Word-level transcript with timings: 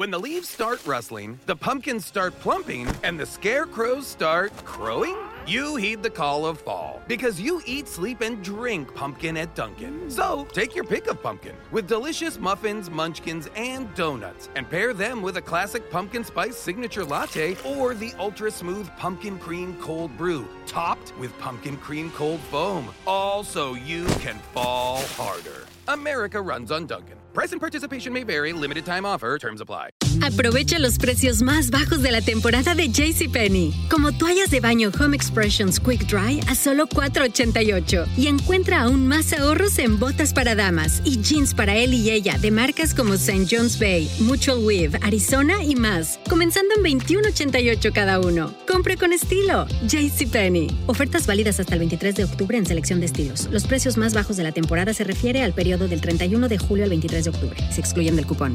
When 0.00 0.10
the 0.10 0.18
leaves 0.18 0.48
start 0.48 0.86
rustling, 0.86 1.38
the 1.44 1.54
pumpkins 1.54 2.06
start 2.06 2.32
plumping, 2.40 2.88
and 3.02 3.20
the 3.20 3.26
scarecrows 3.26 4.06
start 4.06 4.50
crowing? 4.64 5.14
You 5.46 5.76
heed 5.76 6.02
the 6.02 6.08
call 6.08 6.46
of 6.46 6.58
fall 6.58 7.02
because 7.06 7.38
you 7.38 7.60
eat, 7.66 7.86
sleep, 7.86 8.22
and 8.22 8.42
drink 8.42 8.94
pumpkin 8.94 9.36
at 9.36 9.54
Dunkin'. 9.54 10.10
So 10.10 10.48
take 10.54 10.74
your 10.74 10.84
pick 10.84 11.06
of 11.06 11.22
pumpkin 11.22 11.54
with 11.70 11.86
delicious 11.86 12.38
muffins, 12.38 12.88
munchkins, 12.88 13.50
and 13.54 13.94
donuts, 13.94 14.48
and 14.56 14.70
pair 14.70 14.94
them 14.94 15.20
with 15.20 15.36
a 15.36 15.42
classic 15.42 15.90
pumpkin 15.90 16.24
spice 16.24 16.56
signature 16.56 17.04
latte 17.04 17.58
or 17.62 17.92
the 17.92 18.14
ultra 18.18 18.50
smooth 18.50 18.88
pumpkin 18.96 19.38
cream 19.38 19.76
cold 19.82 20.16
brew, 20.16 20.48
topped 20.64 21.12
with 21.18 21.38
pumpkin 21.38 21.76
cream 21.76 22.10
cold 22.12 22.40
foam. 22.50 22.88
All 23.06 23.44
so 23.44 23.74
you 23.74 24.06
can 24.24 24.38
fall 24.54 25.02
harder. 25.18 25.66
America 25.92 26.40
runs 26.40 26.70
on 26.70 26.86
Dunkin'. 26.86 27.16
Price 27.32 27.52
and 27.52 27.60
participation 27.60 28.12
may 28.12 28.24
vary, 28.24 28.52
limited 28.52 28.84
time 28.84 29.06
offer, 29.06 29.38
terms 29.38 29.60
apply. 29.60 29.90
Aprovecha 30.20 30.78
los 30.80 30.98
precios 30.98 31.42
más 31.42 31.70
bajos 31.70 32.02
de 32.02 32.10
la 32.10 32.20
temporada 32.20 32.74
de 32.74 32.88
JCPenney. 32.88 33.72
Como 33.88 34.10
toallas 34.12 34.50
de 34.50 34.60
baño 34.60 34.90
Home 34.98 35.16
Expressions 35.16 35.78
Quick 35.78 36.06
Dry 36.08 36.40
a 36.48 36.56
solo 36.56 36.88
$4.88. 36.88 38.06
Y 38.16 38.26
encuentra 38.26 38.82
aún 38.82 39.06
más 39.06 39.32
ahorros 39.32 39.78
en 39.78 39.98
botas 40.00 40.34
para 40.34 40.56
damas 40.56 41.00
y 41.04 41.20
jeans 41.20 41.54
para 41.54 41.76
él 41.76 41.94
y 41.94 42.10
ella 42.10 42.36
de 42.38 42.50
marcas 42.50 42.94
como 42.94 43.14
St. 43.14 43.46
John's 43.48 43.78
Bay, 43.78 44.10
Mutual 44.18 44.58
Weave, 44.64 44.98
Arizona 45.02 45.62
y 45.62 45.76
más. 45.76 46.18
Comenzando 46.28 46.74
en 46.74 46.82
$21.88 46.82 47.92
cada 47.92 48.18
uno. 48.18 48.52
Compre 48.66 48.96
con 48.96 49.12
estilo. 49.12 49.66
JCPenney. 49.86 50.84
Ofertas 50.86 51.28
válidas 51.28 51.60
hasta 51.60 51.74
el 51.74 51.78
23 51.78 52.16
de 52.16 52.24
octubre 52.24 52.58
en 52.58 52.66
selección 52.66 52.98
de 52.98 53.06
estilos. 53.06 53.48
Los 53.52 53.68
precios 53.68 53.96
más 53.96 54.14
bajos 54.14 54.36
de 54.36 54.42
la 54.42 54.52
temporada 54.52 54.92
se 54.92 55.04
refiere 55.04 55.42
al 55.42 55.52
periodo 55.52 55.79
periodo 55.80 55.88
del 55.88 56.00
31 56.00 56.48
de 56.48 56.58
julio 56.58 56.84
al 56.84 56.90
23 56.90 57.24
de 57.24 57.30
octubre. 57.30 57.56
Se 57.72 57.80
excluyen 57.80 58.16
del 58.16 58.26
cupón. 58.26 58.54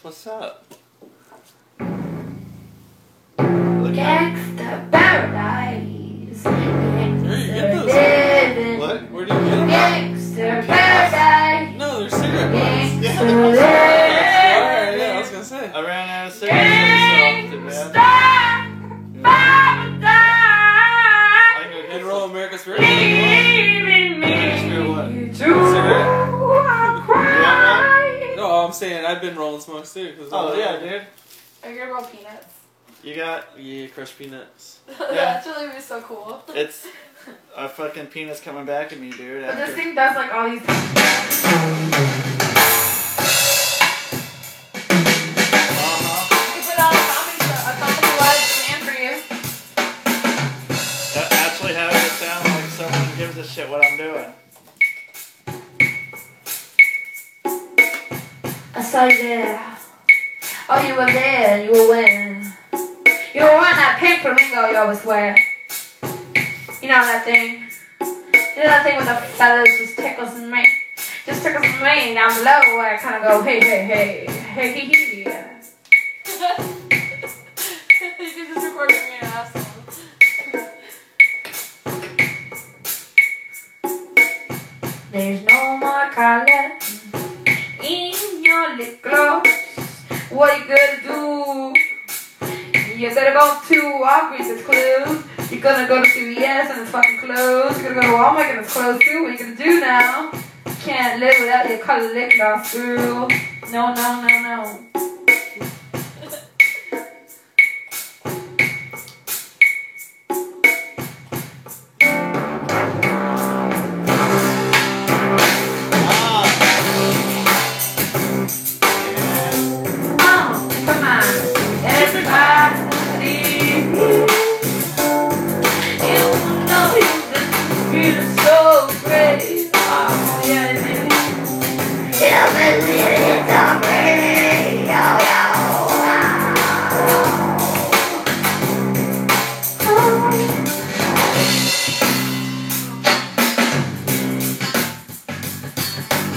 What's 0.00 0.26
up. 0.26 0.87
Look 3.38 3.96
at 3.96 4.34
Gangsta 4.34 4.90
paradise. 4.90 6.42
Where 6.44 7.38
you? 7.38 7.84
Living. 7.84 8.78
What? 8.80 9.10
Where 9.12 9.24
do 9.26 9.32
you 9.34 9.40
get 9.40 9.50
them? 9.50 9.68
Gangsta 9.68 10.66
paradise. 10.66 11.78
No, 11.78 12.00
they're 12.00 12.10
cigarette 12.10 12.52
butts. 12.52 13.06
Gangsta 13.06 13.20
Alright, 14.58 14.98
yeah, 14.98 15.14
I 15.14 15.20
was 15.20 15.30
gonna 15.30 15.44
say. 15.44 15.70
I 15.72 15.80
ran 15.82 16.08
out 16.08 16.26
of 16.28 16.32
cigarettes 16.32 17.50
so 17.50 17.54
often, 17.54 17.64
man. 17.64 17.72
Gangsta 17.72 17.92
paradise. 19.22 20.04
I 21.54 21.62
can 21.62 21.70
go 21.72 21.78
And 21.78 21.88
get 21.92 22.04
roll 22.04 22.20
some. 22.22 22.30
America's 22.32 22.60
Spirit. 22.62 22.80
You 22.80 22.86
Leaving 22.88 24.20
me 24.20 24.26
what? 24.88 25.08
to 25.34 25.44
cry. 27.06 28.34
No, 28.36 28.44
I'm 28.66 28.72
saying 28.72 29.04
I've 29.04 29.20
been 29.20 29.36
rolling 29.36 29.60
smokes 29.60 29.92
too. 29.94 30.14
'cause 30.18 30.28
Oh 30.32 30.54
yeah, 30.58 30.78
dude. 30.80 31.02
Are 31.62 31.70
you 31.72 31.78
gonna 31.78 31.92
roll 31.92 32.02
peanuts? 32.04 32.54
You 33.02 33.14
got 33.14 33.46
Yeah, 33.58 33.86
crushed 33.88 34.18
peanuts. 34.18 34.80
That's 34.98 35.46
really 35.46 35.72
be 35.72 35.80
so 35.80 36.00
cool. 36.02 36.42
it's 36.48 36.86
a 37.56 37.68
fucking 37.68 38.06
penis 38.08 38.40
coming 38.40 38.64
back 38.66 38.92
at 38.92 39.00
me, 39.00 39.10
dude. 39.10 39.44
But 39.46 39.56
this 39.56 39.70
After, 39.70 39.76
thing 39.82 39.94
does 39.94 40.16
like 40.16 40.32
all 40.34 40.50
these. 40.50 40.62
uh-huh. 45.38 46.54
You 46.56 46.62
put 46.62 46.78
on 46.78 46.92
a 46.92 47.02
comedy 47.08 47.38
show, 47.44 47.58
a 47.68 47.72
comedy 47.78 48.12
live 48.18 48.44
stand 48.56 48.82
for 48.84 48.96
you. 48.98 49.14
That 51.14 51.28
actually 51.46 51.74
having 51.74 51.96
it 51.96 52.14
sound 52.18 52.44
like 52.44 52.70
someone 52.78 53.16
gives 53.16 53.36
a 53.36 53.44
shit 53.44 53.68
what 53.68 53.84
I'm 53.84 53.96
doing. 53.96 54.32
I 58.74 58.82
saw 58.82 59.04
you 59.04 59.18
there. 59.18 59.76
Oh, 60.70 60.86
you 60.86 60.94
were 60.94 61.06
there. 61.06 61.64
You 61.64 61.72
were 61.72 61.88
wearing. 61.88 62.37
You 63.38 63.44
were 63.44 63.50
wearing 63.50 63.76
that 63.76 63.98
pink 64.00 64.22
flamingo 64.22 64.66
you 64.68 64.76
always 64.76 65.04
wear. 65.04 65.38
You 66.82 66.88
know 66.88 67.06
that 67.06 67.22
thing. 67.24 67.70
You 68.00 68.64
know 68.64 68.66
that 68.66 68.82
thing 68.82 68.96
with 68.96 69.06
the 69.06 69.14
feathers 69.38 69.68
just 69.78 69.96
tickles 69.96 70.34
me. 70.34 70.66
Just 71.24 71.44
tickles 71.44 71.62
me 71.62 72.14
down 72.14 72.34
below 72.34 72.58
where 72.74 72.94
I 72.94 72.98
kind 72.98 73.14
of 73.14 73.22
go, 73.22 73.40
hey, 73.44 73.60
hey, 73.60 73.84
hey, 73.86 74.26
hey, 74.26 74.70
hey, 74.72 75.22
hey. 75.22 75.54
you 78.18 78.54
just 78.54 78.66
recorded 78.66 78.96
me 78.96 79.18
an 79.20 79.26
asshole. 79.30 79.62
There's 85.12 85.44
no 85.44 85.76
more 85.76 86.10
color 86.10 86.72
in 87.84 88.42
your 88.42 88.76
lip 88.76 89.00
gloss. 89.00 89.46
What 90.30 90.58
you 90.58 90.64
gonna 90.66 91.02
do? 91.04 91.77
You're 92.98 93.12
about 93.12 93.64
two 93.64 93.80
Walgreens, 93.80 94.50
it's 94.50 94.64
closed. 94.64 95.52
You're 95.52 95.60
gonna 95.60 95.86
go 95.86 96.02
to 96.02 96.08
CVS 96.08 96.68
and 96.68 96.80
it's 96.80 96.90
fucking 96.90 97.20
closed. 97.20 97.80
You're 97.80 97.94
gonna 97.94 98.08
go 98.08 98.10
to 98.10 98.18
Walmart 98.18 98.50
and 98.50 98.58
it's 98.58 98.72
closed 98.72 99.00
too. 99.02 99.22
What 99.22 99.32
you 99.32 99.38
gonna 99.38 99.54
do 99.54 99.78
now? 99.78 100.32
Can't 100.82 101.20
live 101.20 101.34
without 101.38 101.68
your 101.68 101.78
color 101.78 102.12
lip 102.12 102.32
girl. 102.36 103.28
No, 103.70 103.94
no, 103.94 104.26
no, 104.26 104.42
no. 104.42 105.17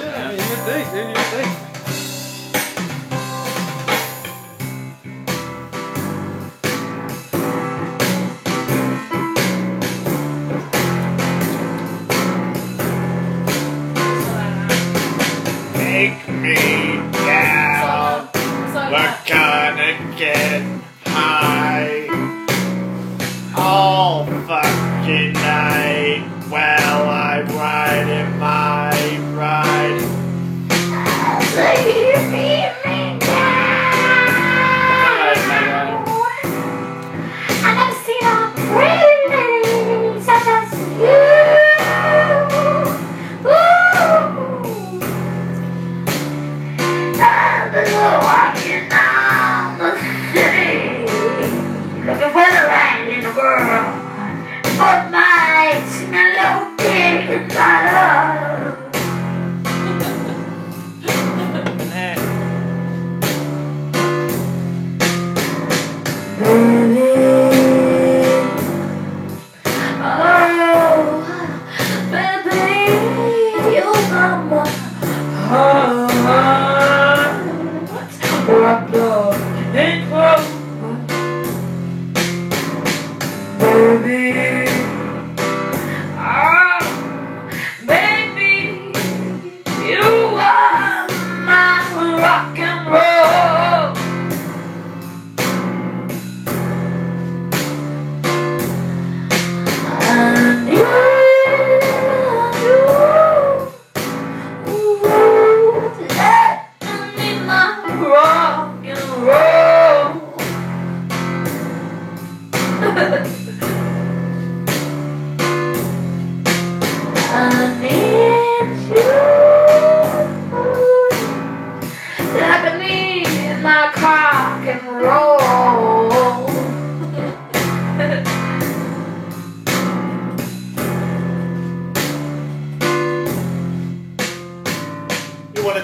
Yeah, 0.05 0.17
I 0.17 0.27
mean, 0.27 0.37
you 0.37 0.55
think, 0.67 0.91
dude, 0.91 1.07
you 1.07 1.23
think. 1.33 2.14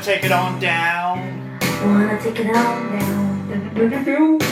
Take 0.02 0.26
it 0.26 0.32
on 0.32 0.60
down? 0.60 1.60
Wanna 1.86 2.20
take 2.22 2.40
it 2.40 2.56
on 2.56 4.04
down. 4.04 4.51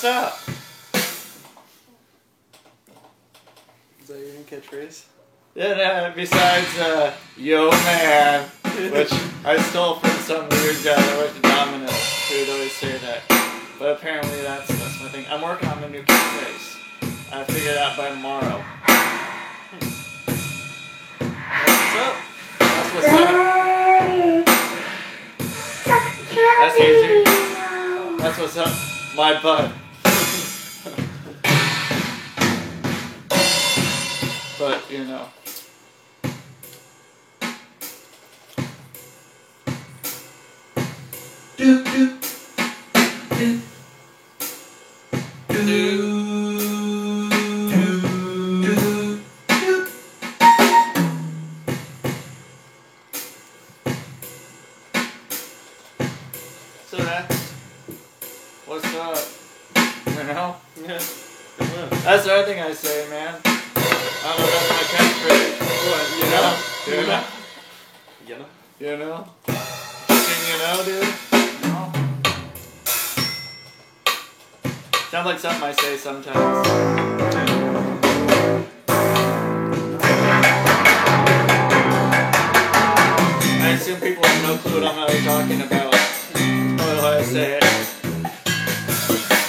What's 0.00 0.04
up. 0.04 0.38
Is 4.00 4.06
that 4.06 4.18
your 4.20 4.28
new 4.28 4.44
catchphrase? 4.44 5.06
Yeah, 5.56 6.12
besides 6.14 6.78
uh, 6.78 7.12
Yo 7.36 7.70
Man, 7.70 8.48
which 8.92 9.12
I 9.44 9.60
stole 9.60 9.96
from 9.96 10.10
some 10.20 10.48
weird 10.50 10.76
guy 10.84 10.94
that 10.94 11.18
worked 11.18 11.36
at 11.36 11.42
Domino's 11.42 12.28
who 12.28 12.38
would 12.38 12.48
always 12.48 12.72
say 12.74 12.96
that. 12.98 13.22
But 13.80 13.96
apparently 13.96 14.40
that's 14.42 14.68
that's 14.68 15.02
my 15.02 15.08
thing. 15.08 15.26
I'm 15.28 15.42
working 15.42 15.68
on 15.68 15.82
a 15.82 15.88
new 15.88 16.02
catchphrase. 16.02 16.76
I 17.32 17.42
figure 17.42 17.72
it 17.72 17.78
out 17.78 17.96
by 17.96 18.10
tomorrow. 18.10 18.62
What's 21.66 21.96
up? 21.96 22.14
That's 22.60 22.94
what's 22.94 23.08
up. 23.08 23.32
That's 26.60 26.78
easy. 26.78 27.24
That's 28.22 28.38
what's 28.38 28.56
up. 28.56 28.72
My 29.16 29.42
butt. 29.42 29.72
But 34.58 34.90
you 34.90 35.04
know. 35.04 35.28
Sounds 75.10 75.24
like 75.24 75.38
something 75.38 75.62
I 75.62 75.72
say 75.72 75.96
sometimes. 75.96 76.36
I 83.56 83.70
assume 83.72 84.00
people 84.02 84.22
have 84.22 84.42
no 84.42 84.56
clue 84.58 84.82
what 84.82 84.92
I'm 84.92 84.98
really 85.08 85.24
talking 85.24 85.62
about. 85.62 85.94
What 85.94 87.00
do 87.00 87.06
I 87.06 87.22
say? 87.22 87.58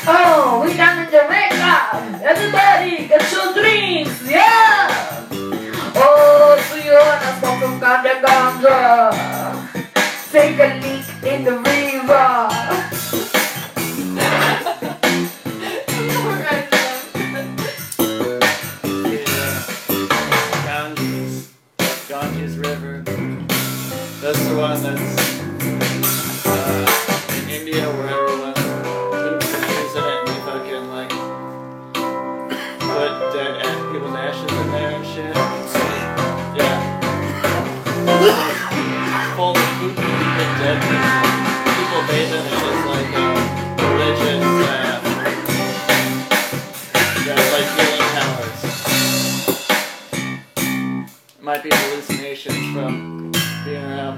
Oh, 0.07 0.63
we 0.65 0.77
down 0.77 1.03
in 1.03 1.11
Jamaica. 1.11 2.23
Everybody, 2.23 3.07
get 3.09 3.29
your 3.29 3.53
drinks, 3.53 4.31
yeah. 4.31 5.27
Oh, 5.93 6.55
so 6.69 6.75
you 6.77 6.93
wanna 6.93 7.35
smoke 7.37 7.59
some 7.59 7.81
ganja 7.81 8.21
ganja? 8.23 9.11
Take 10.31 10.57
a 10.57 10.79
leak 10.79 11.33
in 11.33 11.43
the 11.43 11.59
river. 11.59 12.48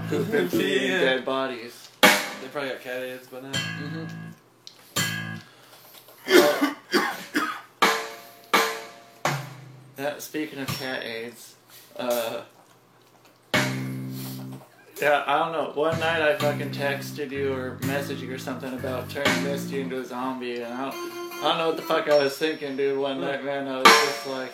Poop 0.09 0.33
and 0.33 0.49
feeding 0.51 0.91
Yeah. 0.91 0.99
dead 0.99 1.25
bodies. 1.25 1.89
They 2.01 2.47
probably 2.51 2.69
got 2.71 2.81
cat 2.81 3.01
AIDS 3.03 3.27
by 3.27 3.41
now. 3.41 3.51
Mm-hmm. 3.51 4.05
that 9.95 10.21
speaking 10.21 10.59
of 10.59 10.67
cat 10.67 11.03
AIDS, 11.03 11.55
uh, 11.97 12.41
yeah, 15.01 15.23
I 15.25 15.39
don't 15.39 15.51
know. 15.51 15.71
One 15.73 15.99
night 15.99 16.21
I 16.21 16.37
fucking 16.37 16.71
texted 16.71 17.31
you 17.31 17.53
or 17.53 17.77
messaged 17.81 18.19
you 18.19 18.31
or 18.33 18.37
something 18.37 18.73
about 18.73 19.09
turning 19.09 19.43
Misty 19.43 19.81
into 19.81 19.99
a 19.99 20.05
zombie, 20.05 20.61
and 20.61 20.73
I 20.73 20.89
don't, 20.91 20.93
I 20.93 21.41
don't 21.43 21.57
know 21.57 21.67
what 21.67 21.75
the 21.77 21.83
fuck 21.83 22.07
I 22.09 22.23
was 22.23 22.37
thinking, 22.37 22.77
dude. 22.77 22.99
One 22.99 23.21
night, 23.21 23.43
man, 23.43 23.67
I 23.67 23.77
was 23.77 23.85
just 23.87 24.27
like, 24.27 24.53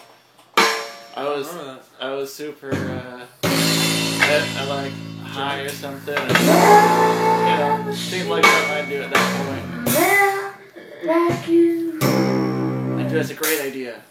I 1.16 1.24
was, 1.24 1.48
remember 1.54 1.82
I 2.00 2.14
was 2.14 2.34
super, 2.34 2.72
uh, 2.74 3.26
I, 3.44 4.56
I 4.60 4.66
like 4.66 4.94
high 5.38 5.60
or 5.62 5.70
something. 5.70 6.16
And, 6.18 6.32
you 6.32 7.86
know, 7.86 7.94
seemed 7.94 8.30
like 8.30 8.44
something 8.44 8.72
I'd 8.72 8.90
do 8.90 9.04
at 9.04 9.12
that 9.12 9.26
point. 9.46 9.66
like 11.06 11.48
you. 11.48 12.00
And 12.02 13.10
that's 13.10 13.30
a 13.30 13.36
great 13.36 13.62
idea. 13.62 14.02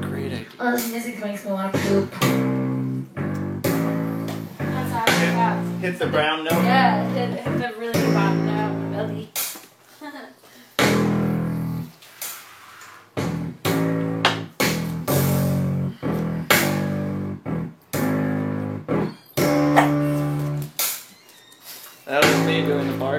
Great 0.00 0.32
idea. 0.32 0.46
Oh, 0.58 0.72
this 0.72 0.90
music 0.90 1.20
makes 1.20 1.44
me 1.44 1.52
want 1.52 1.72
to 1.72 1.78
poop. 1.78 2.10
That's 4.58 4.92
how 4.92 5.04
I. 5.06 5.62
Hit 5.80 5.98
the 6.00 6.06
brown 6.08 6.42
note. 6.44 6.52
Yeah, 6.52 7.08
hit, 7.12 7.38
hit 7.38 7.58
the 7.58 7.78
really 7.78 8.12
bottom 8.12 8.46
note, 8.46 8.92
belly. 8.92 9.30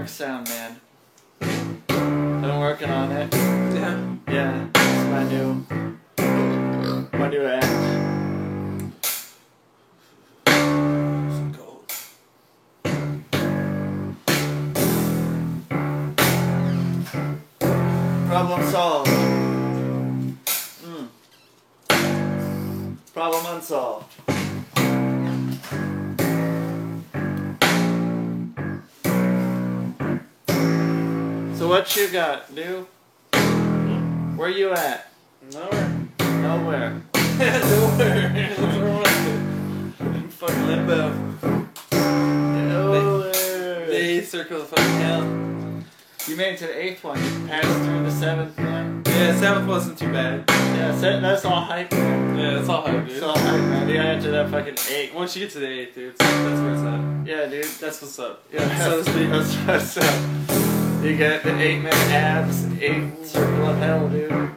Me 0.02 0.08
doing 0.08 0.08
the 0.08 0.08
bark 0.08 0.08
sound, 0.10 0.48
man. 0.50 0.80
I'm 2.44 2.60
working 2.60 2.90
on 2.90 3.12
it. 3.12 3.32
Damn. 3.32 4.22
Yeah, 4.28 4.68
it's 4.76 5.06
my 5.10 5.24
new, 5.24 5.66
my 7.18 7.30
new 7.30 7.46
act. 7.46 7.66
Some 10.48 11.52
gold. 11.52 11.92
Problem 18.28 18.64
solved. 18.72 19.12
Mm. 20.84 21.08
Problem 23.14 23.46
unsolved. 23.56 24.47
What 31.78 31.96
you 31.96 32.08
got, 32.08 32.56
dude? 32.56 32.88
Where 34.36 34.50
you 34.50 34.72
at? 34.72 35.12
Nowhere. 35.54 36.08
Nowhere. 36.20 37.02
Nowhere. 37.14 38.30
That's 38.34 38.58
where 38.60 38.88
I 38.88 39.94
want. 40.00 40.16
In 40.16 40.28
fucking 40.28 40.66
limbo. 40.66 41.10
Nowhere. 41.92 43.86
The 43.86 43.96
eighth 43.96 44.30
circle 44.30 44.62
of 44.62 44.70
fucking 44.70 44.86
hell. 44.86 45.22
You 46.28 46.36
made 46.36 46.56
it 46.56 46.58
to 46.58 46.66
the 46.66 46.84
eighth 46.84 47.04
one. 47.04 47.24
You 47.24 47.48
passed 47.48 47.68
through 47.68 48.04
the 48.06 48.12
seventh, 48.12 48.58
man. 48.58 49.04
Yeah, 49.06 49.40
seventh 49.40 49.68
wasn't 49.68 50.00
too 50.00 50.12
bad. 50.12 50.46
Yeah, 50.50 51.00
se- 51.00 51.20
that's 51.22 51.46
all 51.46 51.62
hype, 51.62 51.92
man. 51.92 52.40
Yeah, 52.40 52.60
it's 52.60 52.70
all 52.70 52.82
hype, 52.82 53.06
dude. 53.06 53.18
It's 53.18 53.22
all 53.24 53.38
hype, 53.38 53.62
man. 53.62 53.88
You 53.88 53.98
got 53.98 54.06
into 54.16 54.32
that 54.32 54.50
fucking 54.50 54.78
eight. 54.92 55.14
Once 55.14 55.36
you 55.36 55.46
get 55.46 55.52
to 55.54 55.60
the 55.60 55.68
eighth, 55.70 55.94
dude, 55.94 56.18
that's 56.18 56.60
where 56.60 56.74
it's 56.74 56.82
at. 56.82 57.28
Yeah, 57.28 57.46
dude. 57.46 57.66
That's 57.66 58.02
what's 58.02 58.18
up. 58.18 58.44
Yeah, 58.52 58.80
So 58.84 59.04
to 59.04 59.12
speak. 59.12 59.30
That's 59.30 59.56
what's 59.56 59.98
up. 59.98 60.67
You 61.08 61.16
get 61.16 61.42
the 61.42 61.58
eight 61.58 61.78
minute 61.78 61.94
abs, 62.12 62.66
eight 62.82 63.26
circle 63.26 63.68
of 63.68 63.78
hell, 63.78 64.10
dude. 64.10 64.52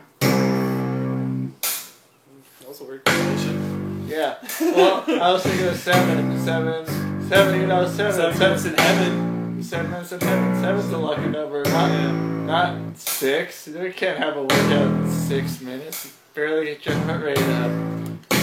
Also 2.67 2.85
weird 2.89 3.05
combination. 3.05 4.07
Yeah. 4.09 4.35
Well, 4.61 5.05
I 5.07 5.31
was 5.33 5.45
thinking 5.45 5.69
of 5.69 5.77
seven, 5.77 6.41
seven, 6.45 7.29
seven. 7.29 7.61
You 7.61 7.69
know, 7.69 7.87
seven, 7.87 8.13
Seven 8.15 8.39
minutes 8.41 8.65
in 8.65 8.75
heaven. 8.75 9.63
seven 9.63 9.91
minutes 9.93 10.11
in 10.11 10.21
heaven. 10.21 10.61
Seven's 10.61 10.89
the 10.91 10.99
lucky 10.99 11.29
number. 11.29 11.63
Not, 11.67 11.89
Yeah. 11.93 12.13
not 12.47 12.99
six. 12.99 13.69
We 13.69 13.93
can't 13.93 14.19
have 14.19 14.37
a 14.37 14.43
workout 14.43 14.87
in 14.89 15.09
six 15.09 15.61
minutes. 15.61 16.13
Barely 16.35 16.67
get 16.67 16.85
your 16.85 16.97
heart 16.97 17.23
rate 17.23 17.39
up. 17.39 17.71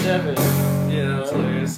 Seven. 0.00 0.34
Yeah, 0.90 1.16
that's 1.18 1.30
hilarious. 1.30 1.76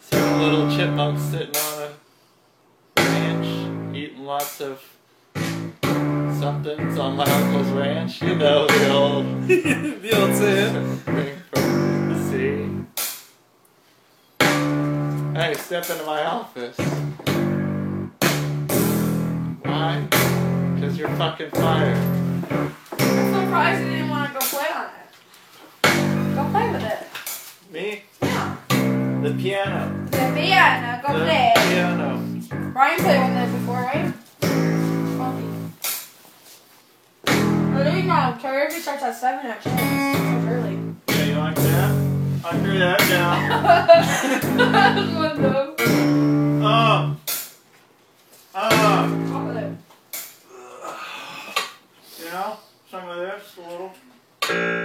Seven 0.00 0.40
little 0.40 0.68
chipmunks 0.76 1.22
sitting 1.22 1.54
on 1.56 1.72
a 1.72 1.73
eating 4.24 4.26
lots 4.26 4.60
of 4.60 4.82
somethings 6.38 6.98
on 6.98 7.16
my 7.16 7.24
uncle's 7.24 7.68
ranch. 7.72 8.22
You 8.22 8.34
know 8.36 8.66
the 8.66 8.92
old 8.92 9.26
the 9.48 10.20
old 10.20 10.34
saying. 10.34 10.96
thing 10.98 11.36
from 11.52 12.08
the 12.08 12.18
sea. 12.30 12.68
Hey, 15.38 15.54
step 15.54 15.88
into 15.90 16.04
my 16.04 16.24
office. 16.24 16.76
Why? 19.62 20.06
Because 20.74 20.98
you're 20.98 21.16
fucking 21.16 21.50
fired. 21.50 21.96
I'm 21.96 23.34
surprised 23.34 23.82
you 23.82 23.90
didn't 23.90 24.10
want 24.10 24.32
to 24.32 24.38
go 24.38 24.46
play 24.46 24.68
on 24.74 24.86
it. 24.86 26.34
Go 26.34 26.50
play 26.50 26.70
with 26.70 26.84
it. 26.84 27.72
Me? 27.72 28.33
The 29.24 29.32
piano. 29.32 30.06
The 30.10 30.32
piano, 30.36 31.00
go 31.00 31.18
the 31.18 31.24
play. 31.24 31.52
piano. 31.56 32.08
Brian 32.74 33.00
played 33.00 33.16
on 33.16 33.32
that 33.32 33.50
before, 33.50 33.76
right? 33.76 34.12
Funky. 35.16 35.48
I 37.26 37.84
didn't 37.84 38.06
know. 38.06 38.36
Karaoke 38.38 38.80
starts 38.82 39.02
at 39.02 39.16
7 39.16 39.46
actually. 39.46 39.72
It's 39.72 40.46
early. 40.46 40.78
Yeah, 41.08 41.24
you 41.24 41.36
like 41.36 41.56
that? 41.56 41.90
I 42.44 42.58
threw 42.58 42.78
that 42.78 42.98
down. 43.08 43.40
Oh. 46.66 47.16
Oh. 48.54 49.06
You 52.18 52.24
know, 52.26 52.56
some 52.90 53.08
of 53.08 53.16
this, 53.16 53.56
a 53.56 53.60
little. 53.70 54.83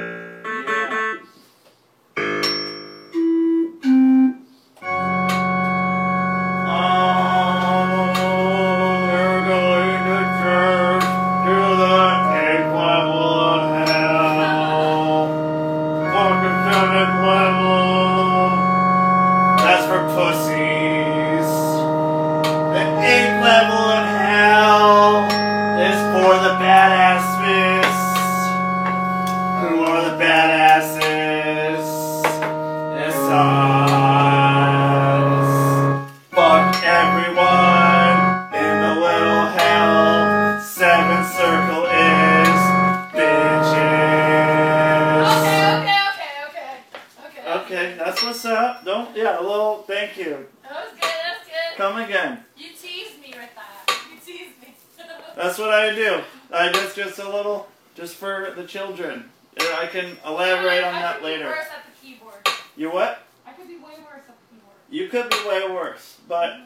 Keyboard. 62.01 62.47
You 62.75 62.91
what? 62.91 63.23
I 63.45 63.51
could 63.51 63.67
be 63.67 63.75
way 63.75 63.93
worse 64.03 64.23
at 64.27 64.35
the 64.37 64.55
keyboard. 64.55 64.75
You 64.89 65.07
could 65.09 65.29
be 65.29 65.47
way 65.49 65.69
worse, 65.73 66.17
but 66.27 66.59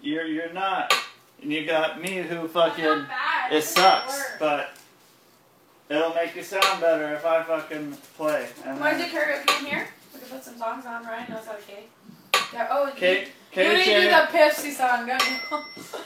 you're 0.00 0.24
you're 0.26 0.52
not. 0.52 0.92
And 1.42 1.52
you 1.52 1.66
got 1.66 2.00
me 2.00 2.18
who 2.22 2.46
fucking 2.48 2.84
not 2.84 3.08
bad. 3.08 3.52
it 3.52 3.64
sucks, 3.64 4.32
but 4.38 4.70
it'll 5.88 6.14
make 6.14 6.36
you 6.36 6.42
sound 6.42 6.80
better 6.80 7.14
if 7.14 7.24
I 7.26 7.42
fucking 7.42 7.96
play. 8.16 8.48
And 8.64 8.78
Want 8.80 8.92
to 8.94 8.98
then- 8.98 9.10
karaoke 9.10 9.58
in 9.60 9.66
here? 9.66 9.88
We 10.14 10.20
can 10.20 10.28
put 10.28 10.44
some 10.44 10.56
songs 10.56 10.86
on. 10.86 11.04
Ryan 11.04 11.32
knows 11.32 11.46
how 11.46 11.52
to 11.54 11.62
cake. 11.62 11.90
Yeah. 12.52 12.68
Oh, 12.70 12.92
Kate, 12.94 13.20
you, 13.28 13.32
Kate, 13.50 13.66
you 13.72 13.76
need 13.78 13.84
to 13.84 14.00
do 14.02 14.08
the 14.10 14.38
Pepsi 14.38 14.72
song, 14.72 15.06
don't 15.06 15.22
you? 15.30 15.36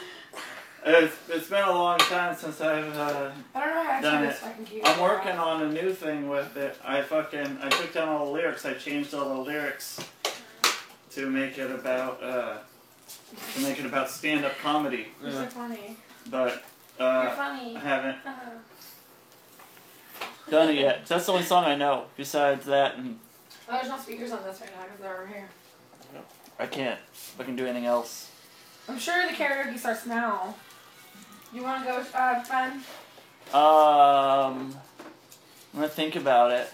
it's, 0.87 1.17
it's 1.29 1.49
been 1.49 1.65
a 1.65 1.73
long 1.73 1.99
time 1.99 2.37
since 2.37 2.61
I've 2.61 2.97
uh, 2.97 3.31
I 3.55 3.61
don't 3.61 3.75
know 3.75 3.83
how 3.83 3.85
back 3.85 4.03
Done 4.03 4.23
to 4.23 4.29
this 4.29 4.37
it. 4.37 4.41
fucking 4.41 4.65
keyboard. 4.65 4.87
I'm 4.95 5.01
working 5.01 5.33
on 5.39 5.63
a 5.63 5.73
new 5.73 5.93
thing 5.93 6.29
with 6.29 6.57
it. 6.57 6.77
I 6.85 7.03
fucking 7.03 7.59
I 7.63 7.69
took 7.69 7.93
down 7.93 8.09
all 8.09 8.27
the 8.27 8.33
lyrics. 8.33 8.65
I 8.65 8.75
changed 8.75 9.13
all 9.15 9.29
the 9.35 9.41
lyrics 9.41 9.99
to 11.13 11.29
make 11.31 11.59
it 11.59 11.71
about 11.71 12.23
uh 12.23 12.59
to 13.55 13.61
make 13.61 13.79
it 13.81 13.87
about 13.87 14.11
stand 14.11 14.45
up 14.45 14.57
comedy. 14.59 15.09
You're 15.23 15.33
so 15.33 15.47
funny. 15.47 15.97
But 16.31 16.63
You're 16.99 17.09
uh 17.09 17.31
funny. 17.35 17.77
I 17.77 17.81
haven't 17.81 18.17
Uh, 18.25 18.31
done 20.51 20.71
it 20.71 20.77
yet. 20.77 21.07
That's 21.07 21.27
the 21.27 21.33
only 21.33 21.45
song 21.45 21.65
I 21.65 21.75
know. 21.77 22.05
Besides 22.17 22.65
that 22.67 22.97
and 22.97 23.19
oh, 23.69 23.73
there's 23.73 23.89
no 23.89 23.99
speakers 23.99 24.31
on 24.33 24.45
this 24.45 24.61
right 24.61 24.71
now 24.77 24.85
because 24.85 25.01
they're 25.01 25.15
over 25.17 25.27
here. 25.27 25.49
I 26.59 26.67
can't 26.67 26.99
fucking 27.13 27.57
do 27.57 27.65
anything 27.67 27.87
else. 27.87 28.31
I'm 28.89 28.99
sure 28.99 29.27
the 29.27 29.35
karaoke 29.35 29.79
starts 29.79 30.07
now. 30.07 30.55
You 31.57 31.63
want 31.63 31.87
to 31.87 31.91
go, 31.91 32.05
uh, 32.15 32.45
Ben? 32.51 32.73
Um 33.55 34.75
I'm 35.73 35.81
gonna 35.81 35.89
think 35.89 36.15
about 36.17 36.51
it. 36.51 36.69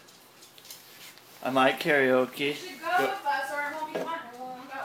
I 1.44 1.50
might 1.50 1.78
karaoke. 1.78 2.38
You 2.48 2.52
should 2.54 2.80
go 2.80 2.88
Go- 2.98 3.04
with 3.04 3.26
us 3.26 3.52
or 3.52 3.60
it 3.60 3.80
won't 3.80 3.94
be 3.94 4.00
fun. 4.00 4.18
We 4.34 4.40
won't 4.40 4.72
go. 4.72 4.80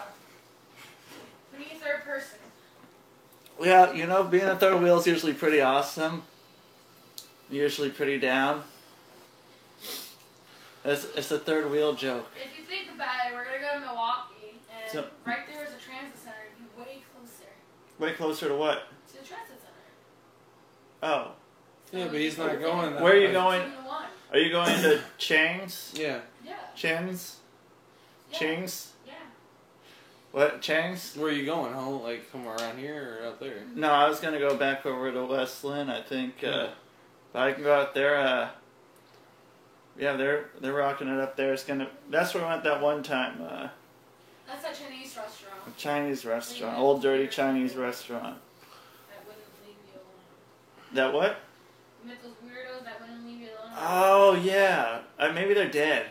We 1.54 1.60
need 1.66 1.72
a 1.78 1.80
third 1.80 2.04
person. 2.06 2.38
Yeah, 3.60 3.92
you 3.94 4.06
know, 4.06 4.24
being 4.24 4.44
a 4.44 4.56
third 4.56 4.80
wheel 4.84 5.00
is 5.00 5.08
usually 5.08 5.34
pretty 5.34 5.62
awesome. 5.62 6.22
Usually 7.50 7.90
pretty 7.90 8.20
down. 8.20 8.66
It's, 10.86 11.06
it's 11.16 11.32
a 11.32 11.40
third 11.40 11.72
wheel 11.72 11.94
joke. 11.96 12.28
If 12.36 12.56
you 12.60 12.66
think 12.66 12.90
about 12.94 13.16
it, 13.28 13.34
we're 13.34 13.46
gonna 13.46 13.60
go 13.60 13.80
to 13.80 13.86
Milwaukie, 13.88 14.58
and 14.84 14.92
So- 14.92 15.08
right 15.26 15.40
there 15.52 15.64
is 15.66 15.72
a 15.72 15.80
transit 15.80 16.20
center. 16.24 16.36
You'd 16.60 16.76
be 16.76 16.82
way 16.84 17.02
closer 17.16 17.50
Way 17.98 18.14
closer 18.14 18.48
to 18.50 18.56
what? 18.56 18.84
to 19.08 19.14
the 19.14 19.20
transit 19.26 19.48
center. 19.60 19.64
Oh. 21.04 21.32
Yeah, 21.92 22.06
but 22.08 22.16
he's 22.20 22.38
not 22.38 22.60
going. 22.60 22.94
That 22.94 23.02
Where 23.02 23.14
are 23.14 23.18
you 23.18 23.28
way. 23.28 23.34
going? 23.34 23.64
Two 23.64 23.70
to 23.70 23.88
one. 23.88 24.06
Are 24.32 24.38
you 24.40 24.52
going 24.52 24.82
to 24.82 25.00
Chang's? 25.18 25.94
Yeah. 25.96 26.20
Yeah. 26.46 26.56
Chins? 26.76 27.38
Yeah. 28.32 28.38
Ching's? 28.40 28.94
Yeah. 29.06 29.14
What? 30.32 30.62
Chang's? 30.62 31.16
Where 31.16 31.30
are 31.30 31.32
you 31.34 31.46
going? 31.46 31.74
Home, 31.74 32.04
like 32.04 32.28
somewhere 32.32 32.56
around 32.56 32.78
here 32.78 33.20
or 33.22 33.28
out 33.28 33.40
there? 33.40 33.64
No, 33.74 33.90
I 33.90 34.10
was 34.10 34.20
gonna 34.20 34.40
go 34.40 34.58
back 34.58 34.86
over 34.86 35.12
to 35.12 35.26
Westland. 35.26 35.90
I 35.90 36.02
think. 36.02 36.44
Uh, 36.44 36.70
but 37.32 37.42
I 37.42 37.54
can 37.54 37.64
go 37.64 37.74
out 37.74 37.94
there. 37.94 38.18
Uh, 38.18 38.50
yeah, 39.98 40.18
they're 40.18 40.50
they're 40.60 40.74
rocking 40.74 41.08
it 41.08 41.20
up 41.22 41.38
there. 41.38 41.54
It's 41.54 41.64
gonna. 41.64 41.90
That's 42.10 42.34
where 42.34 42.44
we 42.44 42.50
went 42.50 42.64
that 42.66 42.82
one 42.82 43.02
time. 43.04 43.42
Uh, 43.42 43.70
That's 44.46 44.66
a 44.80 44.84
Chinese 44.84 45.16
restaurant 45.16 45.54
a 45.68 45.72
Chinese 45.80 46.26
restaurant, 46.26 46.78
old 46.78 47.02
dirty 47.02 47.28
Chinese 47.28 47.76
restaurant. 47.76 48.38
that 49.10 49.26
wouldn't 49.26 49.44
leave 49.66 49.76
you 49.88 49.94
alone. 50.00 50.06
That 50.94 51.14
what? 51.14 51.38
You 52.04 52.10
met 52.10 52.22
those 52.24 52.32
weirdos 52.46 52.84
that 52.86 53.02
wouldn't 53.02 53.26
leave 53.26 53.42
you 53.42 53.48
alone. 53.48 53.72
Oh 53.78 54.36
yeah. 54.36 55.00
Uh, 55.20 55.32
maybe 55.34 55.54
they're 55.54 55.70
dead. 55.70 56.08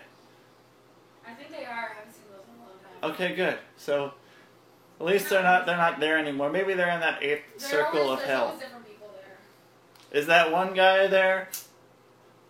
I 1.26 1.32
think 1.32 1.50
they 1.50 1.64
are. 1.64 1.90
I 1.90 1.94
haven't 1.98 2.12
seen 2.12 2.24
those 2.30 2.44
in 2.46 2.54
a 2.60 3.06
long 3.08 3.12
time. 3.18 3.26
Okay, 3.26 3.34
good. 3.34 3.58
So 3.76 4.12
at 5.00 5.06
least 5.06 5.28
they're 5.30 5.42
not 5.42 5.66
they're 5.66 5.76
not 5.76 5.98
there 6.00 6.18
anymore. 6.18 6.50
Maybe 6.50 6.74
they're 6.74 6.90
in 6.90 7.00
that 7.00 7.22
eighth 7.22 7.42
There 7.58 7.68
circle 7.68 8.00
always, 8.02 8.12
of 8.12 8.18
there's 8.18 8.30
hell. 8.30 8.44
always 8.46 8.60
different 8.60 8.86
people 8.86 9.08
there. 10.10 10.20
Is 10.20 10.26
that 10.26 10.52
one 10.52 10.74
guy 10.74 11.06
there? 11.06 11.48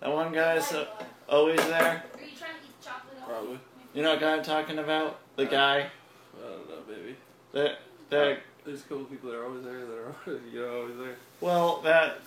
That 0.01 0.13
one 0.13 0.33
guy's 0.33 0.73
uh, 0.73 0.87
always 1.29 1.57
there. 1.65 1.73
Are 1.73 2.21
you 2.21 2.37
trying 2.37 2.53
to 2.61 2.67
eat 2.69 2.83
chocolate? 2.85 3.17
all 3.23 3.29
Probably. 3.29 3.59
You 3.95 4.03
know 4.03 4.11
what 4.11 4.21
guy 4.21 4.35
I'm 4.35 4.43
talking 4.43 4.79
about? 4.79 5.19
The 5.37 5.47
Uh, 5.47 5.51
guy 5.51 5.77
I 5.77 6.49
don't 6.49 6.69
know, 6.69 6.81
baby. 6.87 7.17
that 7.53 7.79
that 8.11 8.39
There's 8.67 8.81
a 8.81 8.85
couple 8.85 9.05
people 9.05 9.31
that 9.31 9.39
are 9.39 9.45
always 9.47 9.63
there 9.65 9.87
that 9.87 9.97
are 9.97 10.15
you 10.53 10.61
know 10.61 10.81
always 10.83 10.97
there. 10.99 11.17
well 11.41 11.81
that 11.83 12.19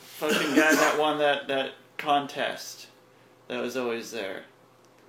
fucking 0.00 0.54
guy 0.54 0.74
that 0.74 0.96
won 0.98 1.18
that 1.18 1.46
that 1.48 1.72
contest 1.98 2.86
that 3.48 3.60
was 3.60 3.76
always 3.76 4.10
there. 4.10 4.44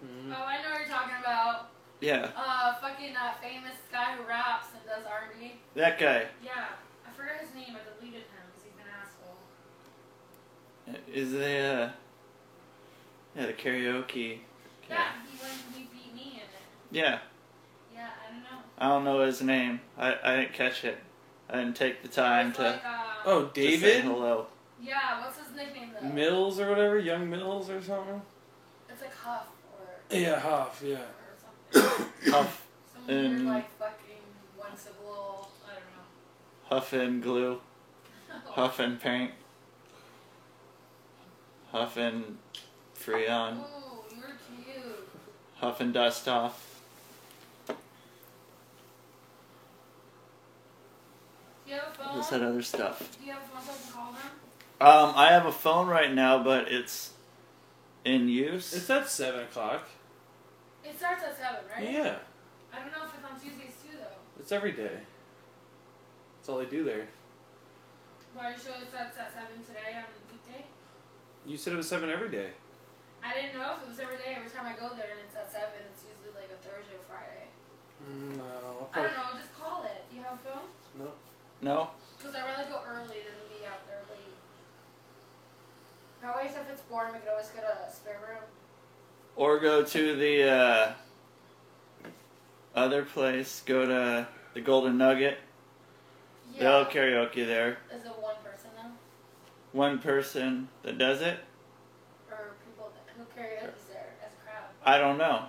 Mm-hmm. 0.06 0.34
Oh, 0.34 0.44
I 0.46 0.58
know 0.62 0.70
what 0.72 0.80
you're 0.82 0.90
talking 0.90 1.16
about. 1.22 1.70
Yeah, 2.02 2.30
Uh, 2.36 2.74
fucking 2.76 3.16
uh, 3.16 3.32
famous 3.42 3.78
guy 3.92 4.16
who 4.18 4.24
raps 4.28 4.68
and 4.76 4.84
does 4.86 5.06
R&B. 5.10 5.54
that 5.76 5.98
guy. 5.98 6.26
Yeah, 6.44 6.66
I 7.08 7.12
forgot 7.16 7.38
his 7.40 7.54
name. 7.56 7.74
I 7.76 7.80
deleted 7.98 8.20
him 8.20 8.44
because 8.52 8.64
he's 8.66 8.78
an 8.78 8.90
asshole. 9.00 9.38
Is 11.14 11.32
the 11.32 11.86
uh, 11.86 11.90
yeah 13.38 13.46
the 13.48 13.54
karaoke? 13.54 14.40
Yeah, 14.90 15.08
he 15.32 15.38
went. 15.42 15.54
He 15.74 15.84
beat 15.94 16.14
me 16.14 16.32
in 16.34 16.40
it. 16.42 16.50
Yeah, 16.92 17.04
Yeah, 17.04 17.20
I 18.78 18.90
don't 18.90 19.04
know. 19.04 19.12
I 19.12 19.16
don't 19.16 19.20
know 19.20 19.26
his 19.26 19.42
name. 19.42 19.82
I, 19.98 20.16
I 20.24 20.36
didn't 20.38 20.54
catch 20.54 20.84
it. 20.84 20.98
I 21.50 21.58
didn't 21.58 21.76
take 21.76 22.02
the 22.02 22.08
time 22.08 22.52
to, 22.54 22.62
like, 22.64 22.86
uh, 22.86 23.02
Oh, 23.26 23.46
to 23.48 23.62
say 23.62 23.72
David 23.80 24.04
hello. 24.04 24.48
Yeah, 24.82 25.22
what's 25.24 25.38
his 25.40 25.56
nickname 25.56 25.92
though? 26.00 26.08
Mills 26.10 26.60
or 26.60 26.70
whatever, 26.70 27.00
Young 27.00 27.30
Mills 27.30 27.70
or 27.70 27.82
something. 27.82 28.22
It's 28.90 29.02
like 29.02 29.16
Huff 29.16 29.48
or, 30.12 30.16
Yeah, 30.18 30.40
Huff. 30.40 30.84
Yeah. 30.86 30.96
or 30.96 31.82
something. 31.82 32.08
Huff, 32.32 32.66
Some 32.94 33.08
weird 33.08 33.26
Um, 33.26 33.46
like 33.48 33.70
fucking 33.78 34.18
one 34.58 34.76
syllable. 34.78 35.50
I 35.66 35.74
don't 35.74 36.80
huff 36.80 36.94
and 36.94 37.22
glue, 37.24 37.54
know. 38.30 38.36
huff 38.52 38.80
and 38.80 39.00
paint, 39.00 39.32
huff 41.72 41.98
and 41.98 42.38
freon, 42.98 43.58
Ooh, 43.58 44.16
you're 44.16 44.26
cute. 44.64 45.08
huff 45.58 45.80
and 45.82 45.94
dust 45.94 46.28
off. 46.28 46.65
Do 51.66 51.72
you 51.72 51.78
have 51.78 51.88
a 51.90 51.94
phone? 52.04 52.18
This 52.18 52.32
other 52.32 52.62
stuff. 52.62 53.18
Do 53.20 53.26
you 53.26 53.32
have 53.34 53.42
a 53.44 53.46
phone 53.48 53.64
so 53.66 53.72
I 53.72 53.76
can 53.76 53.92
call 53.94 54.12
them? 54.14 54.32
Um, 54.82 55.14
I 55.16 55.32
have 55.32 55.46
a 55.46 55.52
phone 55.52 55.88
right 55.88 56.14
now, 56.14 56.44
but 56.44 56.72
it's 56.72 57.12
in 58.04 58.28
use. 58.30 58.74
It's 58.74 58.90
at 58.90 59.10
seven 59.10 59.42
o'clock. 59.42 59.88
It 60.84 60.98
starts 60.98 61.24
at 61.24 61.38
seven, 61.38 61.62
right? 61.74 61.84
Yeah, 61.92 62.16
I 62.74 62.80
don't 62.80 62.92
know 62.92 63.06
if 63.10 63.14
it's 63.16 63.26
on 63.26 63.40
Tuesdays 63.40 63.74
too 63.82 63.98
though. 63.98 64.20
it's 64.40 64.52
every 64.52 64.74
day. 64.74 65.00
That's 66.38 66.50
all 66.50 66.60
they 66.60 66.66
do 66.70 66.84
there. 66.84 67.08
Why 68.36 68.50
are 68.50 68.52
you 68.52 68.60
sure 68.62 68.76
it 68.78 68.90
starts 68.92 69.18
at 69.18 69.34
seven 69.34 69.64
today 69.66 69.96
on 69.98 70.04
weekday? 70.30 70.66
You 71.48 71.58
said 71.58 71.74
it 71.74 71.78
was 71.78 71.88
seven 71.90 72.10
every 72.12 72.30
day. 72.30 72.52
I 73.24 73.34
didn't 73.34 73.58
know 73.58 73.74
if 73.80 73.82
it 73.82 73.90
was 73.90 73.98
every 73.98 74.18
day. 74.22 74.38
Every 74.38 74.52
time 74.54 74.68
I 74.70 74.78
go 74.78 74.94
there 74.94 75.10
and 75.18 75.24
it's 75.26 75.34
at 75.34 75.50
seven, 75.50 75.82
it's 75.90 76.06
usually 76.06 76.36
like 76.38 76.52
a 76.54 76.60
Thursday 76.62 76.94
or 77.00 77.06
Friday. 77.10 77.50
Mm, 78.06 78.38
No. 78.38 78.86
I 78.94 79.02
don't 79.02 79.16
know. 79.18 79.34
Just 79.42 79.56
call 79.58 79.82
it. 79.90 80.06
Do 80.12 80.20
you 80.20 80.22
have 80.22 80.38
a 80.38 80.44
phone? 80.46 80.68
No. 81.00 81.10
No. 81.62 81.90
Because 82.18 82.36
I'd 82.36 82.46
rather 82.46 82.70
go 82.70 82.80
early 82.88 83.08
than 83.08 83.60
be 83.60 83.66
out 83.66 83.86
there 83.88 84.02
late. 84.10 84.36
That 86.22 86.36
way, 86.36 86.46
if 86.46 86.70
it's 86.72 86.82
boring, 86.84 87.14
we 87.14 87.20
could 87.20 87.30
always 87.30 87.48
get 87.50 87.64
a 87.64 87.92
spare 87.94 88.20
room. 88.28 88.42
Or 89.36 89.60
go 89.60 89.84
to 89.84 90.16
the 90.16 90.50
uh, 90.50 90.92
other 92.76 93.04
place. 93.04 93.62
Go 93.66 93.86
to 93.86 94.28
the 94.54 94.62
Golden 94.62 94.98
Nugget. 94.98 95.38
Yeah. 96.54 96.60
They'll 96.64 96.86
karaoke 96.86 97.46
there. 97.46 97.80
Is 97.94 98.06
it 98.06 98.08
one 98.22 98.36
person 98.44 98.70
though, 98.78 98.90
One 99.78 100.00
person 100.00 100.70
that 100.84 100.98
does 100.98 101.22
it. 101.22 101.40
or 102.32 102.54
people 102.66 102.92
that, 102.94 103.14
who 103.18 103.26
karaoke's 103.38 103.84
there 103.92 104.08
as 104.26 104.32
a 104.32 104.46
crowd? 104.46 104.70
I 104.86 104.98
don't 104.98 105.18
know. 105.18 105.46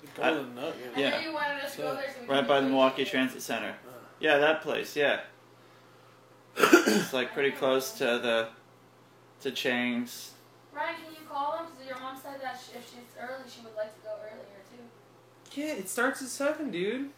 The 0.00 0.20
Golden 0.22 0.54
Nugget. 0.54 0.92
I 0.96 1.00
Yeah. 1.00 1.10
know 1.10 1.18
you 1.18 1.32
wanted 1.34 1.62
us 1.64 1.72
to 1.76 1.82
go 1.82 1.94
there 1.94 2.04
so 2.08 2.22
we 2.22 2.28
Right 2.34 2.48
by 2.48 2.60
the 2.60 2.68
Milwaukie. 2.68 3.06
Transit 3.06 3.42
Center. 3.42 3.74
Yeah, 4.20 4.38
that 4.38 4.62
place. 4.62 4.96
Yeah. 4.96 5.20
It's 6.58 7.12
like 7.12 7.32
pretty 7.32 7.52
close 7.52 7.92
to 7.98 8.04
the 8.04 8.48
to 9.42 9.50
Chang's. 9.50 10.32
Ryan, 10.74 10.94
can 10.96 11.12
you 11.12 11.28
call 11.28 11.52
them? 11.56 11.66
Because 11.72 11.88
your 11.88 11.98
mom 12.00 12.16
said 12.20 12.40
that 12.42 12.56
sh- 12.56 12.76
if 12.76 12.84
she's 12.84 13.16
early, 13.20 13.44
she 13.48 13.60
would 13.62 13.74
like 13.76 13.94
to 13.94 14.02
go 14.02 14.14
earlier 14.22 14.60
too. 14.70 15.60
Yeah, 15.60 15.74
it 15.74 15.88
starts 15.88 16.22
at 16.22 16.28
seven, 16.28 16.70
dude. 16.70 17.10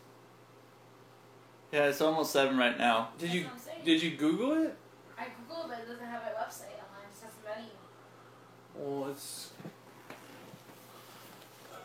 Yeah, 1.73 1.85
it's 1.87 2.01
almost 2.01 2.33
seven 2.33 2.57
right 2.57 2.77
now. 2.77 3.11
Did 3.19 3.29
That's 3.29 3.35
you 3.35 3.45
what 3.45 3.53
I'm 3.79 3.85
did 3.85 4.03
you 4.03 4.11
Google 4.17 4.53
it? 4.65 4.77
I 5.19 5.25
googled, 5.25 5.69
but 5.69 5.79
it 5.81 5.89
doesn't 5.89 6.07
have 6.07 6.23
a 6.23 6.35
website 6.41 6.75
online. 6.75 7.07
It 7.07 7.13
just 7.13 7.25
has 7.25 7.33
a 7.45 7.59
menu. 7.59 7.71
Well, 8.75 9.11
it's 9.11 9.51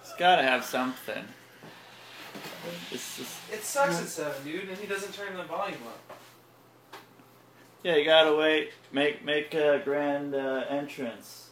It's 0.02 0.14
got 0.16 0.38
to 0.38 0.44
have 0.44 0.64
something. 0.64 1.24
It's 2.92 3.18
just, 3.18 3.36
it 3.52 3.64
sucks 3.64 4.02
at 4.02 4.08
seven, 4.08 4.44
dude, 4.44 4.70
and 4.70 4.78
he 4.78 4.88
doesn't 4.88 5.14
turn 5.14 5.36
the 5.38 5.44
volume 5.44 5.78
up. 5.88 6.18
Yeah, 7.86 7.98
you 7.98 8.04
gotta 8.04 8.36
wait. 8.36 8.72
Make 8.92 9.24
make 9.24 9.54
a 9.54 9.80
grand 9.86 10.34
uh, 10.34 10.64
entrance 10.68 11.50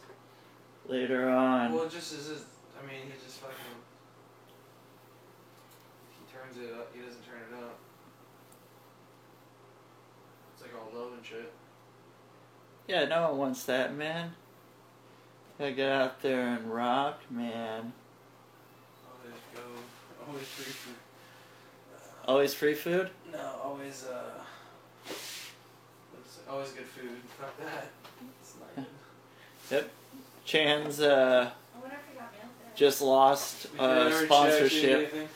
later 0.84 1.28
on. 1.28 1.72
Well, 1.72 1.84
it 1.84 1.92
just 1.92 2.12
I 2.12 2.84
mean, 2.84 3.02
he 3.06 3.12
just 3.24 3.38
fucking. 3.38 3.56
He 6.10 6.34
turns 6.34 6.56
it 6.58 6.74
up. 6.76 6.92
He 6.92 7.00
doesn't 7.02 7.24
turn 7.24 7.38
it 7.52 7.64
up. 7.64 7.78
It's 10.52 10.62
like 10.62 10.72
all 10.74 10.90
low 10.92 11.12
and 11.14 11.24
shit. 11.24 11.52
Yeah, 12.88 13.04
no 13.04 13.30
one 13.30 13.38
wants 13.38 13.62
that, 13.66 13.94
man. 13.94 14.34
Gotta 15.56 15.70
get 15.70 15.88
out 15.88 16.20
there 16.20 16.48
and 16.48 16.66
rock, 16.66 17.20
man. 17.30 17.92
Always 19.06 19.40
go. 19.54 19.60
Always 20.26 20.48
free 20.48 20.64
food. 20.64 20.94
Always 22.26 22.54
free 22.54 22.74
food? 22.74 23.10
No, 23.30 23.50
always 23.62 24.04
uh. 24.06 24.40
What's 26.46 26.46
it- 26.46 26.50
Always 26.52 26.70
good 26.72 26.86
food. 26.86 27.20
Fuck 27.38 27.58
that. 27.58 27.86
It's 28.40 28.54
not 28.60 28.74
good. 28.76 28.86
Yep. 29.70 29.90
Chan's 30.44 31.00
uh, 31.00 31.50
I 31.74 31.80
wonder 31.80 31.96
if 31.96 32.12
we 32.12 32.18
got 32.20 32.32
mail 32.32 32.42
today. 32.42 32.70
just 32.74 33.00
lost 33.00 33.66
We 33.72 33.78
didn't 33.78 33.90
uh, 33.90 34.00
ever 34.16 34.24
sponsorship 34.26 34.98
anything. 34.98 35.28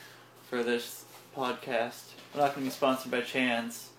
for 0.49 0.63
this 0.63 1.03
podcast. 1.35 2.03
We're 2.33 2.41
not 2.41 2.53
going 2.53 2.65
to 2.65 2.69
be 2.69 2.69
sponsored 2.69 3.11
by 3.11 3.21
Chan's. 3.21 3.89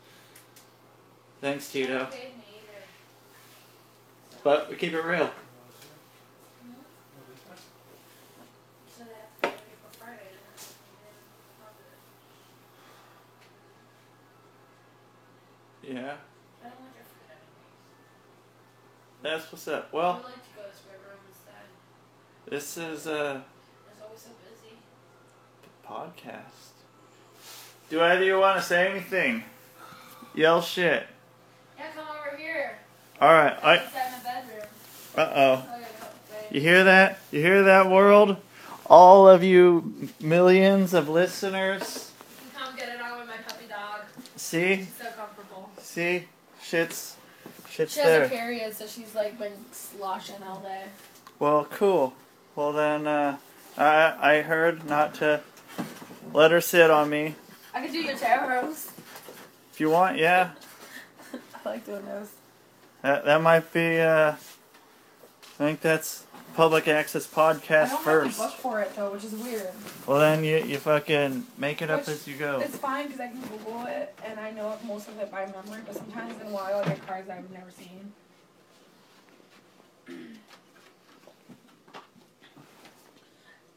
Thanks, 1.40 1.70
Tito. 1.72 1.92
haven't 1.98 2.12
paid 2.12 2.36
me 2.36 2.44
either. 2.54 2.84
But 4.44 4.70
we 4.70 4.76
keep 4.76 4.92
it 4.92 5.02
real. 5.02 5.30
So 8.96 9.04
they 9.04 9.10
have 9.10 9.34
to 9.42 9.48
pay 9.48 9.48
me 9.48 9.74
for 9.82 9.98
Friday. 9.98 10.30
and 10.30 10.38
then 11.02 11.14
deposit. 11.58 11.98
Yeah, 15.82 16.16
I 16.62 16.68
don't 16.68 16.78
want 16.80 16.92
your 16.94 17.04
food 17.08 17.26
anyways. 17.32 19.19
That's 19.30 19.52
what's 19.52 19.68
up. 19.68 19.92
Well, 19.92 20.20
like 20.24 20.34
to 20.34 20.38
go 20.56 20.62
to 20.68 20.76
Square 20.76 20.98
Room 21.08 21.20
instead. 21.28 22.50
this 22.50 22.76
is 22.76 23.06
uh, 23.06 23.40
so 23.98 24.30
busy. 24.50 24.76
podcast. 25.88 26.72
Do 27.88 28.00
either 28.00 28.22
of 28.22 28.26
you 28.26 28.38
want 28.40 28.56
to 28.58 28.62
say 28.62 28.90
anything? 28.90 29.44
Yell 30.34 30.60
shit. 30.62 31.06
Yeah, 31.78 31.86
come 31.94 32.04
over 32.08 32.36
here. 32.36 32.78
All 33.20 33.32
right. 33.32 33.56
I 33.62 33.72
I. 33.74 33.76
sat 33.78 34.12
in 34.12 34.18
the 34.18 34.24
bedroom. 34.24 34.68
Uh 35.16 35.32
oh. 35.34 35.52
Yeah, 35.52 35.78
no, 35.78 35.80
wait. 36.32 36.54
You 36.54 36.60
hear 36.60 36.84
that? 36.84 37.18
You 37.30 37.40
hear 37.40 37.62
that, 37.64 37.88
world? 37.88 38.36
All 38.86 39.28
of 39.28 39.44
you 39.44 40.08
millions 40.20 40.92
of 40.94 41.08
listeners. 41.08 42.10
Come 42.56 42.76
get 42.76 42.88
it 42.88 43.00
on 43.00 43.20
with 43.20 43.28
my 43.28 43.36
puppy 43.36 43.66
dog. 43.68 44.02
See, 44.36 44.76
She's 44.78 44.94
so 44.94 45.04
comfortable. 45.16 45.70
see, 45.78 46.24
shit's, 46.62 47.16
shit's 47.88 47.94
She 47.94 48.00
has 48.00 48.26
a 48.26 48.30
period, 48.30 48.74
so 48.74 48.86
she's 48.86 49.14
like 49.14 49.38
been 49.38 49.52
sloshing 49.72 50.42
all 50.42 50.60
day. 50.60 50.84
Well, 51.38 51.66
cool. 51.70 52.14
Well 52.56 52.72
then, 52.72 53.06
uh, 53.06 53.38
I 53.76 54.16
I 54.20 54.42
heard 54.42 54.84
not 54.86 55.14
to 55.16 55.40
let 56.32 56.50
her 56.50 56.60
sit 56.60 56.90
on 56.90 57.08
me. 57.08 57.34
I 57.72 57.82
could 57.82 57.92
do 57.92 58.00
your 58.00 58.16
tarot 58.16 58.70
If 59.72 59.78
you 59.78 59.90
want, 59.90 60.18
yeah. 60.18 60.50
I 61.32 61.68
like 61.68 61.86
doing 61.86 62.04
those. 62.06 62.30
That 63.02 63.24
that 63.24 63.40
might 63.40 63.72
be. 63.72 64.00
Uh, 64.00 64.32
I 64.32 64.36
think 65.58 65.80
that's 65.80 66.24
public 66.54 66.88
access 66.88 67.26
I 67.36 67.54
podcast 67.54 67.88
don't 67.90 68.02
first. 68.02 68.38
have 68.38 68.46
a 68.46 68.50
book 68.50 68.58
for 68.60 68.80
it 68.80 68.94
though, 68.96 69.12
which 69.12 69.24
is 69.24 69.32
weird. 69.34 69.70
Well 70.06 70.18
then, 70.20 70.44
you 70.44 70.58
you 70.58 70.78
fucking 70.78 71.46
make 71.58 71.82
it 71.82 71.90
up 71.90 72.08
as 72.08 72.26
you 72.28 72.36
go. 72.36 72.60
It's 72.60 72.76
fine 72.76 73.06
because 73.06 73.20
I 73.20 73.28
can 73.28 73.40
Google 73.42 73.86
it 73.86 74.18
and 74.24 74.38
I 74.40 74.50
know 74.50 74.76
most 74.86 75.08
of 75.08 75.18
it 75.18 75.30
by 75.30 75.46
memory, 75.46 75.82
but 75.86 75.94
sometimes 75.96 76.40
in 76.40 76.48
a 76.48 76.50
while 76.50 76.80
I 76.80 76.88
get 76.88 77.06
cards 77.06 77.26
that 77.28 77.38
I've 77.38 77.50
never 77.50 77.70
seen. 77.70 78.12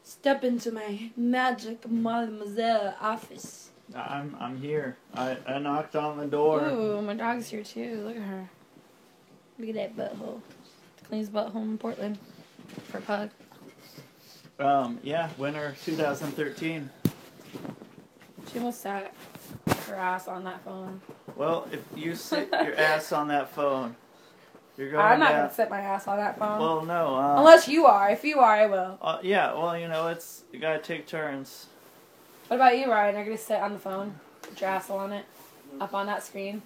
Step 0.02 0.44
into 0.44 0.70
my 0.70 1.10
magic 1.16 1.88
mademoiselle 1.90 2.94
office. 3.00 3.70
I'm 3.94 4.34
I'm 4.40 4.60
here. 4.60 4.96
I 5.14 5.36
I 5.46 5.58
knocked 5.58 5.96
on 5.96 6.18
the 6.18 6.26
door. 6.26 6.66
Ooh, 6.68 7.02
my 7.02 7.14
dog's 7.14 7.48
here 7.50 7.62
too. 7.62 8.02
Look 8.06 8.16
at 8.16 8.22
her. 8.22 8.48
Look 9.58 9.68
at 9.70 9.74
that 9.74 9.96
butthole. 9.96 10.40
Cleanest 11.08 11.32
butthole 11.32 11.56
in 11.62 11.78
Portland. 11.78 12.18
For 12.90 13.00
pug. 13.00 13.30
Um, 14.58 14.98
yeah, 15.02 15.28
winter 15.38 15.74
2013. 15.84 16.88
She 18.52 18.58
almost 18.58 18.80
sat 18.80 19.12
her 19.88 19.94
ass 19.96 20.28
on 20.28 20.44
that 20.44 20.62
phone. 20.64 21.00
Well, 21.36 21.66
if 21.72 21.80
you 21.96 22.14
sit 22.14 22.48
your 22.52 22.74
ass 22.78 23.10
on 23.12 23.28
that 23.28 23.50
phone, 23.50 23.96
you're 24.76 24.90
going 24.90 25.04
I'm 25.04 25.18
not 25.18 25.30
down. 25.30 25.40
gonna 25.42 25.54
sit 25.54 25.70
my 25.70 25.80
ass 25.80 26.06
on 26.06 26.18
that 26.18 26.38
phone. 26.38 26.60
Well, 26.60 26.84
no. 26.84 27.16
Uh, 27.16 27.36
Unless 27.38 27.66
you 27.68 27.86
are. 27.86 28.10
If 28.10 28.24
you 28.24 28.38
are, 28.38 28.54
I 28.54 28.66
will. 28.66 28.98
uh, 29.02 29.18
yeah. 29.22 29.52
Well, 29.54 29.76
you 29.78 29.88
know, 29.88 30.08
it's 30.08 30.44
you 30.52 30.58
gotta 30.60 30.78
take 30.80 31.06
turns. 31.06 31.66
What 32.48 32.56
about 32.56 32.78
you, 32.78 32.90
Ryan? 32.90 33.14
Are 33.14 33.18
You're 33.18 33.24
gonna 33.26 33.38
sit 33.38 33.58
on 33.60 33.72
the 33.72 33.78
phone, 33.78 34.14
put 34.42 34.60
your 34.60 34.70
asshole 34.70 34.98
on 34.98 35.12
it, 35.12 35.24
up 35.80 35.94
on 35.94 36.06
that 36.06 36.22
screen. 36.22 36.62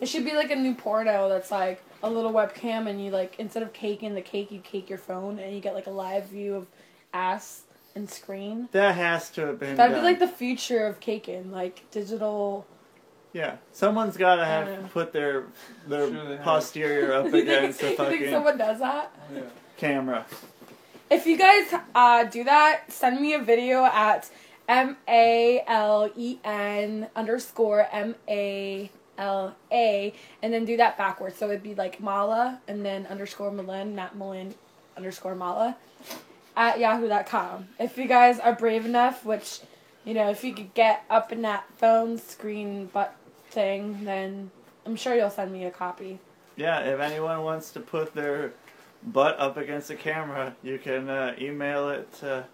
It 0.00 0.08
should 0.08 0.24
be 0.24 0.32
like 0.34 0.50
a 0.50 0.56
new 0.56 0.74
porno 0.74 1.28
that's 1.28 1.50
like 1.50 1.82
a 2.02 2.10
little 2.10 2.32
webcam, 2.32 2.88
and 2.88 3.02
you 3.04 3.10
like 3.10 3.36
instead 3.38 3.62
of 3.62 3.72
caking 3.72 4.14
the 4.14 4.22
cake, 4.22 4.50
you 4.50 4.60
cake 4.60 4.88
your 4.88 4.98
phone, 4.98 5.38
and 5.38 5.54
you 5.54 5.60
get 5.60 5.74
like 5.74 5.86
a 5.86 5.90
live 5.90 6.26
view 6.26 6.54
of 6.54 6.66
ass 7.12 7.62
and 7.94 8.08
screen. 8.08 8.68
That 8.72 8.94
has 8.94 9.30
to 9.30 9.46
have 9.46 9.58
been. 9.58 9.76
That'd 9.76 9.96
be 9.96 10.02
like 10.02 10.18
the 10.18 10.28
future 10.28 10.86
of 10.86 11.00
caking, 11.00 11.50
like 11.50 11.90
digital. 11.90 12.66
Yeah, 13.32 13.56
someone's 13.72 14.16
gotta 14.16 14.44
have 14.44 14.66
Yeah. 14.68 14.86
put 14.92 15.12
their 15.12 15.44
their 15.86 16.08
Sure 16.08 16.24
they 16.24 16.36
have. 16.36 16.42
posterior 16.44 17.12
up 17.12 17.26
against 17.32 17.80
the 17.80 17.90
fucking. 17.92 18.12
you 18.12 18.18
think 18.20 18.30
someone 18.32 18.58
does 18.58 18.78
that? 18.80 19.12
Yeah. 19.34 19.42
camera. 19.76 20.26
If 21.10 21.26
you 21.26 21.36
guys 21.36 21.72
uh, 21.94 22.24
do 22.24 22.44
that, 22.44 22.84
send 22.92 23.20
me 23.20 23.34
a 23.34 23.38
video 23.40 23.84
at 23.84 24.30
M 24.68 24.96
A 25.08 25.62
L 25.66 26.10
E 26.16 26.38
N 26.44 27.08
underscore 27.16 27.88
M 27.90 28.14
A 28.28 28.90
L 29.20 29.54
A, 29.70 30.12
and 30.42 30.52
then 30.52 30.64
do 30.64 30.76
that 30.78 30.98
backwards. 30.98 31.36
So 31.36 31.46
it'd 31.46 31.62
be 31.62 31.74
like 31.74 32.00
Mala 32.00 32.60
and 32.66 32.84
then 32.84 33.06
underscore 33.06 33.52
Malen, 33.52 33.94
not 33.94 34.18
Malen 34.18 34.54
underscore 34.96 35.36
Mala, 35.36 35.76
at 36.56 36.80
yahoo.com. 36.80 37.68
If 37.78 37.96
you 37.96 38.08
guys 38.08 38.40
are 38.40 38.54
brave 38.54 38.84
enough, 38.84 39.24
which, 39.24 39.60
you 40.04 40.14
know, 40.14 40.30
if 40.30 40.42
you 40.42 40.52
could 40.54 40.74
get 40.74 41.04
up 41.08 41.30
in 41.30 41.42
that 41.42 41.64
phone 41.76 42.18
screen 42.18 42.86
butt 42.86 43.14
thing, 43.50 44.04
then 44.04 44.50
I'm 44.86 44.96
sure 44.96 45.14
you'll 45.14 45.30
send 45.30 45.52
me 45.52 45.64
a 45.66 45.70
copy. 45.70 46.18
Yeah, 46.56 46.80
if 46.80 47.00
anyone 47.00 47.42
wants 47.42 47.70
to 47.72 47.80
put 47.80 48.14
their 48.14 48.52
butt 49.02 49.38
up 49.38 49.56
against 49.56 49.88
the 49.88 49.94
camera, 49.94 50.54
you 50.62 50.78
can 50.78 51.08
uh, 51.08 51.34
email 51.38 51.90
it 51.90 52.12
to 52.20 52.46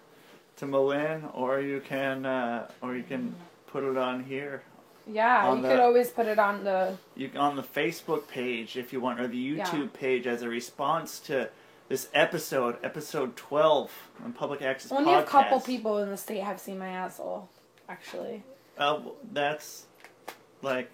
to 0.57 0.65
Malen, 0.65 1.29
or 1.35 1.59
you 1.59 1.81
can 1.81 2.25
uh, 2.25 2.67
or 2.81 2.95
you 2.95 3.03
can 3.03 3.35
put 3.67 3.83
it 3.83 3.97
on 3.97 4.23
here. 4.23 4.63
Yeah, 5.09 5.53
you 5.55 5.61
the- 5.61 5.67
could 5.69 5.79
always 5.79 6.09
put 6.09 6.25
it 6.27 6.39
on 6.39 6.63
the. 6.63 6.97
You 7.15 7.31
on 7.37 7.55
the 7.55 7.63
Facebook 7.63 8.27
page 8.27 8.77
if 8.77 8.91
you 8.91 8.99
want, 8.99 9.19
or 9.19 9.27
the 9.27 9.37
Yeah. 9.37 9.65
YouTube 9.65 9.93
page 9.93 10.27
as 10.27 10.41
a 10.41 10.49
response 10.49 11.19
to 11.21 11.49
this 11.89 12.09
episode, 12.13 12.77
episode 12.83 13.35
twelve 13.37 13.91
on 14.23 14.33
Public 14.33 14.61
Access 14.61 14.91
Only 14.91 15.13
Podcast. 15.13 15.21
a 15.21 15.25
couple 15.25 15.59
people 15.61 15.97
in 15.99 16.09
the 16.09 16.17
state 16.17 16.41
have 16.43 16.59
seen 16.59 16.77
my 16.79 16.89
asshole, 16.89 17.47
actually. 17.87 18.43
Uh, 18.77 18.99
that's 19.31 19.85
like, 20.61 20.91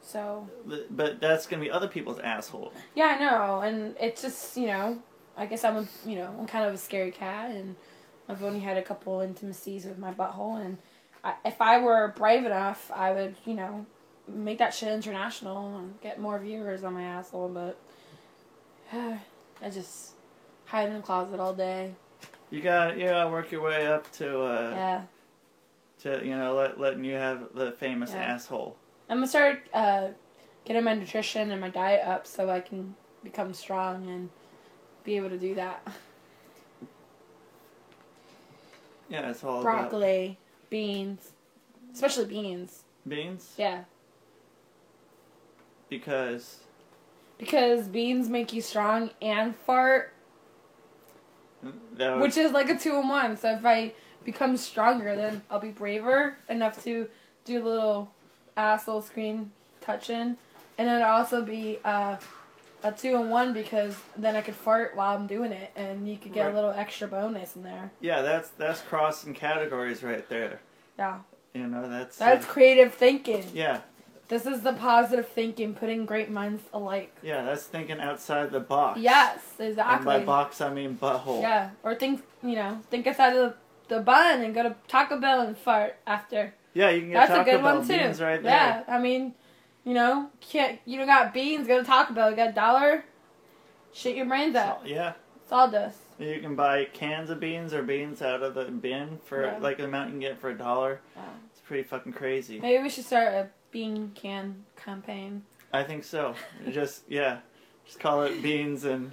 So 0.00 0.48
but 0.90 1.20
that's 1.20 1.46
gonna 1.46 1.62
be 1.62 1.70
other 1.70 1.86
people's 1.88 2.18
asshole. 2.18 2.72
yeah, 2.94 3.06
I 3.06 3.18
know, 3.20 3.60
and 3.60 3.94
it's 4.00 4.22
just 4.22 4.56
you 4.56 4.66
know, 4.66 4.98
I 5.36 5.46
guess 5.46 5.62
I'm 5.64 5.76
a 5.76 5.86
you 6.04 6.16
know 6.16 6.34
I'm 6.38 6.46
kind 6.46 6.64
of 6.64 6.74
a 6.74 6.78
scary 6.78 7.12
cat, 7.12 7.50
and 7.52 7.76
I've 8.28 8.42
only 8.42 8.60
had 8.60 8.76
a 8.76 8.82
couple 8.82 9.20
intimacies 9.20 9.84
with 9.84 9.98
my 9.98 10.12
butthole, 10.12 10.60
and 10.64 10.78
I, 11.24 11.34
if 11.44 11.60
I 11.60 11.78
were 11.80 12.12
brave 12.16 12.44
enough, 12.44 12.90
I 12.94 13.12
would 13.12 13.36
you 13.44 13.54
know 13.54 13.86
make 14.28 14.58
that 14.58 14.74
shit 14.74 14.88
international 14.90 15.78
and 15.78 16.00
get 16.00 16.20
more 16.20 16.38
viewers 16.38 16.84
on 16.84 16.94
my 16.94 17.02
asshole, 17.02 17.48
but 17.48 17.78
I 18.92 19.70
just 19.70 20.12
hide 20.66 20.88
in 20.88 20.94
the 20.94 21.00
closet 21.00 21.40
all 21.40 21.54
day. 21.54 21.94
You 22.50 22.60
got 22.60 22.98
you 22.98 23.06
gotta 23.06 23.30
work 23.30 23.50
your 23.50 23.62
way 23.62 23.86
up 23.86 24.10
to 24.12 24.42
uh, 24.42 24.70
Yeah. 24.72 25.02
to 26.00 26.24
you 26.24 26.36
know 26.36 26.54
let, 26.54 26.78
letting 26.80 27.04
you 27.04 27.14
have 27.14 27.48
the 27.54 27.72
famous 27.72 28.10
Yeah. 28.10 28.34
asshole. 28.34 28.76
I'm 29.08 29.18
gonna 29.18 29.26
start 29.26 29.60
uh, 29.72 30.08
getting 30.64 30.84
my 30.84 30.94
nutrition 30.94 31.50
and 31.50 31.60
my 31.60 31.68
diet 31.70 32.06
up 32.06 32.26
so 32.26 32.50
I 32.50 32.60
can 32.60 32.94
become 33.22 33.54
strong 33.54 34.08
and 34.08 34.30
be 35.04 35.16
able 35.16 35.30
to 35.30 35.38
do 35.38 35.54
that. 35.54 35.86
Yeah, 39.08 39.28
it's 39.28 39.44
all 39.44 39.60
about 39.60 39.90
Broccoli, 39.90 40.38
beans, 40.72 41.32
especially 41.92 42.24
beans. 42.24 42.84
beans? 43.06 43.52
Yeah, 43.58 43.84
because 45.90 46.60
because 47.36 47.88
beans 47.88 48.30
make 48.30 48.54
you 48.54 48.62
strong 48.62 49.10
and 49.20 49.54
fart, 49.54 50.14
was, 51.62 52.22
which 52.22 52.38
is 52.38 52.52
like 52.52 52.70
a 52.70 52.78
two 52.78 52.96
in 52.96 53.06
one. 53.06 53.36
So 53.36 53.52
if 53.52 53.66
I 53.66 53.92
become 54.24 54.56
stronger, 54.56 55.14
then 55.14 55.42
I'll 55.50 55.60
be 55.60 55.68
braver 55.68 56.38
enough 56.48 56.82
to 56.84 57.06
do 57.44 57.62
a 57.62 57.64
little 57.64 58.10
asshole 58.56 59.02
screen 59.02 59.52
touching, 59.82 60.38
and 60.78 60.88
then 60.88 61.02
I'll 61.02 61.18
also 61.18 61.42
be 61.42 61.80
uh, 61.84 62.16
a 62.84 62.92
two 62.92 63.16
in 63.16 63.30
one 63.30 63.52
because 63.52 63.96
then 64.16 64.34
I 64.36 64.40
could 64.40 64.54
fart 64.54 64.96
while 64.96 65.16
I'm 65.16 65.26
doing 65.26 65.52
it, 65.52 65.70
and 65.76 66.08
you 66.08 66.16
could 66.16 66.32
get 66.32 66.44
Right. 66.46 66.52
a 66.52 66.54
little 66.54 66.70
extra 66.70 67.06
bonus 67.08 67.56
in 67.56 67.62
there. 67.62 67.90
yeah 68.00 68.22
that's 68.22 68.48
that's 68.50 68.80
crossing 68.80 69.34
categories 69.34 70.02
right 70.02 70.28
there. 70.28 70.60
Yeah. 70.98 71.18
You 71.54 71.66
know 71.66 71.88
that's 71.88 72.16
That's 72.16 72.46
uh, 72.46 72.48
creative 72.48 72.94
thinking. 72.94 73.44
yeah 73.54 73.80
This 74.28 74.46
is 74.46 74.62
the 74.62 74.72
positive 74.72 75.28
thinking, 75.28 75.74
putting 75.74 76.06
great 76.06 76.30
minds 76.30 76.62
alike. 76.72 77.14
yeah 77.22 77.42
that's 77.44 77.64
thinking 77.64 78.00
outside 78.00 78.50
the 78.50 78.60
box. 78.60 78.98
Yes, 79.00 79.38
exactly. 79.58 79.96
And 79.96 80.04
by 80.04 80.20
box 80.24 80.60
I 80.60 80.72
mean 80.72 80.96
butthole. 81.00 81.42
Yeah, 81.42 81.70
or 81.82 81.94
think 81.94 82.22
you 82.42 82.54
know, 82.56 82.80
think 82.90 83.06
outside 83.06 83.36
of 83.36 83.54
the, 83.88 83.96
the 83.96 84.00
bun 84.00 84.40
and 84.42 84.54
go 84.54 84.62
to 84.64 84.74
Taco 84.88 85.20
Bell 85.20 85.42
and 85.42 85.56
fart 85.56 85.96
after. 86.06 86.54
Yeah, 86.74 86.88
you 86.88 87.00
can 87.02 87.10
get 87.10 87.14
That's 87.14 87.30
Taco 87.30 87.42
a 87.42 87.44
good 87.44 87.62
Bell 87.62 87.76
one 87.78 87.86
too. 87.86 88.24
right 88.24 88.42
there. 88.42 88.44
Yeah, 88.44 88.82
I 88.88 88.98
mean, 88.98 89.34
you 89.84 89.94
know, 89.94 90.30
can't 90.40 90.78
you 90.84 90.98
don't 90.98 91.06
got 91.06 91.32
beans? 91.34 91.66
Go 91.66 91.78
to 91.80 91.84
Taco 91.84 92.14
Bell. 92.14 92.30
You 92.30 92.36
got 92.36 92.50
a 92.50 92.52
dollar. 92.52 93.04
Shit 93.92 94.16
your 94.16 94.26
brains 94.26 94.56
out. 94.56 94.86
Yeah. 94.86 95.12
Sawdust. 95.48 95.98
You 96.18 96.40
can 96.40 96.54
buy 96.56 96.84
cans 96.86 97.28
of 97.30 97.40
beans 97.40 97.74
or 97.74 97.82
beans 97.82 98.22
out 98.22 98.42
of 98.42 98.54
the 98.54 98.64
bin 98.64 99.18
for 99.24 99.44
Yeah. 99.44 99.58
like 99.58 99.76
the 99.78 99.84
amount 99.84 100.08
you 100.08 100.12
can 100.12 100.20
get 100.20 100.40
for 100.40 100.50
a 100.50 100.56
dollar. 100.56 101.00
Yeah. 101.16 101.22
It's 101.50 101.60
pretty 101.60 101.82
fucking 101.82 102.12
crazy. 102.12 102.58
Maybe 102.60 102.82
we 102.82 102.88
should 102.88 103.04
start 103.04 103.34
a 103.34 103.48
bean 103.70 104.12
can 104.14 104.64
campaign. 104.76 105.42
I 105.72 105.82
think 105.82 106.04
so. 106.04 106.34
just 106.70 107.02
yeah, 107.08 107.38
just 107.84 107.98
call 108.00 108.22
it 108.22 108.42
beans 108.42 108.84
and 108.84 109.12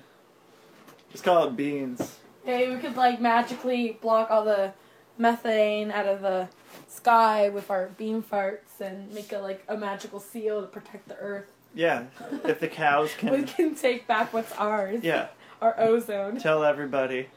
just 1.11 1.23
call 1.23 1.47
it 1.47 1.55
beans. 1.57 2.17
Maybe 2.45 2.73
we 2.73 2.79
could 2.79 2.95
like 2.95 3.19
magically 3.19 3.97
block 4.01 4.29
all 4.31 4.45
the 4.45 4.71
methane 5.17 5.91
out 5.91 6.05
of 6.05 6.21
the 6.21 6.47
sky 6.87 7.49
with 7.49 7.69
our 7.69 7.87
bean 7.97 8.21
farts 8.23 8.79
and 8.81 9.11
make 9.13 9.31
it 9.31 9.39
like 9.41 9.63
a 9.67 9.77
magical 9.77 10.19
seal 10.19 10.61
to 10.61 10.67
protect 10.67 11.07
the 11.07 11.15
earth. 11.17 11.51
Yeah, 11.75 12.05
if 12.45 12.59
the 12.59 12.67
cows 12.67 13.11
can. 13.17 13.31
We 13.31 13.37
can. 13.43 13.47
can 13.71 13.75
take 13.75 14.07
back 14.07 14.33
what's 14.33 14.51
ours. 14.53 15.03
Yeah, 15.03 15.27
Our 15.61 15.79
ozone. 15.79 16.39
tell 16.39 16.63
everybody. 16.63 17.27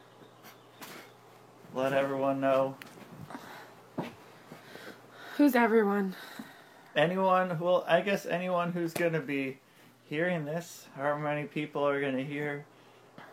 Let 1.75 1.92
everyone 1.92 2.40
know. 2.40 2.77
Who's 5.37 5.55
everyone? 5.55 6.14
Anyone 6.95 7.51
who 7.51 7.64
will, 7.64 7.85
I 7.88 8.01
guess 8.03 8.27
anyone 8.27 8.73
who's 8.73 8.92
gonna 8.92 9.21
be 9.21 9.59
hearing 10.05 10.45
this, 10.45 10.87
however 10.95 11.18
many 11.18 11.45
people 11.45 11.87
are 11.87 12.01
gonna 12.01 12.23
hear 12.23 12.66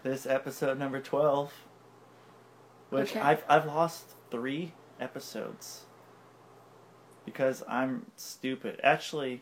this 0.03 0.25
episode 0.25 0.79
number 0.79 1.01
twelve. 1.01 1.51
Which 2.89 3.11
Okay. 3.11 3.19
I've 3.19 3.43
I've 3.49 3.65
lost 3.65 4.05
three 4.31 4.71
episodes. 4.99 5.81
Because 7.31 7.63
I'm 7.67 8.05
stupid. 8.15 8.79
Actually, 8.83 9.41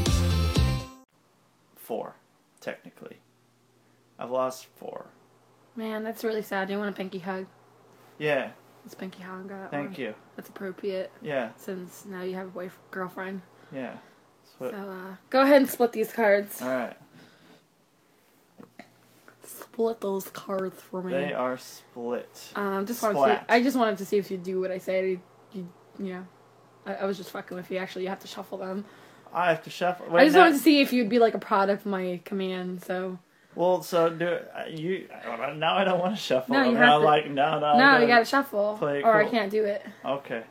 Four, 1.91 2.15
technically. 2.61 3.17
I've 4.17 4.31
lost 4.31 4.65
four. 4.77 5.07
Man, 5.75 6.05
that's 6.05 6.23
really 6.23 6.41
sad. 6.41 6.69
Do 6.69 6.73
you 6.73 6.79
want 6.79 6.89
a 6.89 6.93
pinky 6.95 7.19
hug? 7.19 7.47
Yeah, 8.17 8.51
Let's 8.85 8.95
pinky 8.95 9.21
hug. 9.21 9.49
that 9.49 9.71
thank 9.71 9.91
one. 9.91 9.99
you. 9.99 10.13
That's 10.37 10.47
appropriate 10.47 11.11
Yeah, 11.21 11.49
since 11.57 12.05
now 12.05 12.21
you 12.23 12.35
have 12.35 12.47
a 12.47 12.49
boyfriend, 12.51 12.91
girlfriend. 12.91 13.41
yeah. 13.73 13.95
So 14.57 14.71
So, 14.71 14.77
uh, 14.77 15.15
go 15.29 15.41
ahead 15.41 15.57
and 15.57 15.69
split 15.69 15.91
these 15.91 16.13
cards. 16.13 16.61
Alright. 16.61 16.95
Split 19.43 19.99
those 19.99 20.29
cards 20.29 20.79
for 20.81 21.01
me. 21.03 21.11
They 21.11 21.33
are 21.33 21.57
split. 21.57 22.51
Um, 22.55 22.85
just 22.85 23.03
wanted 23.03 23.17
Splat. 23.17 23.47
to. 23.49 23.53
I 23.53 23.61
just 23.61 23.75
wanted 23.75 23.97
to 23.97 24.05
see 24.05 24.17
if 24.17 24.31
you 24.31 24.37
do 24.37 24.61
what 24.61 24.71
I 24.71 24.77
said. 24.77 25.03
You, 25.05 25.21
you, 25.51 25.69
you 25.99 26.13
know, 26.13 26.27
I, 26.85 26.93
I 26.95 27.05
was 27.05 27.17
just 27.17 27.31
fucking 27.31 27.57
with 27.57 27.69
you. 27.69 27.77
Actually, 27.79 28.03
you 28.03 28.09
have 28.09 28.19
to 28.21 28.27
shuffle 28.27 28.59
them. 28.59 28.85
I 29.33 29.49
have 29.49 29.63
to 29.63 29.69
shuffle. 29.69 30.05
I 30.15 30.25
just 30.25 30.35
now- 30.35 30.41
wanted 30.43 30.53
to 30.57 30.59
see 30.59 30.81
if 30.81 30.91
you'd 30.93 31.09
be 31.09 31.19
like 31.19 31.33
a 31.33 31.39
product 31.39 31.81
of 31.81 31.85
my 31.91 32.19
command. 32.25 32.83
So 32.83 33.19
Well, 33.55 33.81
so 33.83 34.09
do 34.09 34.27
uh, 34.27 34.65
you? 34.69 35.07
uh, 35.25 35.53
Now 35.53 35.75
I 35.77 35.83
don't 35.83 35.99
want 35.99 36.15
to 36.15 36.21
shuffle. 36.21 36.53
No, 36.55 36.63
you 36.69 36.75
have 36.75 36.99
to- 37.01 37.05
like 37.05 37.29
no, 37.29 37.59
no. 37.59 37.77
no, 37.77 37.97
you 37.99 38.07
gotta 38.07 38.25
shuffle, 38.25 38.75
play 38.77 38.99
it 38.99 39.05
or 39.05 39.15
I 39.21 39.27
can't 39.29 39.51
do 39.51 39.63
it. 39.65 39.85
Okay. 40.05 40.43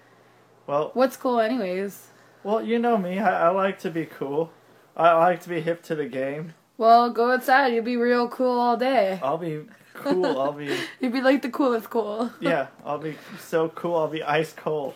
Well, 0.67 0.91
What's 0.95 1.17
cool, 1.17 1.41
anyways? 1.41 2.09
well, 2.45 2.63
you 2.63 2.79
know 2.79 2.97
me. 2.97 3.19
I, 3.19 3.49
I 3.49 3.51
like 3.51 3.79
to 3.81 3.91
be 3.91 4.07
cool. 4.07 4.51
I 4.97 5.13
like 5.15 5.41
to 5.43 5.49
be 5.49 5.61
hip 5.61 5.83
to 5.85 5.95
the 5.95 6.07
game. 6.07 6.55
Well, 6.79 7.11
go 7.11 7.33
outside. 7.33 7.75
You'll 7.75 7.85
be 7.85 7.97
real 7.97 8.29
cool 8.29 8.59
all 8.59 8.77
day. 8.77 9.19
I'll 9.23 9.37
be 9.39 9.63
cool. 9.95 10.25
I'll 10.39 10.53
be 10.53 10.75
You'd 11.01 11.13
be 11.13 11.21
like 11.21 11.43
the 11.43 11.51
coolest 11.51 11.91
cool. 11.91 12.31
yeah. 12.41 12.69
I'll 12.85 12.99
be 12.99 13.17
so 13.39 13.69
cool. 13.69 13.97
I'll 13.97 14.09
be 14.09 14.23
ice 14.23 14.53
cold. 14.55 14.95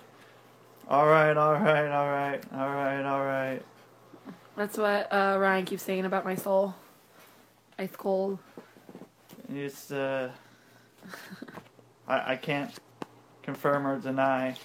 All 0.88 1.06
right, 1.06 1.34
all 1.36 1.54
right, 1.54 1.88
all 1.90 2.08
right, 2.08 2.40
all 2.52 2.68
right, 2.68 3.02
all 3.04 3.24
right. 3.24 3.62
That's 4.56 4.78
what 4.78 5.12
uh, 5.12 5.36
Ryan 5.38 5.64
keeps 5.64 5.82
saying 5.82 6.04
about 6.04 6.24
my 6.24 6.36
soul. 6.36 6.74
Ice 7.78 7.96
cold. 7.96 8.38
It's 9.52 9.90
uh, 9.90 10.30
I 12.06 12.32
I 12.32 12.36
can't 12.36 12.70
confirm 13.42 13.86
or 13.86 13.98
deny. 13.98 14.56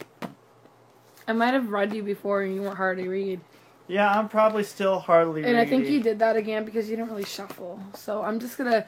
I 1.28 1.34
might 1.34 1.54
have 1.54 1.70
read 1.70 1.94
you 1.94 2.04
before 2.04 2.44
and 2.44 2.56
you 2.56 2.62
weren't 2.62 2.78
hard 2.78 2.98
to 2.98 3.08
read. 3.08 3.40
Yeah, 3.88 4.12
I'm 4.12 4.30
probably 4.30 4.64
still 4.64 5.00
hardly. 5.00 5.44
And 5.44 5.58
I 5.58 5.66
think 5.66 5.88
you 5.88 6.02
did 6.02 6.20
that 6.20 6.36
again 6.36 6.64
because 6.64 6.90
you 6.90 6.96
didn't 6.96 7.10
really 7.10 7.26
shuffle. 7.26 7.80
So 7.96 8.22
I'm 8.22 8.40
just 8.40 8.58
gonna 8.58 8.86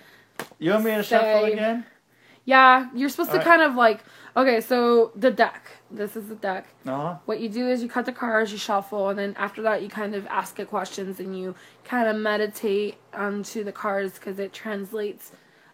You 0.60 0.72
want 0.72 0.86
me 0.86 0.92
to 0.92 1.04
shuffle 1.04 1.46
again? 1.46 1.86
Yeah, 2.46 2.90
you're 2.96 3.10
supposed 3.10 3.30
to 3.32 3.38
Alright. 3.38 3.48
kind 3.48 3.62
of 3.62 3.76
like 3.76 4.04
okay, 4.36 4.62
so 4.62 5.12
the 5.16 5.32
deck. 5.32 5.70
This 5.92 6.16
is 6.16 6.28
the 6.28 6.36
deck. 6.36 6.68
Uh 6.86 6.90
huh. 6.90 7.16
What 7.26 7.40
you 7.40 7.50
do 7.50 7.68
is 7.68 7.84
you 7.84 7.90
cut 7.90 8.06
the 8.06 8.12
cards, 8.12 8.52
you 8.52 8.58
shuffle, 8.58 9.10
and 9.10 9.20
then 9.20 9.36
after 9.38 9.62
that 9.62 9.82
you 9.82 9.90
kind 9.90 10.16
of 10.16 10.26
ask 10.28 10.60
it 10.60 10.70
questions 10.70 11.20
and 11.20 11.38
you 11.38 11.56
kind 11.84 12.08
of 12.08 12.16
meditate 12.16 12.96
onto 13.14 13.64
the 13.64 13.72
cards 13.72 14.14
because 14.14 14.40
it 14.40 14.54
translates 14.54 15.32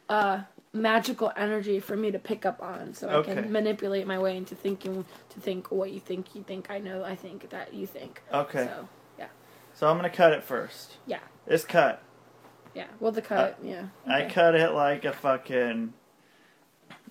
uh 0.09 0.41
magical 0.73 1.31
energy 1.35 1.79
for 1.79 1.95
me 1.95 2.11
to 2.11 2.19
pick 2.19 2.45
up 2.45 2.61
on 2.61 2.93
so 2.93 3.19
I 3.19 3.23
can 3.23 3.51
manipulate 3.51 4.05
my 4.05 4.19
way 4.19 4.37
into 4.37 4.55
thinking 4.55 5.05
to 5.29 5.39
think 5.39 5.71
what 5.71 5.91
you 5.91 5.99
think 5.99 6.35
you 6.35 6.43
think 6.43 6.69
I 6.69 6.79
know 6.79 7.03
I 7.03 7.15
think 7.15 7.49
that 7.49 7.73
you 7.73 7.87
think. 7.87 8.21
Okay. 8.33 8.65
So 8.65 8.89
yeah. 9.17 9.27
So 9.73 9.87
I'm 9.87 9.95
gonna 9.95 10.09
cut 10.09 10.33
it 10.33 10.43
first. 10.43 10.97
Yeah. 11.05 11.19
It's 11.47 11.63
cut. 11.63 12.03
Yeah. 12.75 12.87
Well 12.99 13.11
the 13.11 13.21
cut, 13.21 13.57
yeah. 13.63 13.87
I 14.05 14.25
cut 14.25 14.55
it 14.55 14.71
like 14.71 15.05
a 15.05 15.13
fucking 15.13 15.93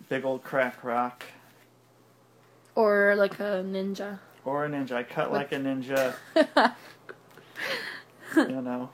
big 0.08 0.24
old 0.24 0.42
crack 0.44 0.82
rock 0.84 1.24
Or 2.74 3.14
like 3.16 3.38
a 3.40 3.64
ninja. 3.64 4.18
or 4.44 4.64
a 4.64 4.68
ninja. 4.68 4.92
I 4.92 5.02
cut 5.02 5.32
like 5.32 5.52
a 5.52 5.56
ninja. 5.56 6.14
you 8.36 8.60
know. 8.62 8.90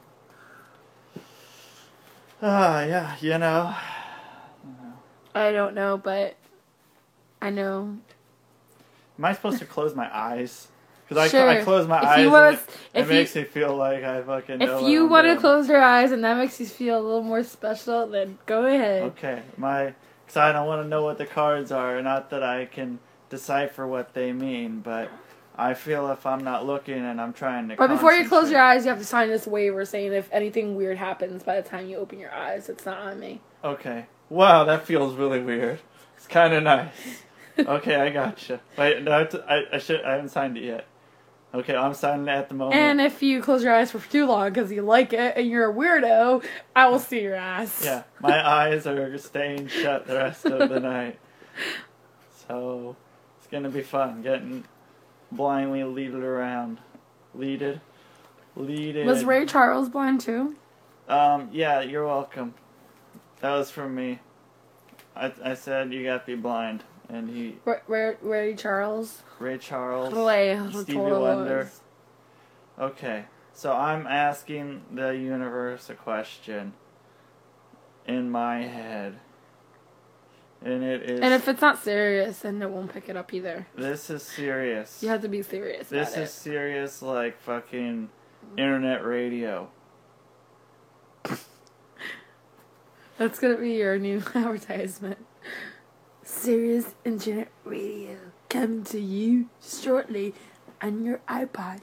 Ah, 2.40 2.82
yeah, 2.84 3.16
you 3.20 3.38
know. 3.38 3.74
I 5.34 5.52
don't 5.52 5.74
know, 5.74 5.96
but 5.96 6.36
I 7.40 7.50
know. 7.50 7.96
Am 9.18 9.24
I 9.24 9.32
supposed 9.32 9.58
to 9.58 9.64
close 9.64 9.94
my 9.94 10.14
eyes? 10.14 10.68
Because 11.08 11.24
I, 11.24 11.28
Sure. 11.28 11.48
I 11.48 11.62
close 11.62 11.86
my 11.86 11.98
If 11.98 12.04
eyes 12.04 12.26
and 12.26 12.54
it, 12.54 12.60
it 12.94 13.06
you- 13.06 13.12
makes 13.12 13.34
me 13.36 13.44
feel 13.44 13.76
like 13.76 14.02
I 14.02 14.22
fucking 14.22 14.58
know 14.58 14.78
If 14.78 14.88
you 14.88 15.06
want 15.06 15.26
to 15.26 15.36
close 15.36 15.68
your 15.68 15.82
eyes 15.82 16.10
and 16.12 16.24
that 16.24 16.36
makes 16.36 16.58
you 16.58 16.66
feel 16.66 16.98
a 16.98 17.02
little 17.02 17.22
more 17.22 17.42
special, 17.44 18.06
then 18.06 18.38
go 18.46 18.64
ahead. 18.66 19.02
Okay, 19.04 19.42
my 19.56 19.94
because 20.32 20.48
I 20.48 20.52
don't 20.52 20.66
want 20.66 20.82
to 20.82 20.88
know 20.88 21.02
what 21.02 21.18
the 21.18 21.26
cards 21.26 21.70
are. 21.70 22.00
Not 22.00 22.30
that 22.30 22.42
I 22.42 22.64
can 22.64 23.00
decipher 23.28 23.86
what 23.86 24.14
they 24.14 24.32
mean, 24.32 24.80
but 24.80 25.10
I 25.56 25.74
feel 25.74 26.10
if 26.10 26.24
I'm 26.24 26.42
not 26.42 26.64
looking 26.64 27.04
and 27.04 27.20
I'm 27.20 27.34
trying 27.34 27.68
to. 27.68 27.76
But 27.76 27.88
before 27.88 28.14
you 28.14 28.26
close 28.26 28.50
your 28.50 28.60
eyes, 28.60 28.84
you 28.84 28.90
have 28.90 28.98
to 28.98 29.04
sign 29.04 29.28
this 29.28 29.46
waiver 29.46 29.84
saying 29.84 30.14
if 30.14 30.30
anything 30.32 30.74
weird 30.74 30.96
happens 30.96 31.42
by 31.42 31.60
the 31.60 31.68
time 31.68 31.86
you 31.86 31.98
open 31.98 32.18
your 32.18 32.32
eyes, 32.32 32.70
it's 32.70 32.86
not 32.86 32.98
on 32.98 33.20
me. 33.20 33.42
Okay. 33.62 34.06
Wow, 34.30 34.64
that 34.64 34.86
feels 34.86 35.14
really 35.14 35.40
weird. 35.40 35.80
It's 36.16 36.26
kind 36.26 36.54
of 36.54 36.62
nice. 36.62 37.22
okay, 37.58 37.96
I 37.96 38.08
gotcha. 38.08 38.60
Wait, 38.78 39.02
no, 39.02 39.28
I, 39.46 39.64
I 39.74 39.78
should. 39.78 40.02
I 40.02 40.12
haven't 40.12 40.30
signed 40.30 40.56
it 40.56 40.64
yet. 40.64 40.86
Okay, 41.54 41.76
I'm 41.76 41.92
signing 41.92 42.28
it 42.28 42.30
at 42.30 42.48
the 42.48 42.54
moment. 42.54 42.80
And 42.80 43.00
if 43.00 43.22
you 43.22 43.42
close 43.42 43.62
your 43.62 43.74
eyes 43.74 43.90
for 43.90 43.98
too 44.10 44.24
long 44.26 44.48
because 44.48 44.72
you 44.72 44.80
like 44.82 45.12
it 45.12 45.36
and 45.36 45.46
you're 45.46 45.70
a 45.70 45.74
weirdo, 45.74 46.42
I 46.74 46.88
will 46.88 46.98
see 46.98 47.20
your 47.20 47.34
ass. 47.34 47.82
yeah, 47.84 48.04
my 48.20 48.46
eyes 48.48 48.86
are 48.86 49.18
staying 49.18 49.66
shut 49.68 50.06
the 50.06 50.14
rest 50.16 50.46
of 50.46 50.70
the 50.70 50.80
night. 50.80 51.18
So 52.48 52.96
it's 53.38 53.46
gonna 53.48 53.68
be 53.68 53.82
fun 53.82 54.22
getting 54.22 54.64
blindly 55.30 55.84
leaded 55.84 56.22
around. 56.22 56.78
Leaded, 57.34 57.80
leaded. 58.56 59.06
Was 59.06 59.24
Ray 59.24 59.46
Charles 59.46 59.88
blind 59.88 60.20
too? 60.20 60.54
Um. 61.08 61.48
Yeah, 61.52 61.80
you're 61.80 62.06
welcome. 62.06 62.54
That 63.40 63.52
was 63.52 63.70
from 63.70 63.94
me. 63.94 64.20
I 65.16 65.32
I 65.44 65.54
said 65.54 65.92
you 65.92 66.04
got 66.04 66.26
to 66.26 66.36
be 66.36 66.40
blind, 66.40 66.84
and 67.12 67.28
he 67.28 67.56
Ray, 67.64 67.78
Ray, 67.86 68.16
Ray 68.22 68.54
Charles? 68.54 69.22
Ray 69.38 69.58
Charles. 69.58 70.12
Ray 70.12 70.58
Stevie. 70.72 70.98
Wonder. 70.98 71.70
Okay, 72.78 73.26
so 73.52 73.72
I'm 73.72 74.06
asking 74.06 74.82
the 74.90 75.10
universe 75.10 75.90
a 75.90 75.94
question 75.94 76.72
in 78.06 78.30
my 78.30 78.62
head, 78.62 79.20
and 80.64 80.82
it 80.82 81.02
is. 81.10 81.20
And 81.20 81.34
if 81.34 81.46
it's 81.46 81.60
not 81.60 81.82
serious, 81.84 82.38
then 82.38 82.62
it 82.62 82.70
won't 82.70 82.92
pick 82.92 83.08
it 83.10 83.16
up 83.16 83.32
either. 83.34 83.66
this 83.76 84.08
is 84.08 84.22
serious. 84.22 85.02
You 85.02 85.10
have 85.10 85.20
to 85.22 85.28
be 85.28 85.42
serious 85.42 85.88
this 85.90 86.16
is 86.16 86.32
serious, 86.32 87.02
like 87.02 87.38
fucking 87.42 88.08
internet 88.56 89.04
radio. 89.04 89.68
That's 93.18 93.38
gonna 93.38 93.58
be 93.58 93.72
your 93.74 93.98
new 93.98 94.22
advertisement. 94.34 95.18
Serious 96.32 96.94
Internet 97.04 97.52
Radio 97.64 98.16
coming 98.48 98.82
to 98.84 98.98
you 98.98 99.48
shortly 99.62 100.34
on 100.80 101.04
your 101.04 101.20
iPod. 101.28 101.80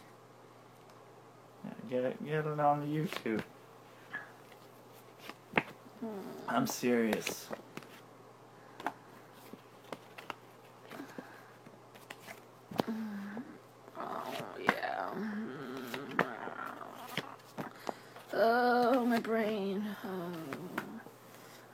Yeah, 1.63 1.71
get 1.89 2.03
it, 2.03 2.25
get 2.25 2.45
it 2.45 2.59
on 2.59 2.85
YouTube. 2.87 3.41
Hmm. 6.01 6.07
I'm 6.49 6.67
serious. 6.67 7.47
Mm. 12.85 13.43
Oh 13.97 14.33
yeah. 14.61 15.09
Mm. 15.15 16.25
Oh 18.33 19.05
my 19.05 19.19
brain. 19.19 19.85
Oh. 20.03 20.48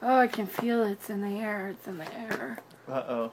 Oh, 0.06 0.20
I 0.20 0.28
can 0.28 0.46
feel 0.46 0.84
it. 0.84 0.92
It's 0.92 1.10
in 1.10 1.22
the 1.22 1.40
air. 1.40 1.70
It's 1.70 1.88
in 1.88 1.98
the 1.98 2.18
air. 2.18 2.60
Uh 2.88 3.04
oh. 3.08 3.32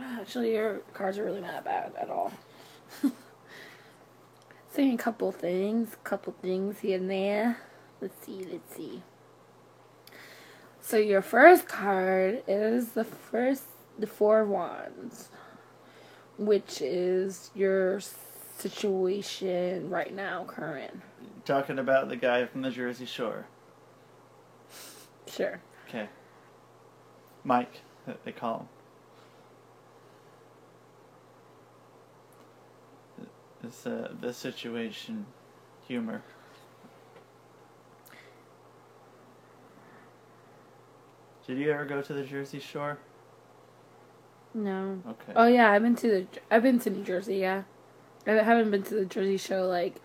Actually, 0.00 0.54
your 0.54 0.78
cards 0.92 1.18
are 1.18 1.24
really 1.24 1.40
not 1.40 1.64
bad 1.64 1.92
at 2.00 2.10
all. 2.10 2.32
Saying 4.70 4.94
a 4.94 4.98
couple 4.98 5.30
things, 5.30 5.92
a 5.92 6.08
couple 6.08 6.34
things 6.42 6.80
here 6.80 6.98
and 6.98 7.08
there. 7.08 7.58
Let's 8.00 8.26
see, 8.26 8.44
let's 8.50 8.74
see. 8.74 9.02
So 10.80 10.96
your 10.96 11.22
first 11.22 11.68
card 11.68 12.42
is 12.48 12.90
the 12.92 13.04
first, 13.04 13.64
the 13.98 14.06
Four 14.06 14.40
of 14.40 14.48
Wands, 14.48 15.28
which 16.38 16.82
is 16.82 17.50
your 17.54 18.00
situation 18.58 19.88
right 19.90 20.12
now, 20.12 20.44
current. 20.44 21.02
Talking 21.44 21.78
about 21.78 22.08
the 22.08 22.16
guy 22.16 22.46
from 22.46 22.62
the 22.62 22.70
Jersey 22.70 23.06
Shore. 23.06 23.46
Sure. 25.34 25.60
Okay. 25.88 26.08
Mike, 27.42 27.80
that 28.06 28.24
they 28.24 28.32
call 28.32 28.68
him. 33.18 33.26
This 33.62 33.86
uh, 33.86 34.12
the 34.20 34.32
situation, 34.32 35.26
humor. 35.86 36.22
Did 41.46 41.58
you 41.58 41.70
ever 41.72 41.84
go 41.84 42.00
to 42.00 42.12
the 42.12 42.24
Jersey 42.24 42.58
Shore? 42.60 42.98
No. 44.54 45.02
Okay. 45.06 45.32
Oh 45.34 45.46
yeah, 45.46 45.72
I've 45.72 45.82
been 45.82 45.96
to 45.96 46.08
the 46.08 46.26
I've 46.50 46.62
been 46.62 46.78
to 46.80 46.90
New 46.90 47.02
Jersey. 47.02 47.36
Yeah, 47.36 47.64
I 48.26 48.32
haven't 48.32 48.70
been 48.70 48.82
to 48.84 48.94
the 48.94 49.04
Jersey 49.04 49.36
Show 49.36 49.66
like 49.66 49.96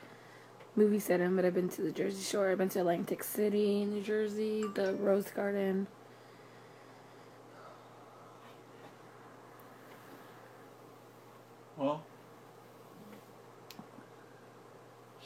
movie 0.80 1.00
setting, 1.00 1.36
but 1.36 1.44
I've 1.44 1.54
been 1.54 1.68
to 1.70 1.82
the 1.82 1.92
Jersey 1.92 2.24
Shore. 2.24 2.50
I've 2.50 2.58
been 2.58 2.70
to 2.70 2.80
Atlantic 2.80 3.22
City, 3.22 3.84
New 3.84 4.02
Jersey, 4.02 4.64
the 4.76 4.94
Rose 4.94 5.30
Garden. 5.30 5.88
Well. 11.76 12.02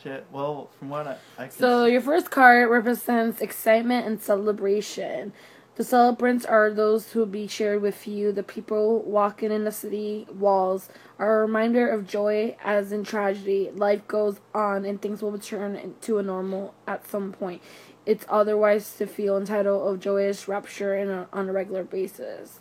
Shit. 0.02 0.26
Well, 0.32 0.70
from 0.80 0.90
what 0.90 1.08
I, 1.08 1.18
I 1.38 1.50
So 1.50 1.86
your 1.86 2.02
first 2.02 2.32
card 2.32 2.70
represents 2.70 3.40
excitement 3.40 4.08
and 4.08 4.20
celebration. 4.20 5.34
The 5.76 5.84
celebrants 5.84 6.46
are 6.46 6.72
those 6.72 7.12
who 7.12 7.20
will 7.20 7.26
be 7.26 7.48
shared 7.48 7.82
with 7.82 8.08
you. 8.08 8.32
The 8.32 8.44
people 8.44 9.02
walking 9.02 9.52
in 9.52 9.64
the 9.64 9.72
city 9.72 10.28
walls 10.32 10.88
are 11.18 11.40
a 11.40 11.42
reminder 11.42 11.90
of 11.90 12.08
joy 12.08 12.56
as 12.64 12.92
in 12.92 13.04
tragedy. 13.04 13.72
Life 13.74 14.08
goes 14.08 14.40
on 14.54 14.86
and 14.86 15.02
things 15.02 15.24
will 15.24 15.32
return 15.32 15.96
to 16.02 16.20
a 16.20 16.24
normal 16.24 16.76
at 16.86 17.08
some 17.08 17.32
point. 17.32 17.62
It's 18.06 18.26
otherwise 18.30 18.96
to 18.98 19.08
feel 19.08 19.36
entitled 19.36 19.92
of 19.92 20.00
joyous 20.00 20.48
rapture 20.48 20.96
in 20.96 21.10
a, 21.10 21.28
on 21.34 21.50
a 21.50 21.54
regular 21.54 21.84
basis. 21.84 22.60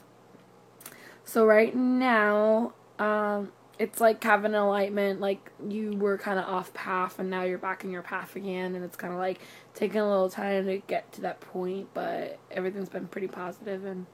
So 1.25 1.45
right 1.45 1.75
now, 1.75 2.73
um, 2.99 3.53
it's 3.83 4.01
like 4.01 4.23
having 4.23 4.55
enlightenment, 4.55 5.21
like 5.21 5.51
you 5.69 5.91
were 5.97 6.17
kind 6.17 6.39
of 6.39 6.45
off 6.45 6.73
path 6.73 7.19
and 7.19 7.29
now 7.29 7.43
you're 7.43 7.59
back 7.59 7.83
in 7.83 7.91
your 7.91 8.03
path 8.03 8.37
again, 8.37 8.77
and 8.77 8.85
it's 8.85 8.97
kind 8.97 9.13
of 9.13 9.19
like 9.19 9.41
taking 9.75 9.99
a 10.01 10.09
little 10.09 10.31
time 10.31 10.67
to 10.67 10.79
get 10.79 11.11
to 11.15 11.21
that 11.23 11.41
point, 11.41 11.89
but 11.93 12.39
everything's 12.53 12.89
been 12.89 13.09
pretty 13.09 13.27
positive 13.27 13.85
and 13.85 14.07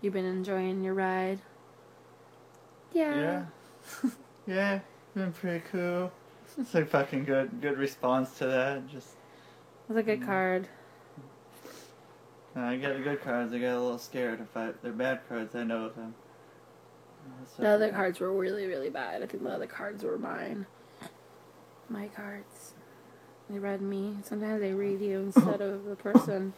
you've 0.00 0.12
been 0.12 0.24
enjoying 0.24 0.82
your 0.82 0.94
ride. 0.94 1.38
Yeah. 2.92 3.44
Yeah. 4.04 4.10
yeah. 4.48 4.80
Been 5.14 5.32
pretty 5.32 5.64
cool. 5.70 6.10
It's 6.58 6.74
a 6.74 6.84
fucking 6.84 7.24
good 7.24 7.60
good 7.60 7.78
response 7.78 8.36
to 8.38 8.46
that. 8.46 8.88
Just 8.88 9.10
It 9.88 9.88
was 9.94 9.98
a 9.98 10.02
good 10.02 10.20
card. 10.22 10.66
uh, 12.56 12.60
I 12.60 12.76
get 12.76 12.96
the 12.96 13.02
good 13.04 13.22
cards. 13.22 13.52
I 13.52 13.58
get 13.58 13.72
a 13.76 13.80
little 13.80 13.98
scared 13.98 14.40
if 14.40 14.56
I 14.56 14.72
they're 14.82 14.90
bad 14.92 15.20
cards. 15.28 15.54
I 15.54 15.62
know 15.62 15.90
them. 15.90 16.16
So- 17.56 17.62
The 17.62 17.68
other 17.68 17.90
cards 17.92 18.20
were 18.20 18.32
really, 18.32 18.66
really 18.66 18.90
bad. 18.90 19.22
I 19.22 19.26
think 19.26 19.42
the 19.42 19.50
other 19.50 19.66
cards 19.66 20.02
were 20.04 20.18
mine. 20.18 20.66
My 21.88 22.08
cards. 22.08 22.74
They 23.50 23.58
read 23.58 23.82
me. 23.82 24.16
Sometimes 24.22 24.60
they 24.60 24.72
read 24.72 25.00
you 25.00 25.18
instead 25.20 25.60
of 25.60 25.84
the 25.84 25.96
person. 25.96 26.54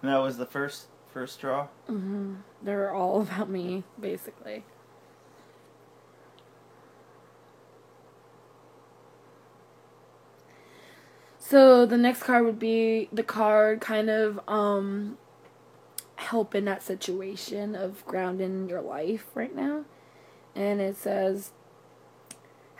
And 0.00 0.10
that 0.10 0.18
was 0.18 0.36
the 0.38 0.46
first 0.46 0.86
first 1.12 1.40
draw. 1.40 1.66
hmm 1.86 2.36
They're 2.62 2.92
all 2.92 3.20
about 3.22 3.48
me, 3.48 3.84
basically. 4.00 4.64
So 11.38 11.86
the 11.86 11.98
next 11.98 12.22
card 12.22 12.44
would 12.44 12.58
be 12.58 13.08
the 13.12 13.22
card 13.22 13.80
kind 13.80 14.08
of 14.08 14.40
um 14.48 15.18
help 16.22 16.54
in 16.54 16.64
that 16.64 16.82
situation 16.82 17.74
of 17.74 18.04
grounding 18.06 18.68
your 18.68 18.80
life 18.80 19.26
right 19.34 19.54
now. 19.54 19.84
And 20.54 20.80
it 20.80 20.96
says 20.96 21.52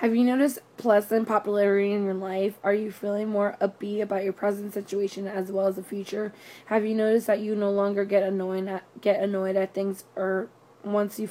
have 0.02 0.16
you 0.16 0.24
noticed 0.24 0.58
pleasant 0.78 1.28
popularity 1.28 1.92
in 1.92 2.04
your 2.04 2.14
life? 2.14 2.58
Are 2.64 2.74
you 2.74 2.90
feeling 2.90 3.28
more 3.28 3.56
upbeat 3.60 4.02
about 4.02 4.24
your 4.24 4.32
present 4.32 4.74
situation 4.74 5.28
as 5.28 5.52
well 5.52 5.68
as 5.68 5.76
the 5.76 5.84
future? 5.84 6.32
Have 6.66 6.84
you 6.84 6.92
noticed 6.92 7.28
that 7.28 7.38
you 7.38 7.54
no 7.54 7.70
longer 7.70 8.04
get 8.04 8.24
annoyed 8.24 8.66
at 8.66 8.82
get 9.00 9.22
annoyed 9.22 9.54
at 9.54 9.74
things 9.74 10.02
or 10.16 10.48
once 10.82 11.20
you 11.20 11.28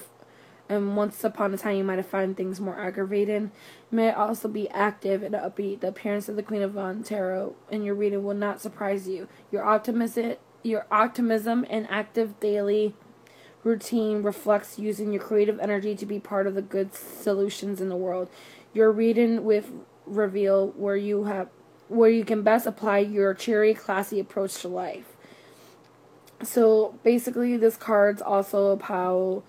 and 0.70 0.96
once 0.96 1.22
upon 1.26 1.54
a 1.54 1.58
time 1.58 1.76
you 1.76 1.84
might 1.84 1.98
have 1.98 2.06
found 2.06 2.38
things 2.38 2.62
more 2.62 2.80
aggravating? 2.80 3.52
You 3.92 3.96
may 3.98 4.14
also 4.14 4.48
be 4.48 4.70
active 4.70 5.22
and 5.22 5.36
upbeat. 5.36 5.82
The 5.82 5.90
appearance 5.90 6.30
of 6.30 6.38
the 6.38 6.44
Queen 6.44 6.62
of 6.62 6.74
Wands 6.74 7.10
Tarot 7.10 7.54
in 7.70 7.84
your 7.84 7.96
reading 7.96 8.24
will 8.24 8.36
not 8.36 8.62
surprise 8.62 9.06
you. 9.06 9.28
Your 9.52 9.66
optimism 9.66 10.38
your 10.64 10.86
optimism 10.92 11.66
and 11.70 11.88
active 11.90 12.40
daily 12.40 12.94
routine 13.64 14.24
reflects 14.24 14.80
using 14.80 15.12
your 15.14 15.22
creative 15.22 15.60
energy 15.60 15.96
to 15.96 16.06
be 16.06 16.20
part 16.20 16.48
of 16.48 16.56
the 16.56 16.62
good 16.62 16.94
solutions 16.94 17.80
in 17.80 17.90
the 17.90 17.96
world. 17.96 18.30
Your 18.74 18.92
reading 18.92 19.44
with 19.44 19.72
reveal 20.06 20.70
where 20.70 20.96
you 20.96 21.26
have 21.26 21.50
where 21.88 22.10
you 22.10 22.24
can 22.24 22.42
best 22.42 22.66
apply 22.66 23.00
your 23.00 23.34
cheery, 23.34 23.74
classy 23.74 24.20
approach 24.20 24.62
to 24.62 24.70
life. 24.70 25.18
So 26.42 26.98
basically, 27.04 27.58
this 27.58 27.76
card's 27.76 28.22
also 28.22 28.68
about 28.68 29.44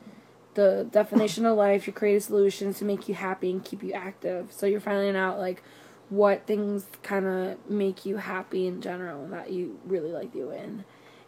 the 0.55 0.87
definition 0.91 1.47
of 1.47 1.57
life, 1.57 1.87
your 1.87 1.95
creative 1.95 2.25
solutions 2.25 2.79
to 2.79 2.85
make 2.85 3.09
you 3.09 3.15
happy 3.15 3.51
and 3.51 3.65
keep 3.65 3.83
you 3.83 3.93
active. 3.93 4.53
So 4.53 4.67
you're 4.67 4.81
finding 4.81 5.17
out 5.17 5.39
like 5.39 5.63
what 6.11 6.47
things 6.47 6.85
kind 7.03 7.27
of 7.27 7.71
make 7.71 8.05
you 8.05 8.19
happy 8.19 8.67
in 8.67 8.83
general 8.83 9.27
that 9.29 9.51
you 9.51 9.79
really 9.87 10.13
like 10.13 10.33
doing, 10.33 10.85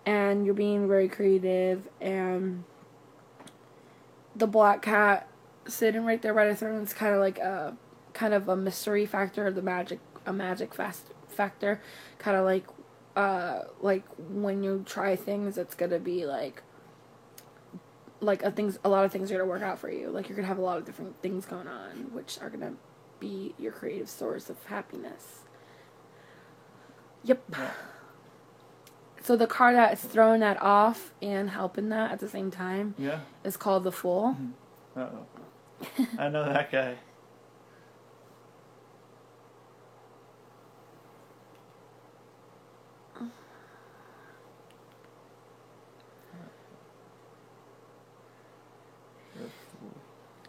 and 0.07 0.44
you're 0.44 0.55
being 0.55 0.88
very 0.88 1.09
creative. 1.09 1.88
And 2.00 2.64
the 4.36 4.46
black 4.46 4.82
cat 4.82 5.28
sitting 5.66 6.05
right 6.05 6.20
there 6.20 6.34
by 6.34 6.46
the 6.46 6.55
throne 6.55 6.82
is 6.82 6.92
kind 6.92 7.14
of 7.14 7.20
like 7.20 7.38
a 7.38 7.76
kind 8.12 8.34
of 8.34 8.48
a 8.48 8.57
mystery 8.57 9.07
factor, 9.07 9.50
the 9.50 9.62
magic 9.62 10.00
a 10.26 10.32
magic 10.32 10.74
fast 10.74 11.12
factor, 11.28 11.80
kind 12.18 12.36
of 12.36 12.44
like 12.44 12.66
uh 13.16 13.61
like 13.80 14.05
when 14.18 14.62
you 14.62 14.82
try 14.86 15.16
things, 15.16 15.59
it's 15.59 15.74
gonna 15.74 15.98
be 15.98 16.26
like 16.26 16.62
like 18.20 18.42
a 18.42 18.50
things 18.50 18.78
a 18.84 18.88
lot 18.88 19.05
of 19.05 19.12
things 19.12 19.30
are 19.30 19.34
gonna 19.38 19.48
work 19.48 19.62
out 19.62 19.78
for 19.78 19.90
you. 19.90 20.09
Like 20.11 20.28
you're 20.28 20.36
gonna 20.36 20.48
have 20.48 20.59
a 20.59 20.62
lot 20.62 20.78
of 20.78 20.84
different 20.84 21.20
things 21.22 21.46
going 21.46 21.68
on, 21.68 22.12
which 22.12 22.38
are 22.40 22.50
gonna 22.50 22.74
be 23.20 23.55
your 23.59 23.72
creative 23.72 24.09
source 24.09 24.50
of 24.50 24.62
happiness. 24.64 25.40
Yep. 27.24 27.55
So 29.25 29.37
the 29.37 29.47
card 29.47 29.75
that 29.77 29.95
is 29.95 30.01
throwing 30.03 30.41
that 30.41 30.61
off 30.61 31.14
and 31.22 31.49
helping 31.49 31.89
that 31.89 32.12
at 32.12 32.20
the 32.20 32.29
same 32.29 32.51
time 32.51 32.95
Yeah. 32.99 33.20
is 33.43 33.57
called 33.57 33.85
the 33.85 33.91
Fool. 33.91 34.37
Uh 34.95 35.01
oh. 35.01 36.07
I 36.18 36.29
know 36.29 36.45
that 36.45 36.70
guy. 36.70 36.97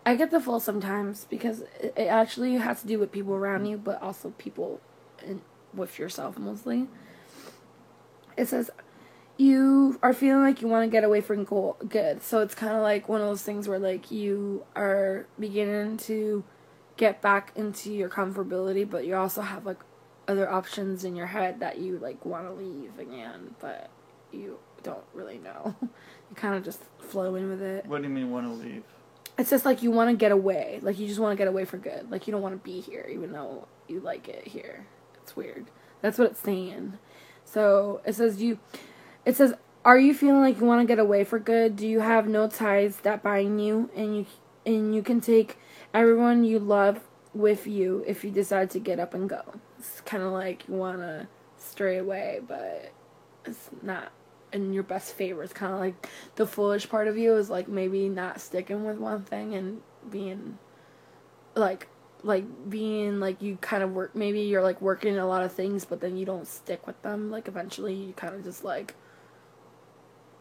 I 0.05 0.15
get 0.15 0.31
the 0.31 0.39
Fool 0.39 0.59
sometimes 0.59 1.25
because 1.29 1.61
it, 1.79 1.93
it 1.97 2.07
actually 2.07 2.55
has 2.55 2.81
to 2.81 2.87
do 2.87 2.99
with 2.99 3.11
people 3.11 3.33
around 3.33 3.65
you, 3.65 3.77
but 3.77 4.01
also 4.01 4.31
people 4.37 4.79
in, 5.25 5.41
with 5.73 5.97
yourself 5.97 6.37
mostly. 6.37 6.87
It 8.37 8.47
says, 8.47 8.69
you 9.37 9.99
are 10.01 10.13
feeling 10.13 10.43
like 10.43 10.61
you 10.61 10.67
want 10.67 10.85
to 10.85 10.91
get 10.91 11.03
away 11.03 11.21
from 11.21 11.43
goal 11.43 11.77
good. 11.87 12.23
So 12.23 12.41
it's 12.41 12.55
kind 12.55 12.73
of 12.73 12.81
like 12.81 13.09
one 13.09 13.21
of 13.21 13.27
those 13.27 13.41
things 13.41 13.67
where 13.67 13.79
like 13.79 14.11
you 14.11 14.63
are 14.75 15.27
beginning 15.39 15.97
to 15.97 16.43
get 16.97 17.21
back 17.21 17.51
into 17.55 17.93
your 17.93 18.07
comfortability 18.07 18.89
but 18.89 19.05
you 19.05 19.13
also 19.15 19.41
have 19.41 19.65
like 19.65 19.79
other 20.29 20.49
options 20.49 21.03
in 21.03 21.13
your 21.13 21.27
head 21.27 21.59
that 21.59 21.77
you 21.77 21.99
like 21.99 22.25
want 22.25 22.47
to 22.47 22.53
leave 22.53 22.97
again 22.97 23.53
but 23.59 23.89
you 24.31 24.57
don't 24.83 25.03
really 25.13 25.37
know. 25.37 25.75
You 26.27 26.35
kind 26.35 26.55
of 26.55 26.63
just 26.63 26.81
flow 26.97 27.35
in 27.35 27.49
with 27.49 27.61
it. 27.61 27.85
What 27.85 28.01
do 28.01 28.07
you 28.07 28.13
mean 28.13 28.31
want 28.31 28.47
to 28.47 28.51
leave? 28.51 28.83
it's 29.37 29.49
just 29.51 29.63
like 29.63 29.83
you 29.83 29.91
want 29.91 30.09
to 30.09 30.15
get 30.15 30.31
away. 30.31 30.79
Like 30.81 30.97
you 30.97 31.07
just 31.07 31.19
want 31.19 31.33
to 31.33 31.37
get 31.37 31.47
away 31.47 31.65
for 31.65 31.77
good. 31.77 32.09
Like 32.09 32.25
you 32.25 32.31
don't 32.31 32.41
want 32.41 32.55
to 32.55 32.63
be 32.63 32.79
here 32.79 33.07
even 33.11 33.31
though 33.31 33.67
you 33.87 33.99
like 33.99 34.27
it 34.27 34.47
here. 34.47 34.87
It's 35.21 35.35
weird. 35.35 35.67
That's 36.01 36.17
what 36.17 36.31
it's 36.31 36.39
saying 36.39 36.97
so 37.55 38.01
it 38.05 38.13
says 38.13 38.41
you 38.41 38.59
it 39.25 39.37
says 39.37 39.53
are 39.85 39.97
you 39.97 40.13
feeling 40.13 40.41
like 40.41 40.59
you 40.59 40.65
want 40.65 40.81
to 40.81 40.87
get 40.87 40.99
away 40.99 41.23
for 41.23 41.39
good? 41.39 41.75
Do 41.77 41.87
you 41.87 42.01
have 42.01 42.27
no 42.27 42.49
ties 42.49 42.97
that 42.97 43.23
bind 43.23 43.63
you? 43.63 43.89
And 43.95 44.17
you 44.17 44.25
and 44.65 44.93
you 44.93 45.01
can 45.01 45.21
take 45.21 45.57
everyone 45.93 46.43
you 46.43 46.59
love 46.59 46.99
with 47.33 47.65
you 47.65 48.03
if 48.05 48.25
you 48.25 48.31
decide 48.31 48.71
to 48.71 48.79
get 48.79 48.99
up 48.99 49.13
and 49.13 49.29
go. 49.29 49.41
It's 49.79 50.01
kind 50.01 50.21
of 50.21 50.33
like 50.33 50.67
you 50.67 50.75
want 50.75 50.97
to 50.97 51.27
stray 51.57 51.97
away 51.97 52.41
but 52.45 52.91
it's 53.45 53.69
not 53.81 54.11
in 54.51 54.73
your 54.73 54.83
best 54.83 55.13
favor. 55.13 55.41
It's 55.41 55.53
kind 55.53 55.73
of 55.73 55.79
like 55.79 56.09
the 56.35 56.45
foolish 56.45 56.89
part 56.89 57.07
of 57.07 57.17
you 57.17 57.35
is 57.37 57.49
like 57.49 57.69
maybe 57.69 58.09
not 58.09 58.41
sticking 58.41 58.83
with 58.83 58.97
one 58.97 59.23
thing 59.23 59.53
and 59.53 59.81
being 60.09 60.57
like 61.55 61.87
like 62.25 62.69
being 62.69 63.19
like 63.19 63.41
you 63.41 63.55
kind 63.57 63.83
of 63.83 63.91
work 63.93 64.15
maybe 64.15 64.41
you're 64.41 64.63
like 64.63 64.81
working 64.81 65.17
a 65.17 65.27
lot 65.27 65.43
of 65.43 65.51
things 65.51 65.85
but 65.85 66.01
then 66.01 66.17
you 66.17 66.25
don't 66.25 66.47
stick 66.47 66.87
with 66.87 66.99
them 67.03 67.29
like 67.29 67.47
eventually 67.47 67.93
you 67.93 68.13
kind 68.13 68.33
of 68.33 68.43
just 68.43 68.63
like 68.63 68.95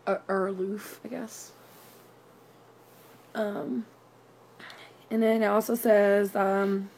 are, 0.06 0.22
are 0.28 0.46
aloof 0.46 1.00
i 1.04 1.08
guess. 1.08 1.52
Um 3.34 3.84
and 5.10 5.22
then 5.22 5.42
it 5.42 5.46
also 5.46 5.74
says 5.74 6.34
um 6.34 6.88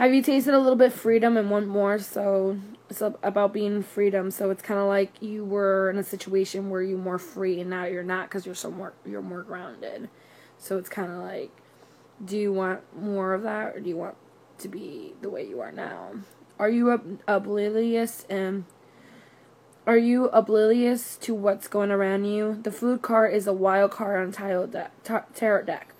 have 0.00 0.14
you 0.14 0.22
tasted 0.22 0.54
a 0.54 0.58
little 0.58 0.76
bit 0.76 0.94
freedom 0.94 1.36
and 1.36 1.50
want 1.50 1.66
more? 1.66 1.98
So 1.98 2.58
it's 2.88 3.02
about 3.02 3.52
being 3.52 3.82
freedom. 3.82 4.30
So 4.30 4.48
it's 4.48 4.62
kind 4.62 4.80
of 4.80 4.86
like 4.86 5.20
you 5.20 5.44
were 5.44 5.90
in 5.90 5.98
a 5.98 6.02
situation 6.02 6.70
where 6.70 6.80
you're 6.80 6.96
more 6.96 7.18
free 7.18 7.60
and 7.60 7.68
now 7.68 7.84
you're 7.84 8.02
not 8.02 8.28
because 8.28 8.46
you're 8.46 8.54
so 8.54 8.70
more 8.70 8.94
you're 9.04 9.20
more 9.20 9.42
grounded. 9.42 10.08
So 10.56 10.78
it's 10.78 10.88
kind 10.88 11.12
of 11.12 11.18
like 11.18 11.50
do 12.24 12.36
you 12.36 12.52
want 12.52 12.80
more 12.96 13.34
of 13.34 13.42
that 13.42 13.74
or 13.74 13.80
do 13.80 13.88
you 13.88 13.96
want 13.96 14.16
to 14.58 14.68
be 14.68 15.14
the 15.22 15.30
way 15.30 15.46
you 15.46 15.60
are 15.60 15.72
now 15.72 16.10
are 16.58 16.70
you 16.70 16.90
ob- 16.90 17.20
oblivious 17.26 18.26
and 18.28 18.64
are 19.86 19.96
you 19.96 20.26
oblivious 20.26 21.16
to 21.16 21.34
what's 21.34 21.68
going 21.68 21.90
around 21.90 22.24
you 22.24 22.58
the 22.62 22.70
Fool 22.70 22.98
card 22.98 23.32
is 23.32 23.46
a 23.46 23.52
wild 23.52 23.90
card 23.90 24.20
on 24.20 24.32
tile 24.32 24.66
deck, 24.66 24.92
ta- 25.02 25.24
tarot 25.34 25.64
deck 25.64 25.94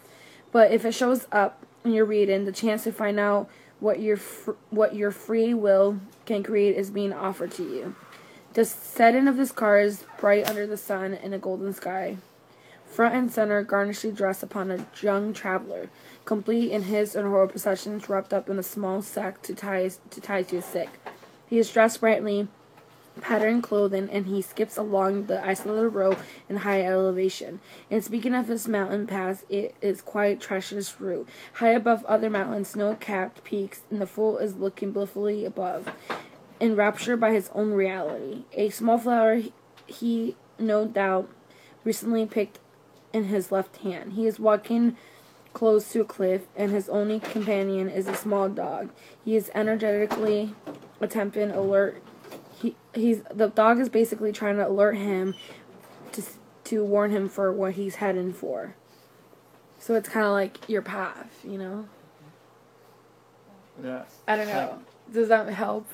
but 0.52 0.72
if 0.72 0.84
it 0.84 0.92
shows 0.92 1.26
up 1.32 1.64
in 1.84 1.92
your 1.92 2.04
reading 2.04 2.44
the 2.44 2.52
chance 2.52 2.84
to 2.84 2.92
find 2.92 3.18
out 3.18 3.48
what 3.80 4.00
your 4.00 4.16
fr- 4.16 4.52
what 4.68 4.94
your 4.94 5.10
free 5.10 5.54
will 5.54 5.98
can 6.26 6.42
create 6.42 6.76
is 6.76 6.90
being 6.90 7.12
offered 7.12 7.50
to 7.52 7.62
you. 7.62 7.96
The 8.52 8.64
setting 8.64 9.26
of 9.26 9.36
this 9.36 9.52
card 9.52 9.86
is 9.86 10.04
bright 10.18 10.48
under 10.48 10.66
the 10.66 10.76
sun 10.76 11.14
in 11.14 11.32
a 11.32 11.38
golden 11.38 11.72
sky. 11.72 12.18
Front 12.84 13.14
and 13.14 13.32
center, 13.32 13.62
garnishly 13.62 14.12
dressed 14.12 14.42
upon 14.42 14.70
a 14.70 14.86
young 15.00 15.32
traveler, 15.32 15.88
complete 16.30 16.70
in 16.70 16.84
his 16.84 17.16
and 17.16 17.26
her 17.26 17.44
possessions 17.48 18.08
wrapped 18.08 18.32
up 18.32 18.48
in 18.48 18.56
a 18.56 18.62
small 18.62 19.02
sack 19.02 19.42
to 19.42 19.52
tie 19.52 19.90
to 20.10 20.20
tie 20.20 20.44
to 20.44 20.56
his 20.56 20.64
sick. 20.64 20.88
He 21.48 21.58
is 21.58 21.72
dressed 21.72 22.00
brightly, 22.00 22.46
patterned 23.20 23.64
clothing, 23.64 24.08
and 24.12 24.26
he 24.26 24.40
skips 24.40 24.76
along 24.76 25.26
the 25.26 25.44
isolated 25.44 25.88
road 25.88 26.18
in 26.48 26.58
high 26.58 26.82
elevation. 26.82 27.58
And 27.90 28.04
speaking 28.04 28.32
of 28.32 28.46
his 28.46 28.68
mountain 28.68 29.08
pass, 29.08 29.44
it 29.48 29.74
is 29.82 30.00
quite 30.02 30.40
treacherous 30.40 31.00
route. 31.00 31.28
High 31.54 31.70
above 31.72 32.04
other 32.04 32.30
mountains, 32.30 32.68
snow-capped 32.68 33.42
peaks, 33.42 33.82
and 33.90 34.00
the 34.00 34.06
fool 34.06 34.38
is 34.38 34.54
looking 34.54 34.92
blissfully 34.92 35.44
above, 35.44 35.90
enraptured 36.60 37.18
by 37.18 37.32
his 37.32 37.50
own 37.56 37.72
reality. 37.72 38.44
A 38.52 38.70
small 38.70 38.98
flower 38.98 39.42
he 39.88 40.36
no 40.60 40.86
doubt, 40.86 41.28
recently 41.82 42.24
picked 42.24 42.60
in 43.12 43.24
his 43.24 43.50
left 43.50 43.78
hand. 43.78 44.12
He 44.12 44.28
is 44.28 44.38
walking 44.38 44.96
close 45.52 45.92
to 45.92 46.00
a 46.00 46.04
cliff, 46.04 46.42
and 46.56 46.70
his 46.70 46.88
only 46.88 47.20
companion 47.20 47.88
is 47.88 48.06
a 48.08 48.14
small 48.14 48.48
dog. 48.48 48.90
He 49.24 49.36
is 49.36 49.50
energetically 49.54 50.54
attempting 51.00 51.50
alert 51.50 52.02
he 52.60 52.76
he's 52.94 53.22
the 53.34 53.48
dog 53.48 53.78
is 53.78 53.88
basically 53.88 54.32
trying 54.32 54.56
to 54.56 54.68
alert 54.68 54.96
him 54.96 55.34
to 56.12 56.22
to 56.64 56.84
warn 56.84 57.10
him 57.10 57.28
for 57.28 57.52
what 57.52 57.74
he's 57.74 57.96
heading 57.96 58.32
for. 58.32 58.74
So 59.78 59.94
it's 59.94 60.08
kind 60.08 60.26
of 60.26 60.32
like 60.32 60.68
your 60.68 60.82
path, 60.82 61.40
you 61.42 61.58
know. 61.58 61.88
Yeah. 63.82 64.04
I 64.28 64.36
don't 64.36 64.46
know. 64.46 64.78
Does 65.10 65.28
that 65.28 65.48
help? 65.48 65.86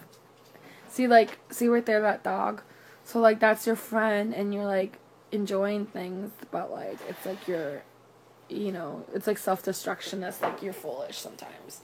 See, 0.89 1.07
like, 1.07 1.39
see 1.51 1.69
right 1.69 1.87
there 1.87 2.01
that 2.01 2.25
dog. 2.25 2.63
So 3.05 3.21
like 3.21 3.39
that's 3.39 3.67
your 3.67 3.77
friend, 3.77 4.35
and 4.35 4.53
you're 4.53 4.67
like 4.67 4.99
enjoying 5.31 5.87
things, 5.87 6.33
but 6.51 6.73
like 6.73 6.99
it's 7.09 7.25
like 7.25 7.47
you're, 7.47 7.83
you 8.49 8.73
know, 8.73 9.05
it's 9.15 9.27
like 9.27 9.39
self 9.39 9.63
destruction. 9.63 10.21
That's 10.21 10.41
like 10.43 10.63
you're 10.63 10.73
foolish 10.73 11.19
sometimes. 11.19 11.81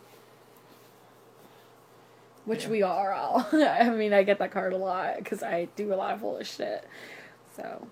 Which 2.44 2.64
Yeah. 2.64 2.70
we 2.70 2.82
are 2.82 3.12
all. 3.12 3.46
I 3.52 3.88
mean, 3.90 4.12
I 4.12 4.22
get 4.24 4.38
that 4.38 4.50
card 4.50 4.72
a 4.72 4.76
lot 4.76 5.16
because 5.18 5.42
I 5.42 5.68
do 5.76 5.92
a 5.92 5.96
lot 5.96 6.14
of 6.14 6.20
foolish 6.20 6.56
shit. 6.56 6.86
So, 7.56 7.86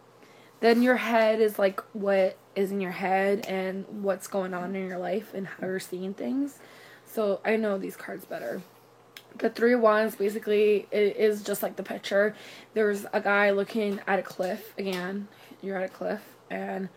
then 0.61 0.83
your 0.83 0.97
head 0.97 1.41
is 1.41 1.59
like 1.59 1.81
what 1.93 2.37
is 2.57 2.73
in 2.73 2.81
your 2.81 2.91
head 2.91 3.45
and 3.47 3.87
what's 4.03 4.27
going 4.27 4.53
on 4.55 4.75
in 4.75 4.89
your 4.89 4.99
life 4.99 5.35
and 5.35 5.47
how 5.47 5.67
you're 5.67 5.81
seeing 5.81 6.15
things. 6.15 6.59
So 7.07 7.41
I 7.45 7.57
know 7.57 7.79
these 7.79 7.97
cards 7.97 8.25
better. 8.25 8.63
The 9.39 9.51
three 9.51 9.75
of 9.75 9.81
wands 9.81 10.17
basically 10.17 10.87
it 10.91 11.17
is 11.17 11.43
just 11.43 11.63
like 11.63 11.77
the 11.77 11.83
picture. 11.83 12.35
There's 12.75 13.07
a 13.13 13.21
guy 13.21 13.51
looking 13.53 14.01
at 14.07 14.19
a 14.19 14.23
cliff 14.23 14.75
again. 14.77 15.29
You're 15.63 15.77
at 15.77 15.85
a 15.85 15.93
cliff 15.93 16.23
and 16.51 16.89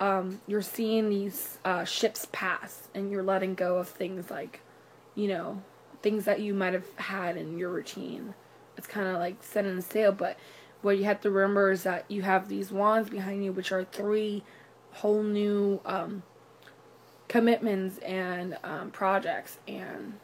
um, 0.00 0.40
you're 0.46 0.62
seeing 0.62 1.08
these 1.08 1.58
uh, 1.64 1.84
ships 1.84 2.26
pass 2.32 2.88
and 2.94 3.10
you're 3.10 3.22
letting 3.22 3.54
go 3.54 3.78
of 3.78 3.88
things 3.88 4.30
like, 4.30 4.60
you 5.14 5.28
know, 5.28 5.62
things 6.02 6.24
that 6.24 6.40
you 6.40 6.54
might 6.54 6.74
have 6.74 6.86
had 6.96 7.36
in 7.36 7.58
your 7.58 7.70
routine. 7.70 8.34
It's 8.76 8.86
kind 8.86 9.08
of 9.08 9.14
like 9.14 9.36
setting 9.42 9.80
sail, 9.80 10.12
but 10.12 10.36
what 10.82 10.98
you 10.98 11.04
have 11.04 11.20
to 11.22 11.30
remember 11.30 11.70
is 11.70 11.84
that 11.84 12.04
you 12.08 12.22
have 12.22 12.48
these 12.48 12.70
wands 12.70 13.08
behind 13.08 13.44
you, 13.44 13.52
which 13.52 13.72
are 13.72 13.84
three 13.84 14.42
whole 14.92 15.22
new 15.22 15.80
um, 15.86 16.22
commitments 17.28 17.98
and 17.98 18.58
um, 18.62 18.90
projects 18.90 19.58
and 19.66 20.14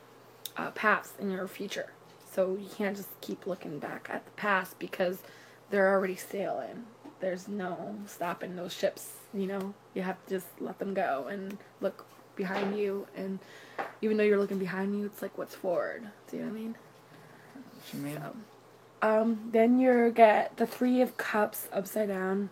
uh, 0.56 0.70
paths 0.72 1.14
in 1.18 1.30
your 1.30 1.48
future. 1.48 1.92
So 2.30 2.56
you 2.60 2.68
can't 2.76 2.96
just 2.96 3.08
keep 3.20 3.46
looking 3.46 3.78
back 3.78 4.08
at 4.12 4.24
the 4.24 4.30
past 4.32 4.78
because 4.78 5.22
they're 5.70 5.90
already 5.92 6.16
sailing. 6.16 6.84
There's 7.20 7.48
no 7.48 7.96
stopping 8.06 8.56
those 8.56 8.72
ships, 8.72 9.12
you 9.34 9.46
know? 9.46 9.74
You 9.94 10.02
have 10.02 10.16
to 10.26 10.34
just 10.34 10.46
let 10.58 10.78
them 10.78 10.94
go 10.94 11.26
and 11.30 11.58
look 11.80 12.06
behind 12.36 12.78
you. 12.78 13.06
And 13.14 13.38
even 14.00 14.16
though 14.16 14.24
you're 14.24 14.38
looking 14.38 14.58
behind 14.58 14.98
you, 14.98 15.06
it's 15.06 15.22
like 15.22 15.36
what's 15.36 15.54
forward. 15.54 16.08
Do 16.30 16.36
you 16.36 16.42
know 16.42 16.48
what 16.48 16.56
I 16.56 16.60
mean? 16.60 16.74
What 17.54 17.94
you 17.94 18.00
mean? 18.00 18.16
So, 18.16 18.36
um, 19.02 19.50
then 19.52 19.78
you 19.78 20.12
get 20.14 20.56
the 20.56 20.66
Three 20.66 21.00
of 21.02 21.16
Cups 21.16 21.68
upside 21.72 22.08
down. 22.08 22.50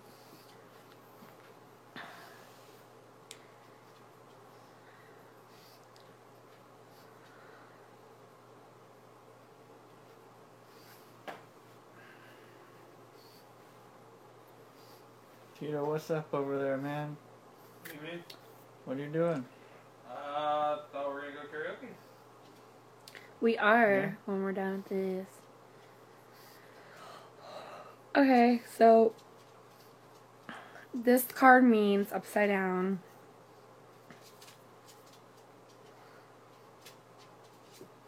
Tito, 15.58 15.84
what's 15.84 16.10
up 16.10 16.32
over 16.32 16.58
there, 16.58 16.76
man? 16.76 17.16
What 17.82 17.90
do 17.90 17.96
You 17.96 18.12
mean? 18.12 18.22
What 18.84 18.96
are 18.96 19.00
you 19.00 19.08
doing? 19.08 19.44
Uh, 20.08 20.78
thought 20.92 21.08
we 21.08 21.14
were 21.14 21.20
gonna 21.22 21.32
go 21.34 21.56
karaoke. 21.56 21.90
We 23.40 23.58
are 23.58 23.98
Yeah. 24.00 24.10
when 24.26 24.42
we're 24.42 24.52
done 24.52 24.84
with 24.88 24.88
this. 24.88 25.26
Okay, 28.16 28.62
so 28.76 29.14
this 30.94 31.24
card 31.24 31.64
means 31.64 32.12
upside 32.12 32.48
down. 32.48 33.00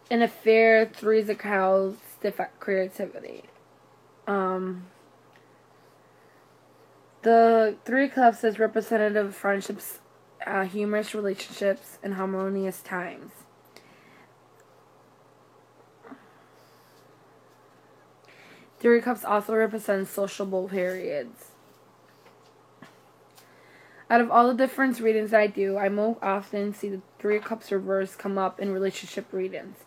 In 0.09 0.21
a 0.21 0.27
fair 0.27 0.85
threes 0.85 1.29
of 1.29 1.37
cows, 1.37 1.95
stiff 2.17 2.39
creativity. 2.59 3.45
Um, 4.27 4.87
the 7.21 7.75
three 7.85 8.09
cups 8.09 8.43
is 8.43 8.59
representative 8.59 9.27
of 9.27 9.35
friendships, 9.35 9.99
uh, 10.45 10.63
humorous 10.63 11.13
relationships, 11.13 11.97
and 12.03 12.15
harmonious 12.15 12.81
times. 12.81 13.31
Three 18.81 18.99
Cups 18.99 19.23
also 19.23 19.53
represents 19.53 20.09
sociable 20.09 20.67
periods. 20.67 21.51
Out 24.09 24.21
of 24.21 24.31
all 24.31 24.47
the 24.47 24.55
different 24.55 24.99
readings 24.99 25.35
I 25.35 25.45
do, 25.45 25.77
I 25.77 25.87
most 25.87 26.17
often 26.23 26.73
see 26.73 26.89
the 26.89 27.01
Three 27.19 27.37
Cups 27.37 27.71
reverse 27.71 28.15
come 28.15 28.39
up 28.39 28.59
in 28.59 28.73
relationship 28.73 29.31
readings. 29.31 29.77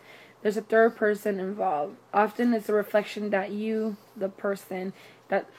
There's 0.42 0.56
a 0.56 0.62
third 0.62 0.94
person 0.94 1.40
involved. 1.40 1.96
Often 2.12 2.54
it's 2.54 2.68
a 2.68 2.72
reflection 2.72 3.30
that 3.30 3.50
you, 3.50 3.96
the 4.16 4.28
person 4.28 4.92
that 5.26 5.50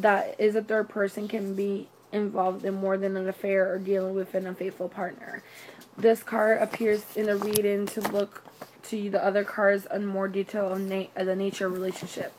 that 0.00 0.36
is 0.38 0.56
a 0.56 0.62
third 0.62 0.88
person, 0.88 1.28
can 1.28 1.54
be 1.54 1.88
involved 2.12 2.64
in 2.64 2.74
more 2.74 2.96
than 2.96 3.16
an 3.16 3.28
affair 3.28 3.72
or 3.72 3.78
dealing 3.78 4.14
with 4.14 4.34
an 4.34 4.46
unfaithful 4.46 4.88
partner. 4.88 5.42
This 5.96 6.22
card 6.22 6.62
appears 6.62 7.04
in 7.14 7.28
a 7.28 7.36
reading 7.36 7.86
to 7.86 8.00
look 8.00 8.42
to 8.84 9.10
the 9.10 9.24
other 9.24 9.44
cards 9.44 9.86
on 9.86 10.06
more 10.06 10.28
detail 10.28 10.72
of, 10.72 10.80
na- 10.80 11.04
of 11.14 11.26
the 11.26 11.36
nature 11.36 11.66
of 11.66 11.72
relationship. 11.72 12.32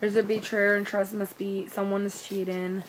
There's 0.00 0.16
a 0.16 0.22
betrayer 0.22 0.74
and 0.74 0.86
trust 0.86 1.12
must 1.12 1.38
be 1.38 1.68
someone 1.68 2.04
is 2.06 2.26
cheating. 2.26 2.82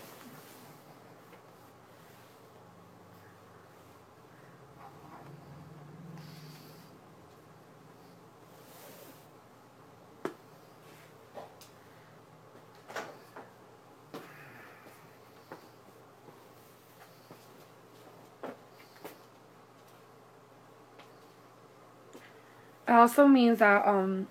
Also 23.03 23.27
means 23.27 23.59
that 23.59 23.85
um 23.85 24.27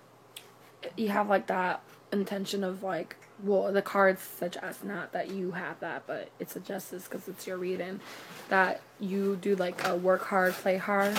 you 0.96 1.08
have 1.08 1.28
like 1.28 1.46
that 1.46 1.82
intention 2.10 2.64
of 2.64 2.82
like 2.82 3.16
well 3.42 3.70
the 3.70 3.82
cards 3.82 4.22
suggest 4.22 4.82
not 4.82 5.12
that 5.12 5.30
you 5.30 5.50
have 5.50 5.78
that 5.80 6.02
but 6.06 6.30
it 6.38 6.48
suggests 6.48 6.88
this 6.88 7.04
because 7.04 7.28
it's 7.28 7.46
your 7.46 7.58
reading 7.58 8.00
that 8.48 8.80
you 8.98 9.36
do 9.42 9.54
like 9.56 9.86
a 9.86 9.94
work 9.94 10.24
hard 10.24 10.54
play 10.54 10.78
hard 10.78 11.14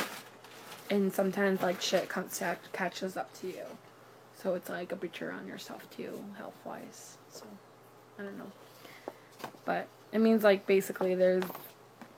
and 0.90 1.14
sometimes 1.14 1.62
like 1.62 1.80
shit 1.80 2.10
comes 2.10 2.42
catches 2.72 3.16
up 3.18 3.32
to 3.40 3.48
you. 3.48 3.66
So 4.36 4.56
it's 4.56 4.68
like 4.68 4.92
a 4.92 4.96
betrayal 4.96 5.36
on 5.36 5.48
yourself 5.48 5.88
too 5.96 6.12
health 6.38 6.58
wise 6.66 7.18
so 7.30 7.46
i 8.18 8.24
don't 8.24 8.38
know. 8.40 8.52
But 9.64 9.88
it 10.12 10.20
means 10.20 10.44
like 10.44 10.66
basically 10.66 11.14
there's 11.14 11.44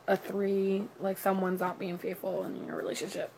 a 0.08 0.16
three 0.16 0.86
like 1.02 1.18
someone's 1.18 1.60
not 1.60 1.78
being 1.78 1.98
faithful 1.98 2.46
in 2.46 2.66
your 2.66 2.78
relationship 2.78 3.32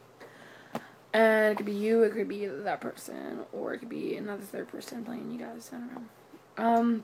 and 1.17 1.51
it 1.51 1.57
could 1.57 1.65
be 1.65 1.73
you, 1.73 2.03
it 2.03 2.13
could 2.13 2.27
be 2.27 2.45
that 2.45 2.79
person, 2.79 3.39
or 3.51 3.73
it 3.73 3.79
could 3.79 3.89
be 3.89 4.15
another 4.15 4.43
third 4.43 4.67
person 4.67 5.03
playing 5.03 5.31
you 5.31 5.39
guys. 5.39 5.71
I 5.73 5.77
don't 5.77 5.91
know. 5.91 6.63
Um, 6.63 7.03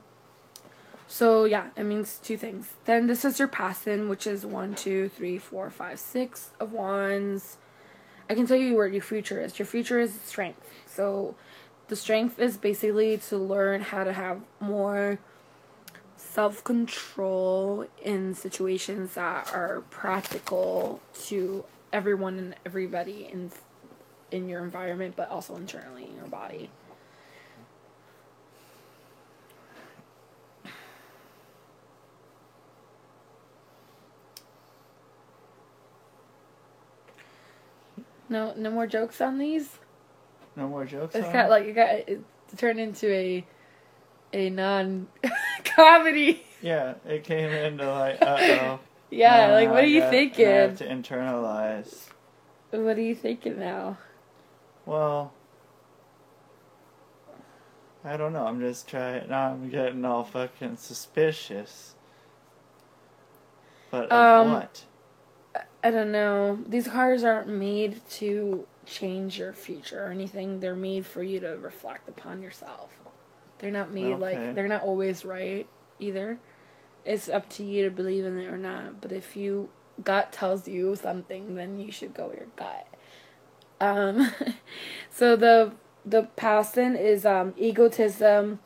so 1.08 1.46
yeah, 1.46 1.70
it 1.76 1.82
means 1.82 2.20
two 2.22 2.36
things. 2.36 2.74
Then 2.84 3.08
this 3.08 3.24
is 3.24 3.40
your 3.40 3.48
passing, 3.48 4.08
which 4.08 4.28
is 4.28 4.46
one, 4.46 4.76
two, 4.76 5.08
three, 5.08 5.36
four, 5.36 5.68
five, 5.68 5.98
six 5.98 6.50
of 6.60 6.72
wands. 6.72 7.56
I 8.30 8.36
can 8.36 8.46
tell 8.46 8.56
you 8.56 8.76
where 8.76 8.86
your 8.86 9.02
future 9.02 9.40
is. 9.40 9.58
Your 9.58 9.66
future 9.66 9.98
is 9.98 10.14
strength. 10.20 10.64
So 10.86 11.34
the 11.88 11.96
strength 11.96 12.38
is 12.38 12.56
basically 12.56 13.18
to 13.18 13.36
learn 13.36 13.80
how 13.80 14.04
to 14.04 14.12
have 14.12 14.42
more 14.60 15.18
self 16.16 16.62
control 16.62 17.88
in 18.00 18.32
situations 18.34 19.14
that 19.14 19.52
are 19.52 19.82
practical 19.90 21.00
to 21.24 21.64
everyone 21.92 22.38
and 22.38 22.54
everybody 22.64 23.28
in 23.30 23.50
in 24.34 24.48
your 24.48 24.62
environment, 24.64 25.14
but 25.16 25.30
also 25.30 25.56
internally 25.56 26.04
in 26.04 26.16
your 26.16 26.26
body. 26.26 26.70
No, 38.28 38.52
no 38.56 38.70
more 38.70 38.86
jokes 38.86 39.20
on 39.20 39.38
these. 39.38 39.78
No 40.56 40.68
more 40.68 40.84
jokes. 40.84 41.14
It's 41.14 41.26
on 41.26 41.32
got 41.32 41.50
like 41.50 41.64
it 41.66 41.72
got 41.74 41.90
it 41.94 42.22
turned 42.56 42.80
into 42.80 43.08
a 43.12 43.46
a 44.32 44.50
non 44.50 45.06
comedy. 45.64 46.44
Yeah, 46.62 46.94
it 47.06 47.24
came 47.24 47.50
into 47.50 47.88
like, 47.90 48.20
uh 48.22 48.36
oh. 48.40 48.80
Yeah, 49.10 49.52
like 49.52 49.70
what 49.70 49.84
are 49.84 49.88
you 49.88 50.02
I 50.02 50.10
thinking? 50.10 50.46
have 50.46 50.78
to 50.78 50.88
internalize. 50.88 52.06
What 52.70 52.96
are 52.98 53.02
you 53.02 53.14
thinking 53.14 53.58
now? 53.58 53.98
Well, 54.86 55.32
I 58.04 58.16
don't 58.16 58.32
know. 58.32 58.46
I'm 58.46 58.60
just 58.60 58.88
trying. 58.88 59.28
Now 59.28 59.52
I'm 59.52 59.68
getting 59.70 60.04
all 60.04 60.24
fucking 60.24 60.76
suspicious. 60.78 61.94
But 63.90 64.10
of 64.10 64.34
Um, 64.34 64.36
what? 64.36 64.84
I 65.82 65.90
don't 65.90 66.12
know. 66.12 66.58
These 66.66 66.88
cards 66.88 67.24
aren't 67.24 67.48
made 67.48 68.00
to 68.12 68.66
change 68.86 69.38
your 69.38 69.52
future 69.52 70.04
or 70.06 70.10
anything. 70.10 70.60
They're 70.60 70.76
made 70.76 71.06
for 71.06 71.22
you 71.22 71.40
to 71.40 71.58
reflect 71.58 72.08
upon 72.08 72.42
yourself. 72.42 72.90
They're 73.58 73.70
not 73.70 73.92
made 73.92 74.18
Okay. 74.18 74.18
like 74.18 74.54
they're 74.54 74.68
not 74.68 74.82
always 74.82 75.24
right 75.24 75.68
either. 75.98 76.38
It's 77.04 77.28
up 77.28 77.48
to 77.50 77.64
you 77.64 77.84
to 77.84 77.90
believe 77.90 78.24
in 78.24 78.38
it 78.38 78.48
or 78.48 78.58
not. 78.58 79.00
But 79.00 79.12
if 79.12 79.36
you 79.36 79.70
gut 80.02 80.32
tells 80.32 80.68
you 80.68 80.96
something, 80.96 81.54
then 81.56 81.78
you 81.78 81.92
should 81.92 82.14
go 82.14 82.28
with 82.28 82.38
your 82.38 82.48
gut. 82.56 82.88
Um, 83.80 84.30
so 85.14 85.36
the 85.36 85.72
the 86.04 86.24
passing 86.34 86.96
is 86.96 87.24
um 87.24 87.54
egotism, 87.56 88.58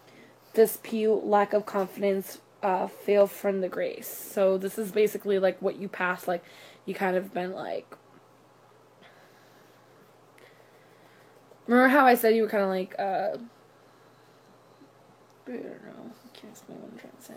dispute, 0.55 1.27
lack 1.27 1.53
of 1.53 1.67
confidence, 1.67 2.39
uh, 2.63 2.87
fail 2.87 3.27
from 3.27 3.61
the 3.61 3.69
grace. 3.69 4.09
So 4.09 4.57
this 4.57 4.79
is 4.79 4.91
basically 4.91 5.39
like 5.39 5.61
what 5.61 5.77
you 5.77 5.89
pass, 5.89 6.27
like 6.27 6.43
you 6.87 6.95
kind 6.95 7.17
of 7.17 7.35
been 7.35 7.53
like. 7.53 7.95
Remember 11.67 11.89
how 11.89 12.07
I 12.07 12.15
said 12.15 12.35
you 12.35 12.43
were 12.43 12.49
kind 12.49 12.65
of 12.65 12.71
like 12.71 12.95
uh. 12.99 13.37
I 15.47 15.51
don't 15.51 15.63
know. 15.63 16.13
I 16.25 16.29
can't 16.33 16.53
explain 16.53 16.79
what 16.81 16.93
I'm 16.93 16.99
trying 16.99 17.13
to 17.13 17.23
say. 17.23 17.35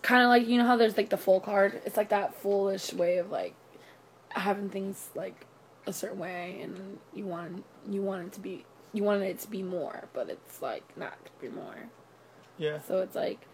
Kind 0.00 0.22
of 0.22 0.28
like 0.28 0.48
you 0.48 0.56
know 0.56 0.66
how 0.66 0.76
there's 0.76 0.96
like 0.96 1.10
the 1.10 1.18
Fool 1.18 1.40
card. 1.40 1.82
It's 1.84 1.98
like 1.98 2.08
that 2.08 2.34
foolish 2.40 2.94
way 2.94 3.18
of 3.18 3.30
like 3.30 3.54
having 4.30 4.70
things 4.70 5.10
like 5.14 5.46
a 5.86 5.92
certain 5.92 6.18
way, 6.18 6.60
and 6.62 6.98
you 7.12 7.24
want 7.24 7.64
you 7.88 8.02
want 8.02 8.26
it 8.26 8.32
to 8.34 8.40
be 8.40 8.64
you 8.92 9.02
want 9.02 9.22
it 9.22 9.38
to 9.40 9.50
be 9.50 9.62
more, 9.62 10.08
but 10.12 10.30
it's 10.30 10.62
like 10.62 10.96
not 10.96 11.16
to 11.24 11.30
be 11.40 11.48
more. 11.48 11.88
Yeah. 12.56 12.80
So 12.80 12.98
it's 12.98 13.16
like 13.16 13.46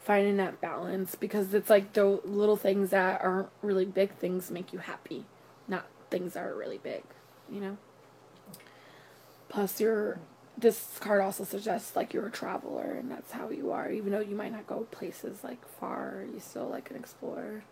finding 0.00 0.36
that 0.36 0.60
balance 0.60 1.14
because 1.14 1.54
it's 1.54 1.70
like 1.70 1.92
the 1.92 2.20
little 2.24 2.56
things 2.56 2.90
that 2.90 3.20
aren't 3.22 3.48
really 3.62 3.84
big 3.84 4.12
things 4.14 4.50
make 4.50 4.72
you 4.72 4.80
happy, 4.80 5.24
not 5.68 5.86
things 6.10 6.34
that 6.34 6.44
are 6.44 6.54
really 6.54 6.78
big, 6.78 7.02
you 7.50 7.60
know? 7.60 7.76
Plus 9.48 9.80
you're 9.80 10.18
this 10.58 10.96
card 11.00 11.20
also 11.20 11.44
suggests 11.44 11.94
like 11.94 12.14
you're 12.14 12.26
a 12.26 12.30
traveler 12.30 12.96
and 12.98 13.10
that's 13.10 13.32
how 13.32 13.50
you 13.50 13.70
are. 13.70 13.90
Even 13.90 14.12
though 14.12 14.20
you 14.20 14.34
might 14.34 14.52
not 14.52 14.66
go 14.66 14.86
places 14.90 15.44
like 15.44 15.66
far, 15.78 16.24
you 16.32 16.40
still 16.40 16.68
like 16.68 16.90
an 16.90 16.96
explorer. 16.96 17.62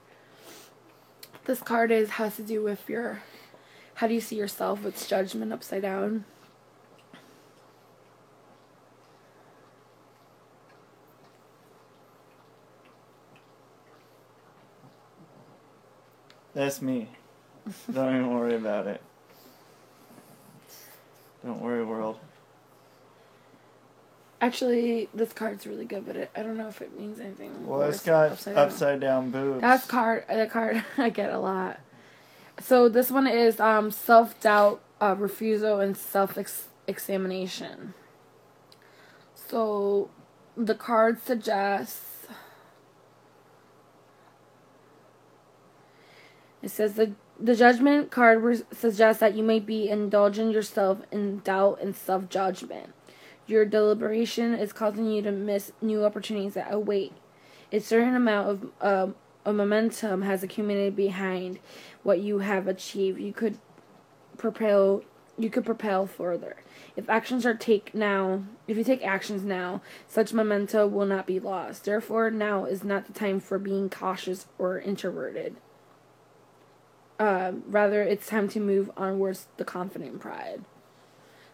This 1.45 1.61
card 1.61 1.91
is 1.91 2.11
has 2.11 2.37
to 2.37 2.43
do 2.43 2.62
with 2.62 2.89
your 2.89 3.22
how 3.95 4.07
do 4.07 4.14
you 4.14 4.20
see 4.20 4.36
yourself? 4.36 4.84
It's 4.84 5.07
judgment 5.07 5.53
upside 5.53 5.82
down. 5.82 6.24
That's 16.55 16.80
me. 16.80 17.09
Don't 17.92 18.14
even 18.14 18.30
worry 18.32 18.55
about 18.55 18.86
it. 18.86 19.01
Don't 21.45 21.61
worry, 21.61 21.84
world. 21.84 22.18
Actually, 24.40 25.09
this 25.14 25.32
card's 25.32 25.66
really 25.66 25.84
good, 25.84 26.07
but 26.07 26.16
it, 26.16 26.30
I 26.36 26.42
don't 26.42 26.57
know 26.57 26.68
if 26.68 26.80
it 26.80 26.99
means 26.99 27.18
anything. 27.18 27.66
Well, 27.66 27.82
it's 27.82 28.03
got 28.03 28.32
upside 28.32 28.55
down. 28.55 28.66
upside 28.66 29.01
down 29.01 29.30
boobs. 29.30 29.61
That's 29.61 29.86
card. 29.86 30.24
The 30.28 30.47
card 30.53 30.84
I 30.97 31.09
get 31.09 31.32
a 31.32 31.38
lot. 31.38 31.80
So 32.61 32.88
this 32.88 33.11
one 33.11 33.26
is 33.26 33.61
um 33.61 33.90
self 33.90 34.40
doubt, 34.40 34.82
uh, 35.00 35.14
refusal, 35.18 35.80
and 35.80 35.96
self 35.96 36.38
examination. 36.86 37.94
So, 39.34 40.11
the 40.57 40.74
card 40.74 41.20
suggests. 41.22 42.26
It 46.62 46.70
says 46.70 46.94
the 46.94 47.12
the 47.38 47.57
judgment 47.57 48.11
card 48.11 48.64
suggests 48.72 49.20
that 49.20 49.34
you 49.34 49.42
may 49.42 49.59
be 49.59 49.88
indulging 49.88 50.50
yourself 50.50 50.98
in 51.11 51.40
doubt 51.40 51.80
and 51.82 51.94
self 51.94 52.28
judgment. 52.28 52.94
Your 53.46 53.66
deliberation 53.66 54.55
is 54.55 54.72
causing 54.72 55.11
you 55.11 55.20
to 55.22 55.32
miss 55.32 55.72
new 55.82 56.05
opportunities 56.05 56.55
that 56.55 56.72
await. 56.72 57.12
A 57.72 57.80
certain 57.80 58.14
amount 58.14 58.48
of 58.48 58.70
um, 58.80 59.14
a 59.45 59.53
momentum 59.53 60.22
has 60.22 60.42
accumulated 60.42 60.97
behind 60.97 61.59
what 62.03 62.20
you 62.20 62.38
have 62.38 62.66
achieved. 62.66 63.20
You 63.20 63.32
could 63.32 63.59
propel 64.36 65.03
you 65.36 65.51
could 65.51 65.64
propel 65.64 66.07
further. 66.07 66.57
If 66.95 67.11
actions 67.11 67.45
are 67.45 67.55
take 67.55 67.92
now, 67.92 68.45
if 68.68 68.76
you 68.76 68.84
take 68.84 69.05
actions 69.05 69.42
now, 69.42 69.82
such 70.07 70.32
memento 70.32 70.86
will 70.86 71.07
not 71.07 71.26
be 71.26 71.40
lost. 71.40 71.84
Therefore, 71.84 72.30
now 72.30 72.66
is 72.66 72.84
not 72.84 73.07
the 73.07 73.12
time 73.12 73.40
for 73.40 73.59
being 73.59 73.90
cautious 73.90 74.47
or 74.59 74.78
introverted. 74.78 75.57
Uh, 77.18 77.53
rather, 77.66 78.01
it's 78.01 78.28
time 78.28 78.49
to 78.51 78.61
move 78.61 78.92
onwards 78.97 79.49
the 79.57 79.64
confident 79.64 80.20
pride. 80.20 80.64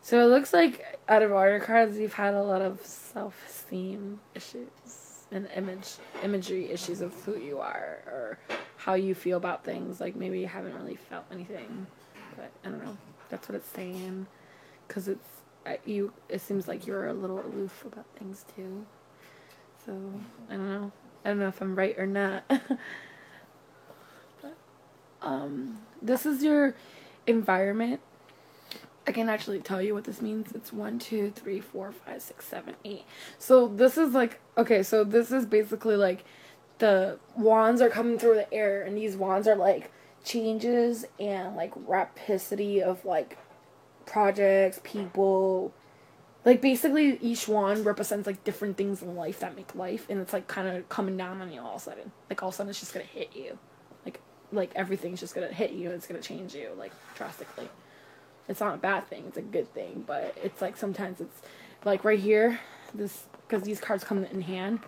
So 0.03 0.21
it 0.21 0.31
looks 0.31 0.53
like 0.53 0.99
out 1.09 1.23
of 1.23 1.33
all 1.33 1.49
your 1.49 1.61
cards, 1.61 1.97
you've 1.97 2.15
had 2.15 2.35
a 2.35 2.43
lot 2.43 2.61
of 2.61 2.85
self-esteem 2.85 4.21
issues 4.35 5.10
and 5.33 5.49
image 5.55 5.97
imagery 6.23 6.71
issues 6.71 7.01
of 7.01 7.15
who 7.25 7.39
you 7.39 7.59
are 7.59 8.03
or 8.07 8.39
how 8.77 8.95
you 8.95 9.15
feel 9.15 9.37
about 9.37 9.65
things. 9.65 10.01
Like 10.01 10.17
maybe 10.17 10.41
you 10.41 10.47
haven't 10.47 10.75
really 10.75 10.97
felt 10.97 11.25
anything, 11.31 11.87
but 12.37 12.51
I 12.65 12.69
don't 12.69 12.85
know. 12.85 12.97
That's 13.29 13.49
what 13.49 13.57
it's 13.57 13.69
saying, 13.69 14.27
because 14.89 15.09
it's 15.09 15.29
you. 15.85 16.13
It 16.29 16.41
seems 16.41 16.67
like 16.67 16.87
you're 16.87 17.09
a 17.09 17.13
little 17.13 17.41
aloof 17.41 17.85
about 17.85 18.07
things 18.19 18.45
too. 18.57 18.87
So 19.85 19.93
I 20.49 20.55
don't 20.55 20.69
know. 20.69 20.93
I 21.25 21.29
don't 21.29 21.39
know 21.39 21.49
if 21.49 21.61
I'm 21.61 21.77
right 21.77 21.97
or 21.99 22.07
not. 22.07 22.45
but, 22.49 22.79
um, 25.23 25.79
this 26.03 26.27
is 26.27 26.43
your 26.43 26.75
environment 27.27 28.01
I 29.11 29.13
can 29.13 29.29
actually 29.29 29.59
tell 29.59 29.83
you 29.83 29.93
what 29.93 30.05
this 30.05 30.23
means. 30.23 30.53
It's 30.55 30.73
one, 30.73 31.01
two, 31.01 31.33
three, 31.33 31.59
four, 31.59 31.91
five, 31.91 32.23
six, 32.23 32.47
seven, 32.47 32.77
eight. 32.85 33.03
So 33.41 33.67
this 33.67 33.99
is 33.99 34.15
like 34.15 34.39
okay, 34.57 34.85
so 34.85 35.03
this 35.03 35.33
is 35.33 35.45
basically 35.47 35.97
like 35.97 36.23
the 36.79 37.19
wands 37.37 37.81
are 37.81 37.89
coming 37.89 38.21
through 38.21 38.37
the 38.37 38.55
air 38.55 38.83
and 38.83 38.97
these 38.97 39.17
wands 39.17 39.49
are 39.49 39.57
like 39.57 39.91
changes 40.25 41.07
and 41.19 41.57
like 41.57 41.73
rapidity 41.89 42.81
of 42.81 43.05
like 43.05 43.37
projects, 44.07 44.81
people. 44.85 45.75
Like 46.45 46.61
basically 46.61 47.19
each 47.21 47.49
wand 47.49 47.85
represents 47.85 48.29
like 48.29 48.45
different 48.45 48.77
things 48.77 49.03
in 49.03 49.17
life 49.17 49.41
that 49.41 49.57
make 49.57 49.75
life 49.75 50.07
and 50.09 50.21
it's 50.21 50.33
like 50.33 50.47
kind 50.47 50.69
of 50.69 50.89
coming 50.89 51.17
down 51.17 51.41
on 51.41 51.51
you 51.51 51.61
all 51.61 51.75
of 51.75 51.81
a 51.81 51.85
sudden. 51.85 52.13
Like 52.29 52.45
all 52.45 52.51
of 52.51 52.55
a 52.55 52.59
sudden 52.59 52.71
it's 52.71 52.79
just 52.79 52.93
to 52.93 53.01
hit 53.01 53.35
you. 53.35 53.59
Like 54.05 54.21
like 54.53 54.71
everything's 54.77 55.19
just 55.19 55.35
to 55.35 55.49
hit 55.49 55.73
you 55.73 55.91
it's 55.91 56.07
to 56.07 56.21
change 56.21 56.55
you 56.55 56.69
like 56.79 56.93
drastically 57.17 57.69
it's 58.51 58.61
not 58.61 58.75
a 58.75 58.79
bad 58.79 59.09
thing 59.09 59.25
it's 59.29 59.37
a 59.37 59.43
good 59.43 59.73
thing 59.73 60.05
but 60.07 60.37
it's 60.43 60.61
like 60.61 60.77
sometimes 60.77 61.21
it's 61.21 61.41
like 61.85 62.05
right 62.05 62.19
here 62.19 62.59
this 62.93 63.25
because 63.47 63.63
these 63.63 63.81
cards 63.81 64.03
come 64.05 64.25
in 64.25 64.41
hand 64.43 64.81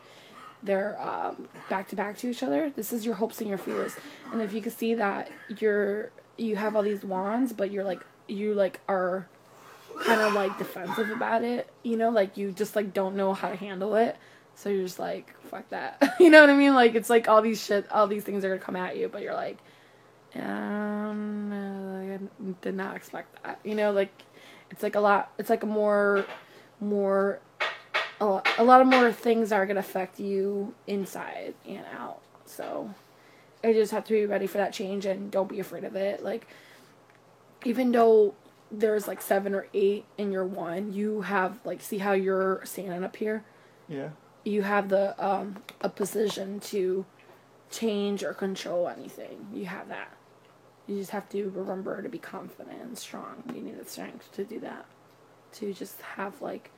they're 0.63 1.01
um, 1.01 1.49
back 1.71 1.89
to 1.89 1.97
back 1.97 2.17
to 2.19 2.29
each 2.29 2.43
other 2.43 2.71
this 2.71 2.93
is 2.93 3.07
your 3.07 3.15
hopes 3.15 3.41
and 3.41 3.49
your 3.49 3.59
fears. 3.59 3.97
And 4.33 4.41
if 4.41 4.53
you 4.53 4.61
can 4.61 4.73
see 4.73 4.95
that 4.95 5.31
you're 5.59 6.11
you 6.37 6.57
have 6.57 6.77
all 6.77 6.83
these 6.83 7.05
wands 7.05 7.53
but 7.53 7.71
you're 7.71 7.85
like 7.85 8.05
you 8.29 8.55
like 8.55 8.81
are 8.89 9.29
kind 10.05 10.21
of 10.21 10.33
like 10.33 10.57
defensive 10.59 11.11
about 11.11 11.45
it 11.45 11.69
you 11.83 11.97
know 11.97 12.11
like 12.11 12.37
you 12.37 12.51
just 12.51 12.75
like 12.75 12.93
don't 12.93 13.15
know 13.15 13.35
how 13.35 13.49
to 13.49 13.57
handle 13.57 13.95
it 13.95 14.17
so 14.55 14.69
you're 14.69 14.85
just 14.85 14.99
like 14.99 15.35
fuck 15.45 15.69
that. 15.71 16.03
You 16.21 16.31
know 16.31 16.41
what 16.41 16.51
i 16.51 16.57
mean? 16.57 16.75
Like 16.75 16.95
it's 16.95 17.11
like 17.11 17.29
all 17.29 17.43
these 17.43 17.63
shit 17.63 17.91
all 17.93 18.07
these 18.07 18.25
things 18.25 18.45
are 18.45 18.49
gonna 18.49 18.61
come 18.61 18.77
at 18.77 18.97
you 18.97 19.09
but 19.09 19.23
you're 19.23 19.35
like 19.35 19.59
um, 20.41 21.53
I 21.53 22.19
did 22.63 22.75
not 22.75 22.97
expect 22.97 23.43
that. 23.43 23.61
You 23.65 23.75
know, 23.75 23.93
like 23.93 24.13
it's 24.71 24.83
like 24.83 24.95
a 24.95 25.01
lot. 25.01 25.33
It's 25.39 25.51
like 25.51 25.63
a 25.63 25.67
more, 25.67 26.25
more, 26.81 27.41
a 28.21 28.27
lot, 28.27 28.49
a 28.59 28.65
lot 28.65 28.81
of 28.81 28.87
more 28.87 29.13
things 29.13 29.53
are 29.53 29.67
gonna 29.67 29.81
affect 29.81 30.19
you 30.19 30.75
inside 30.87 31.55
and 31.67 31.85
out. 31.99 32.21
So, 32.47 32.95
I 33.63 33.73
just 33.73 33.93
have 33.93 34.05
to 34.05 34.13
be 34.13 34.27
ready 34.27 34.47
for 34.47 34.59
that 34.59 34.73
change 34.73 35.07
and 35.07 35.31
don't 35.31 35.49
be 35.49 35.61
afraid 35.61 35.85
of 35.85 35.97
it. 35.97 36.23
Like, 36.23 36.47
even 37.65 37.93
though 37.93 38.35
there's 38.71 39.07
like 39.07 39.21
seven 39.21 39.55
or 39.55 39.67
eight 39.75 40.07
in 40.17 40.33
your 40.33 40.47
one, 40.47 40.93
you 40.93 41.21
have 41.23 41.61
like 41.65 41.83
see 41.83 41.99
how 41.99 42.13
you're 42.13 42.63
standing 42.65 43.05
up 43.05 43.17
here. 43.17 43.45
Yeah. 43.89 44.11
You 44.45 44.63
have 44.63 44.89
the 44.89 45.15
um 45.25 45.57
a 45.83 45.89
position 45.89 46.59
to 46.61 47.05
change 47.71 48.25
or 48.25 48.33
control 48.33 48.89
anything. 48.89 49.47
You 49.53 49.67
have 49.67 49.89
that. 49.89 50.11
You 50.87 50.99
just 50.99 51.11
have 51.13 51.29
to 51.31 51.49
remember 51.51 52.03
to 52.03 52.09
be 52.09 52.19
confident 52.19 52.81
and 52.83 52.99
strong. 52.99 53.43
You 53.55 53.61
need 53.63 53.79
the 53.79 53.89
strength 53.89 54.33
to 54.33 54.45
do 54.45 54.61
that. 54.61 54.87
To 55.55 55.73
just 55.73 56.01
have 56.17 56.41
like 56.43 56.71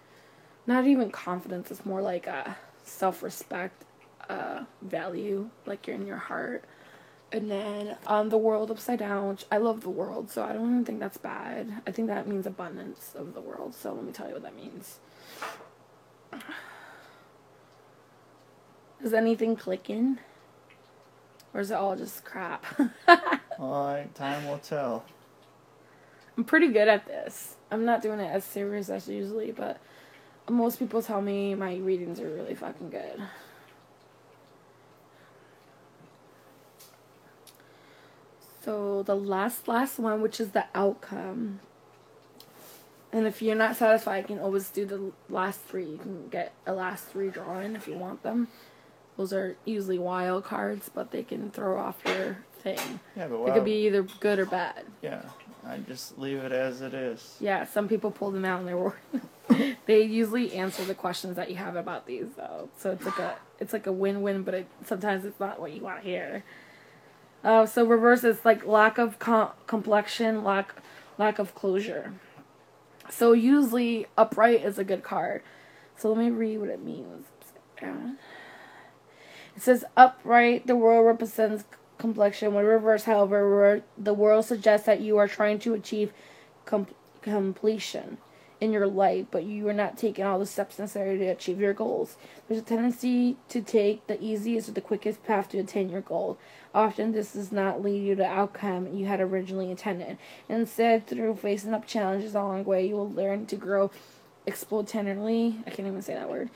not 0.67 0.87
even 0.87 1.11
confidence, 1.11 1.71
it's 1.71 1.87
more 1.87 2.03
like 2.03 2.27
a 2.27 2.57
self 2.85 3.23
respect, 3.23 3.85
uh, 4.29 4.65
value, 4.83 5.49
like 5.67 5.87
you're 5.87 5.97
in 5.97 6.07
your 6.07 6.17
heart. 6.19 6.65
And 7.33 7.51
then 7.51 7.97
um 8.07 8.29
the 8.29 8.39
world 8.39 8.71
upside 8.71 8.99
down, 8.99 9.29
which 9.29 9.45
I 9.51 9.57
love 9.59 9.81
the 9.81 9.91
world, 9.91 10.31
so 10.31 10.43
I 10.45 10.53
don't 10.53 10.71
even 10.71 10.85
think 10.85 11.01
that's 11.01 11.19
bad. 11.19 11.83
I 11.87 11.91
think 11.91 12.09
that 12.09 12.29
means 12.29 12.47
abundance 12.47 13.13
of 13.17 13.35
the 13.35 13.41
world. 13.41 13.75
So 13.75 13.93
let 13.93 14.05
me 14.05 14.13
tell 14.13 14.29
you 14.29 14.35
what 14.35 14.43
that 14.43 14.55
means. 14.57 14.99
Is 19.03 19.13
anything 19.13 19.57
clicking? 19.57 20.19
Or 21.55 21.61
is 21.61 21.71
it 21.71 21.75
all 21.75 21.97
just 21.97 22.25
crap? 22.25 22.67
Well, 23.57 24.05
time 24.15 24.49
will 24.49 24.59
tell. 24.59 25.05
I'm 26.37 26.43
pretty 26.43 26.69
good 26.69 26.89
at 26.89 27.07
this. 27.07 27.55
I'm 27.71 27.85
not 27.85 28.03
doing 28.03 28.19
it 28.19 28.27
as 28.31 28.45
serious 28.45 28.89
as 28.89 29.09
usually, 29.09 29.53
but 29.53 29.79
most 30.51 30.79
people 30.79 31.01
tell 31.03 31.23
me 31.23 31.55
my 31.55 31.77
readings 31.77 32.19
are 32.19 32.29
really 32.29 32.57
fucking 32.57 32.91
good. 32.91 33.23
So 38.65 39.03
the 39.03 39.15
last 39.15 39.69
last 39.69 39.99
one, 39.99 40.21
which 40.23 40.41
is 40.41 40.51
the 40.51 40.65
outcome. 40.75 41.61
And 43.13 43.27
if 43.27 43.41
you're 43.41 43.55
not 43.55 43.77
satisfied, 43.77 44.29
you 44.29 44.37
can 44.37 44.39
always 44.41 44.71
do 44.71 44.85
the 44.85 45.13
last 45.29 45.61
three. 45.61 45.85
You 45.85 45.99
can 45.99 46.29
get 46.29 46.53
a 46.67 46.73
last 46.73 47.05
three 47.05 47.29
drawing 47.29 47.77
if 47.77 47.87
you 47.87 47.95
want 47.97 48.25
them. 48.25 48.49
Those 49.17 49.33
are 49.33 49.57
usually 49.65 49.99
wild 49.99 50.45
cards, 50.45 50.91
but 50.93 51.11
they 51.11 51.23
can 51.23 51.51
throw 51.51 51.79
off 51.79 51.97
your 52.05 52.39
thing. 52.63 53.01
Yeah, 53.17 53.29
but 53.29 53.45
It 53.45 53.55
could 53.55 53.65
be 53.65 53.87
either 53.87 54.03
good 54.21 54.39
or 54.39 54.47
bad. 54.47 54.85
Yeah, 55.03 55.23
I 55.67 55.79
just 55.79 56.19
leave 56.19 56.39
it 56.39 56.51
as 56.53 56.81
it 56.81 56.95
is. 56.95 57.37
Yeah, 57.41 57.65
some 57.65 57.89
people 57.89 58.11
pull 58.11 58.31
them 58.33 58.45
out 58.45 58.59
and 58.61 58.69
they're 58.69 58.77
wor- 58.77 58.99
they 59.87 60.03
usually 60.03 60.53
answer 60.55 60.85
the 60.85 60.95
questions 60.95 61.37
that 61.37 61.49
you 61.51 61.57
have 61.57 61.77
about 61.77 62.07
these 62.07 62.27
though. 62.37 62.69
So 62.79 62.91
it's 62.91 63.05
like 63.05 63.19
a 63.19 63.37
it's 63.61 63.73
like 63.73 63.87
a 63.87 63.93
win-win, 63.93 64.43
but 64.43 64.55
it, 64.55 64.67
sometimes 64.85 65.25
it's 65.25 65.39
not 65.39 65.61
what 65.61 65.73
you 65.73 65.83
want 65.83 66.03
to 66.03 66.09
hear. 66.09 66.43
Uh, 67.45 67.67
so 67.67 67.85
reverse 67.85 68.25
is 68.25 68.45
like 68.45 68.67
lack 68.67 68.99
of 68.99 69.19
com- 69.19 69.51
complexion, 69.67 70.43
lack 70.43 70.75
lack 71.19 71.39
of 71.39 71.55
closure. 71.55 72.15
So 73.11 73.33
usually 73.33 74.07
upright 74.17 74.65
is 74.65 74.79
a 74.79 74.85
good 74.85 75.05
card. 75.05 75.43
So 75.97 76.09
let 76.09 76.19
me 76.19 76.31
read 76.31 76.59
what 76.59 76.71
it 76.71 76.83
means. 76.83 77.27
It 79.57 79.63
says 79.63 79.85
upright. 79.97 80.67
The 80.67 80.77
world 80.77 81.07
represents 81.07 81.65
complexion. 81.99 82.55
When 82.55 82.65
reverse, 82.65 83.05
however, 83.05 83.83
the 83.97 84.15
world 84.15 84.45
suggests 84.45 84.87
that 84.87 85.01
you 85.01 85.17
are 85.19 85.29
trying 85.29 85.59
to 85.61 85.75
achieve 85.75 86.13
com- 86.65 86.89
completion 87.23 88.19
in 88.61 88.73
your 88.73 88.87
life, 88.87 89.27
but 89.31 89.45
you 89.45 89.69
are 89.69 89.75
not 89.75 89.99
taking 89.99 90.25
all 90.25 90.39
the 90.39 90.47
steps 90.47 90.79
necessary 90.79 91.19
to 91.19 91.27
achieve 91.27 91.61
your 91.61 91.75
goals. 91.75 92.17
There's 92.49 92.61
a 92.61 92.65
tendency 92.65 93.37
to 93.49 93.61
take 93.61 94.07
the 94.07 94.23
easiest 94.23 94.69
or 94.69 94.73
the 94.73 94.81
quickest 94.81 95.25
path 95.25 95.51
to 95.51 95.59
attain 95.59 95.91
your 95.91 96.01
goal. 96.01 96.39
Often, 96.75 97.13
this 97.13 97.35
does 97.35 97.53
not 97.53 97.83
lead 97.83 98.03
you 98.03 98.15
to 98.15 98.23
the 98.23 98.29
outcome 98.29 98.93
you 98.93 99.07
had 99.07 99.21
originally 99.21 99.71
intended. 99.71 100.19
Instead, 100.49 101.07
through 101.07 101.37
facing 101.37 101.75
up 101.75 101.87
challenges 101.87 102.35
along 102.35 102.65
the 102.65 102.69
way, 102.69 102.87
you 102.87 102.95
will 102.95 103.11
learn 103.11 103.47
to 103.47 103.57
grow 103.57 103.91
exponentially. 104.47 105.63
I 105.67 105.71
can't 105.71 105.89
even 105.89 106.03
say 106.03 106.15
that 106.15 106.31
word. 106.31 106.51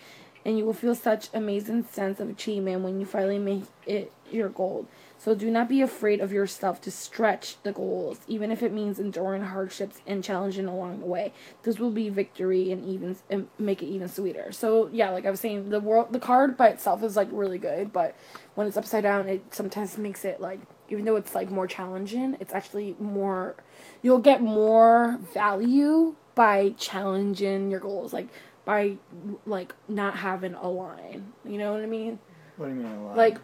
And 0.49 0.57
you 0.57 0.65
will 0.65 0.73
feel 0.73 0.95
such 0.95 1.29
amazing 1.35 1.85
sense 1.93 2.21
of 2.21 2.31
achievement 2.31 2.81
when 2.81 2.99
you 2.99 3.05
finally 3.05 3.39
make 3.39 3.65
it 3.85 4.11
your 4.31 4.49
goal. 4.49 4.89
So 5.19 5.35
do 5.35 5.51
not 5.51 5.69
be 5.69 5.83
afraid 5.83 6.23
of 6.23 6.33
yourself 6.33 6.81
to 6.83 6.91
stretch 6.91 7.63
the 7.65 7.73
goals, 7.73 8.21
even 8.27 8.51
if 8.51 8.63
it 8.63 8.73
means 8.73 8.99
enduring 8.99 9.43
hardships 9.43 10.01
and 10.07 10.25
challenging 10.25 10.65
along 10.65 11.01
the 11.01 11.07
way. 11.07 11.35
This 11.65 11.79
will 11.79 11.91
be 11.91 12.09
victory 12.09 12.73
and 12.73 12.83
even 12.87 13.17
and 13.29 13.49
make 13.59 13.83
it 13.83 13.89
even 13.89 14.09
sweeter. 14.09 14.51
So 14.51 14.89
yeah, 14.91 15.11
like 15.11 15.27
I 15.27 15.31
was 15.31 15.39
saying, 15.39 15.69
the 15.69 15.81
world, 15.81 16.15
the 16.15 16.19
card 16.19 16.57
by 16.57 16.69
itself 16.69 17.03
is 17.03 17.15
like 17.15 17.29
really 17.31 17.59
good, 17.59 17.93
but 17.93 18.17
when 18.55 18.67
it's 18.67 18.79
upside 18.79 19.03
down, 19.03 19.29
it 19.29 19.43
sometimes 19.55 19.99
makes 19.99 20.25
it 20.25 20.41
like 20.41 20.61
even 20.89 21.05
though 21.05 21.17
it's 21.17 21.35
like 21.35 21.51
more 21.51 21.67
challenging, 21.67 22.39
it's 22.41 22.55
actually 22.55 22.97
more. 22.99 23.55
You'll 24.01 24.17
get 24.17 24.41
more 24.41 25.19
value 25.35 26.15
by 26.35 26.71
challenging 26.79 27.69
your 27.69 27.81
goals, 27.81 28.13
like 28.13 28.29
by 28.69 28.99
like 29.47 29.75
not 29.89 30.15
having 30.15 30.53
a 30.53 30.69
line. 30.69 31.33
You 31.43 31.57
know 31.57 31.73
what 31.73 31.81
I 31.81 31.87
mean? 31.87 32.19
What 32.59 32.67
do 32.67 32.75
you 32.75 32.81
mean 32.83 32.93
a 32.93 33.03
lot? 33.03 33.17
like 33.17 33.39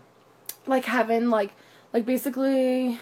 like 0.66 0.84
having 0.84 1.30
like 1.30 1.52
like 1.94 2.04
basically 2.04 2.98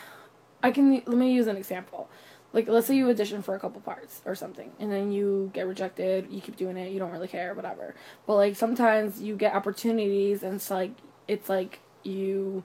i 0.63 0.71
can 0.71 0.95
let 1.07 1.17
me 1.17 1.33
use 1.33 1.49
an 1.49 1.57
example 1.57 2.09
like 2.53 2.69
let's 2.69 2.87
say 2.87 2.95
you 2.95 3.09
audition 3.09 3.43
for 3.43 3.55
a 3.55 3.59
couple 3.59 3.81
parts 3.81 4.21
or 4.25 4.35
something 4.37 4.71
and 4.79 4.93
then 4.93 5.11
you 5.11 5.51
get 5.53 5.67
rejected 5.67 6.27
you 6.31 6.41
keep 6.41 6.57
doing 6.57 6.77
it 6.77 6.93
you 6.93 6.99
don't 7.01 7.11
really 7.11 7.29
care 7.29 7.55
whatever 7.55 7.95
but 8.27 8.35
like 8.35 8.55
sometimes 8.55 9.21
you 9.21 9.35
get 9.37 9.55
opportunities 9.55 10.43
and 10.43 10.55
it's 10.57 10.71
like 10.71 10.93
it's 11.27 11.49
like 11.49 11.81
you 12.05 12.63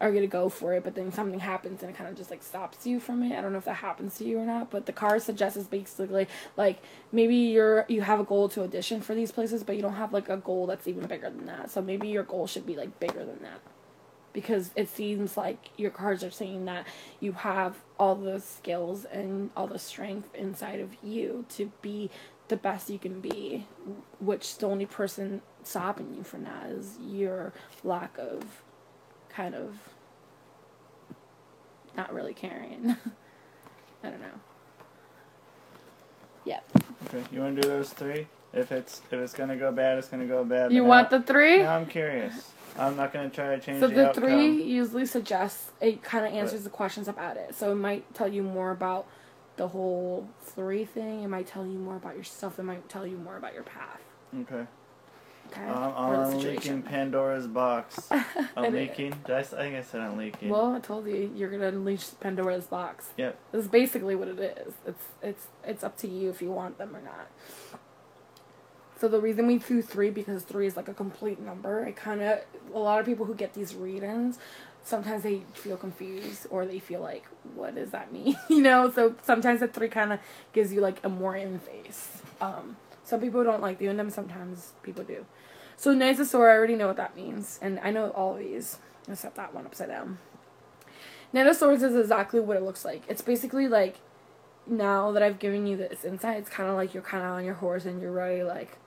are 0.00 0.12
gonna 0.12 0.26
go 0.26 0.48
for 0.48 0.74
it, 0.74 0.84
but 0.84 0.94
then 0.94 1.12
something 1.12 1.38
happens 1.38 1.82
and 1.82 1.90
it 1.90 1.96
kind 1.96 2.10
of 2.10 2.16
just 2.16 2.30
like 2.30 2.42
stops 2.42 2.86
you 2.86 2.98
from 2.98 3.22
it. 3.22 3.36
I 3.36 3.40
don't 3.40 3.52
know 3.52 3.58
if 3.58 3.64
that 3.64 3.76
happens 3.76 4.18
to 4.18 4.24
you 4.24 4.38
or 4.38 4.44
not, 4.44 4.70
but 4.70 4.86
the 4.86 4.92
card 4.92 5.22
suggests 5.22 5.56
is 5.56 5.66
basically 5.66 6.26
like 6.56 6.80
maybe 7.12 7.36
you're 7.36 7.86
you 7.88 8.02
have 8.02 8.20
a 8.20 8.24
goal 8.24 8.48
to 8.50 8.62
audition 8.62 9.00
for 9.00 9.14
these 9.14 9.30
places, 9.30 9.62
but 9.62 9.76
you 9.76 9.82
don't 9.82 9.94
have 9.94 10.12
like 10.12 10.28
a 10.28 10.36
goal 10.36 10.66
that's 10.66 10.88
even 10.88 11.06
bigger 11.06 11.30
than 11.30 11.46
that. 11.46 11.70
So 11.70 11.80
maybe 11.80 12.08
your 12.08 12.24
goal 12.24 12.46
should 12.46 12.66
be 12.66 12.76
like 12.76 12.98
bigger 12.98 13.24
than 13.24 13.40
that. 13.42 13.60
Because 14.32 14.72
it 14.74 14.88
seems 14.88 15.36
like 15.36 15.70
your 15.76 15.92
cards 15.92 16.24
are 16.24 16.30
saying 16.30 16.64
that 16.64 16.86
you 17.20 17.32
have 17.32 17.76
all 17.96 18.16
the 18.16 18.40
skills 18.40 19.04
and 19.04 19.50
all 19.56 19.68
the 19.68 19.78
strength 19.78 20.34
inside 20.34 20.80
of 20.80 20.90
you 21.04 21.44
to 21.50 21.70
be 21.82 22.10
the 22.48 22.56
best 22.56 22.90
you 22.90 22.98
can 22.98 23.20
be, 23.20 23.68
which 24.18 24.58
the 24.58 24.66
only 24.66 24.86
person 24.86 25.40
stopping 25.62 26.12
you 26.14 26.24
from 26.24 26.42
that 26.44 26.66
is 26.66 26.98
your 27.00 27.52
lack 27.84 28.18
of 28.18 28.63
kind 29.34 29.54
of 29.54 29.76
not 31.96 32.12
really 32.12 32.34
caring. 32.34 32.90
I 34.04 34.10
don't 34.10 34.20
know. 34.20 34.26
Yep. 36.44 36.64
Okay, 37.06 37.24
you 37.32 37.40
want 37.40 37.56
to 37.56 37.62
do 37.62 37.68
those 37.68 37.90
three? 37.90 38.26
If 38.52 38.70
it's 38.70 39.00
if 39.10 39.14
it's 39.14 39.32
gonna 39.34 39.56
go 39.56 39.72
bad, 39.72 39.98
it's 39.98 40.08
gonna 40.08 40.26
go 40.26 40.44
bad. 40.44 40.72
You 40.72 40.82
but 40.82 40.88
want 40.88 41.10
now- 41.10 41.18
the 41.18 41.24
three? 41.24 41.58
Now 41.58 41.76
I'm 41.76 41.86
curious. 41.86 42.50
I'm 42.76 42.96
not 42.96 43.12
gonna 43.12 43.30
try 43.30 43.54
to 43.54 43.60
change 43.60 43.80
So 43.80 43.88
the, 43.88 43.94
the 43.94 44.08
outcome. 44.08 44.24
three 44.24 44.62
usually 44.62 45.06
suggests 45.06 45.70
it 45.80 46.02
kind 46.02 46.26
of 46.26 46.32
answers 46.32 46.64
the 46.64 46.70
questions 46.70 47.06
about 47.08 47.36
it. 47.36 47.54
So 47.54 47.70
it 47.72 47.76
might 47.76 48.12
tell 48.14 48.26
you 48.28 48.42
more 48.42 48.72
about 48.72 49.06
the 49.56 49.68
whole 49.68 50.28
three 50.42 50.84
thing. 50.84 51.22
It 51.22 51.28
might 51.28 51.46
tell 51.46 51.64
you 51.64 51.78
more 51.78 51.96
about 51.96 52.16
yourself. 52.16 52.58
It 52.58 52.64
might 52.64 52.88
tell 52.88 53.06
you 53.06 53.16
more 53.16 53.36
about 53.36 53.54
your 53.54 53.62
path. 53.62 54.00
Okay. 54.40 54.66
Okay. 55.52 55.66
Um, 55.66 55.92
I'm 55.96 56.32
situation. 56.32 56.54
leaking 56.54 56.82
Pandora's 56.82 57.46
box. 57.46 58.08
And 58.10 58.24
I'm 58.56 58.64
it- 58.74 58.88
leaking. 58.88 59.14
Did 59.26 59.34
I, 59.36 59.38
I 59.40 59.42
think 59.42 59.76
I 59.76 59.82
said 59.82 60.00
I'm 60.00 60.16
leaking. 60.16 60.48
Well, 60.48 60.74
I 60.74 60.80
told 60.80 61.06
you 61.06 61.30
you're 61.34 61.50
gonna 61.50 61.68
unleash 61.68 62.06
Pandora's 62.20 62.66
box. 62.66 63.08
Yep. 63.16 63.38
This 63.52 63.64
is 63.64 63.68
basically 63.70 64.14
what 64.14 64.28
it 64.28 64.38
is. 64.38 64.74
It's 64.86 65.04
it's 65.22 65.46
it's 65.64 65.84
up 65.84 65.96
to 65.98 66.08
you 66.08 66.30
if 66.30 66.40
you 66.42 66.50
want 66.50 66.78
them 66.78 66.94
or 66.96 67.00
not. 67.00 67.28
So 69.00 69.08
the 69.08 69.20
reason 69.20 69.46
we 69.46 69.58
do 69.58 69.82
three 69.82 70.10
because 70.10 70.44
three 70.44 70.66
is 70.66 70.76
like 70.76 70.88
a 70.88 70.94
complete 70.94 71.40
number. 71.40 71.84
It 71.84 71.96
kind 71.96 72.22
of 72.22 72.40
a 72.72 72.78
lot 72.78 73.00
of 73.00 73.06
people 73.06 73.26
who 73.26 73.34
get 73.34 73.52
these 73.54 73.74
readings, 73.74 74.38
sometimes 74.84 75.22
they 75.24 75.42
feel 75.54 75.76
confused 75.76 76.46
or 76.50 76.64
they 76.66 76.78
feel 76.78 77.00
like, 77.00 77.24
what 77.54 77.74
does 77.74 77.90
that 77.90 78.12
mean? 78.12 78.36
you 78.48 78.62
know. 78.62 78.90
So 78.90 79.14
sometimes 79.22 79.60
the 79.60 79.68
three 79.68 79.88
kind 79.88 80.12
of 80.12 80.20
gives 80.52 80.72
you 80.72 80.80
like 80.80 80.98
a 81.04 81.08
more 81.08 81.34
in 81.36 81.58
face. 81.58 82.22
Um, 82.40 82.76
some 83.04 83.20
people 83.20 83.44
don't 83.44 83.62
like 83.62 83.78
doing 83.78 83.96
them. 83.96 84.10
Sometimes 84.10 84.72
people 84.82 85.04
do. 85.04 85.26
So 85.76 85.92
Sword, 86.24 86.50
I 86.50 86.54
already 86.54 86.76
know 86.76 86.86
what 86.86 86.96
that 86.96 87.16
means, 87.16 87.58
and 87.60 87.80
I 87.80 87.90
know 87.90 88.10
all 88.10 88.34
of 88.34 88.38
these 88.38 88.78
except 89.08 89.36
that 89.36 89.54
one 89.54 89.66
upside 89.66 89.88
down. 89.88 90.18
Swords 91.52 91.82
is 91.82 91.96
exactly 91.96 92.40
what 92.40 92.56
it 92.56 92.62
looks 92.62 92.84
like. 92.84 93.02
It's 93.08 93.22
basically 93.22 93.68
like 93.68 93.96
now 94.66 95.12
that 95.12 95.22
I've 95.22 95.38
given 95.38 95.66
you 95.66 95.76
this 95.76 96.04
insight, 96.04 96.38
it's 96.38 96.48
kind 96.48 96.68
of 96.70 96.76
like 96.76 96.94
you're 96.94 97.02
kind 97.02 97.24
of 97.24 97.30
on 97.30 97.44
your 97.44 97.54
horse 97.54 97.84
and 97.84 98.00
you're 98.00 98.12
ready, 98.12 98.42
like, 98.42 98.78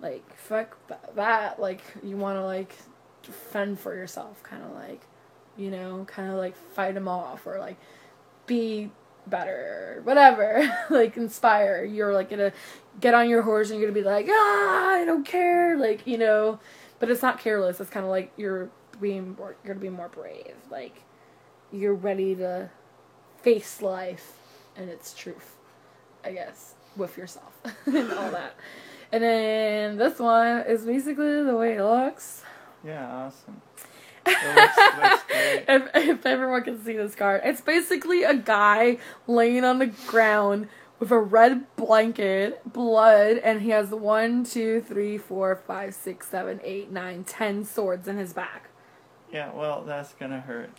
like 0.00 0.36
fuck 0.36 0.76
that. 1.14 1.60
Like 1.60 1.82
you 2.02 2.16
want 2.16 2.38
to 2.38 2.44
like 2.44 2.74
fend 3.22 3.80
for 3.80 3.94
yourself, 3.94 4.42
kind 4.42 4.62
of 4.62 4.72
like, 4.72 5.02
you 5.56 5.70
know, 5.70 6.04
kind 6.06 6.30
of 6.30 6.36
like 6.36 6.56
fight 6.56 6.94
them 6.94 7.08
off 7.08 7.46
or 7.46 7.58
like 7.58 7.76
be 8.46 8.90
better, 9.26 10.00
whatever. 10.04 10.72
like 10.90 11.16
inspire. 11.16 11.84
You're 11.84 12.14
like 12.14 12.30
gonna 12.30 12.52
get 13.00 13.14
on 13.14 13.28
your 13.28 13.42
horse 13.42 13.70
and 13.70 13.78
you're 13.80 13.88
gonna 13.88 14.00
be 14.00 14.06
like, 14.06 14.26
ah, 14.28 14.94
I 14.94 15.04
don't 15.04 15.24
care, 15.26 15.76
like 15.76 16.06
you 16.06 16.18
know. 16.18 16.58
But 16.98 17.10
it's 17.10 17.22
not 17.22 17.38
careless. 17.38 17.80
It's 17.80 17.90
kind 17.90 18.04
of 18.04 18.10
like 18.10 18.32
you're 18.36 18.70
being 19.00 19.36
more, 19.36 19.56
you're 19.62 19.74
gonna 19.74 19.80
be 19.80 19.90
more 19.90 20.08
brave. 20.08 20.54
Like 20.70 21.02
you're 21.72 21.94
ready 21.94 22.34
to 22.36 22.70
face 23.42 23.82
life 23.82 24.38
and 24.76 24.88
its 24.88 25.14
truth, 25.14 25.56
I 26.24 26.32
guess, 26.32 26.74
with 26.96 27.16
yourself 27.16 27.52
and 27.86 28.12
all 28.12 28.30
that. 28.30 28.56
And 29.12 29.22
then 29.22 29.96
this 29.96 30.18
one 30.18 30.64
is 30.66 30.84
basically 30.84 31.42
the 31.44 31.56
way 31.56 31.76
it 31.76 31.82
looks. 31.82 32.42
Yeah, 32.84 33.08
awesome. 33.08 33.62
Looks, 34.26 34.76
looks. 34.76 35.22
If, 35.30 35.88
if 35.94 36.26
everyone 36.26 36.64
can 36.64 36.84
see 36.84 36.96
this 36.96 37.14
card, 37.14 37.42
it's 37.44 37.60
basically 37.60 38.24
a 38.24 38.34
guy 38.34 38.98
laying 39.28 39.62
on 39.64 39.78
the 39.78 39.86
ground 40.08 40.68
with 40.98 41.10
a 41.10 41.18
red 41.18 41.74
blanket, 41.76 42.72
blood, 42.72 43.38
and 43.38 43.60
he 43.62 43.70
has 43.70 43.90
one, 43.90 44.44
two, 44.44 44.80
three, 44.80 45.18
four, 45.18 45.56
five, 45.56 45.94
six, 45.94 46.28
seven, 46.28 46.60
eight, 46.64 46.90
nine, 46.90 47.24
ten 47.24 47.64
swords 47.64 48.08
in 48.08 48.16
his 48.16 48.32
back. 48.32 48.70
Yeah, 49.32 49.52
well, 49.52 49.82
that's 49.84 50.14
gonna 50.14 50.40
hurt. 50.40 50.70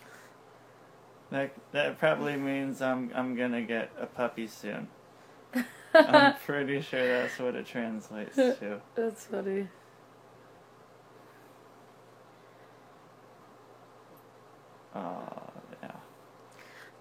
That 1.30 1.54
that 1.72 2.00
probably 2.00 2.38
means 2.38 2.82
I'm 2.82 3.12
I'm 3.14 3.36
gonna 3.36 3.62
get 3.62 3.92
a 4.00 4.06
puppy 4.06 4.48
soon. 4.48 4.88
I'm 5.94 6.36
pretty 6.46 6.82
sure 6.82 7.06
that's 7.06 7.38
what 7.40 7.56
it 7.56 7.66
translates 7.66 8.36
to. 8.36 8.82
That's 8.96 9.26
funny. 9.26 9.68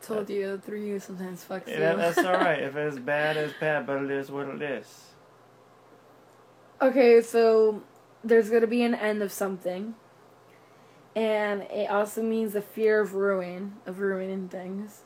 Told 0.07 0.31
you 0.31 0.53
the 0.53 0.59
three 0.59 0.87
you 0.87 1.01
sometimes 1.01 1.45
fucks 1.45 1.67
Yeah, 1.67 1.93
you. 1.93 1.97
that's 1.97 2.19
alright. 2.19 2.63
If 2.63 2.77
it's 2.77 2.99
bad, 2.99 3.37
it's 3.37 3.55
bad, 3.59 3.87
but 3.87 4.03
it 4.03 4.11
is 4.11 4.31
what 4.31 4.49
it 4.49 4.63
is. 4.63 5.05
Okay, 6.81 7.21
so 7.23 7.83
there's 8.23 8.51
gonna 8.51 8.67
be 8.67 8.83
an 8.83 8.95
end 8.95 9.23
of 9.23 9.33
something. 9.33 9.95
And 11.17 11.63
it 11.63 11.91
also 11.91 12.23
means 12.23 12.53
the 12.53 12.61
fear 12.63 13.01
of 13.01 13.15
ruin, 13.15 13.77
of 13.87 14.01
ruining 14.01 14.49
things. 14.49 15.03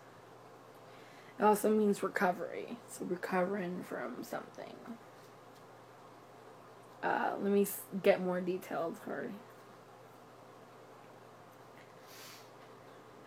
It 1.39 1.45
also 1.45 1.71
means 1.71 2.03
recovery. 2.03 2.77
So 2.91 3.05
recovering 3.05 3.85
from 3.85 4.25
something. 4.25 4.75
Uh, 7.03 7.31
let 7.41 7.53
me 7.53 7.67
get 8.03 8.21
more 8.21 8.41
detailed. 8.41 8.99
Sorry. 9.05 9.31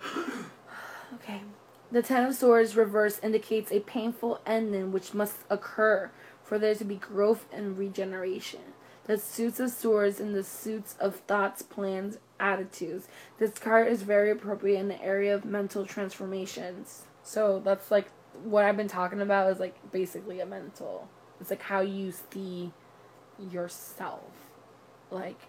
okay. 1.15 1.41
The 1.93 2.01
Ten 2.01 2.25
of 2.25 2.33
Swords 2.33 2.75
reverse 2.75 3.19
indicates 3.21 3.71
a 3.71 3.79
painful 3.81 4.41
ending 4.47 4.91
which 4.91 5.13
must 5.13 5.35
occur 5.47 6.09
for 6.43 6.57
there 6.57 6.73
to 6.73 6.83
be 6.83 6.95
growth 6.95 7.45
and 7.53 7.77
regeneration. 7.77 8.61
The 9.03 9.19
suits 9.19 9.59
of 9.59 9.69
swords 9.69 10.19
and 10.19 10.33
the 10.33 10.43
suits 10.43 10.95
of 10.99 11.17
thoughts, 11.27 11.61
plans, 11.61 12.17
attitudes. 12.39 13.07
This 13.37 13.59
card 13.59 13.89
is 13.89 14.01
very 14.01 14.31
appropriate 14.31 14.79
in 14.79 14.87
the 14.87 14.99
area 15.03 15.35
of 15.35 15.45
mental 15.45 15.85
transformations. 15.85 17.03
So 17.21 17.61
that's 17.63 17.91
like 17.91 18.07
what 18.43 18.65
I've 18.65 18.75
been 18.75 18.87
talking 18.87 19.21
about 19.21 19.51
is 19.51 19.59
like 19.59 19.91
basically 19.91 20.39
a 20.39 20.47
mental. 20.47 21.07
It's 21.39 21.51
like 21.51 21.61
how 21.61 21.81
you 21.81 22.11
see 22.31 22.73
yourself. 23.51 24.31
Like 25.11 25.41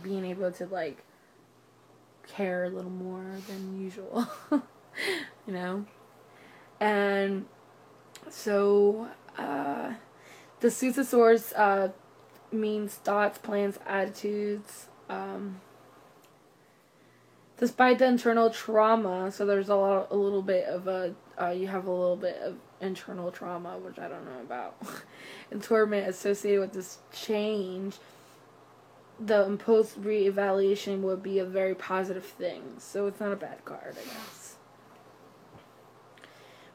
being 0.00 0.24
able 0.24 0.52
to 0.52 0.66
like 0.66 0.98
care 2.28 2.62
a 2.62 2.70
little 2.70 2.92
more 2.92 3.26
than 3.48 3.82
usual. 3.82 4.28
you 5.46 5.52
know? 5.52 5.84
And 6.78 7.46
so 8.28 9.08
uh 9.38 9.94
the 10.60 10.70
swords 10.70 11.52
uh 11.52 11.88
means 12.52 12.94
thoughts, 12.94 13.38
plans, 13.38 13.78
attitudes. 13.86 14.86
Um, 15.08 15.60
despite 17.58 17.98
the 17.98 18.06
internal 18.06 18.50
trauma, 18.50 19.30
so 19.30 19.44
there's 19.44 19.68
a 19.68 19.76
lot, 19.76 20.08
a 20.10 20.16
little 20.16 20.42
bit 20.42 20.64
of 20.64 20.88
a, 20.88 21.14
uh, 21.40 21.50
you 21.50 21.68
have 21.68 21.86
a 21.86 21.90
little 21.90 22.16
bit 22.16 22.36
of 22.38 22.56
internal 22.80 23.30
trauma, 23.30 23.78
which 23.78 23.98
I 23.98 24.08
don't 24.08 24.24
know 24.24 24.40
about, 24.40 24.76
and 25.50 25.62
torment 25.62 26.08
associated 26.08 26.60
with 26.60 26.72
this 26.72 26.98
change. 27.12 27.96
The 29.18 29.44
imposed 29.44 30.02
reevaluation 30.02 31.00
would 31.02 31.22
be 31.22 31.38
a 31.38 31.44
very 31.44 31.74
positive 31.74 32.24
thing, 32.24 32.62
so 32.78 33.06
it's 33.06 33.20
not 33.20 33.32
a 33.32 33.36
bad 33.36 33.64
card, 33.66 33.96
I 34.00 34.04
guess. 34.04 34.39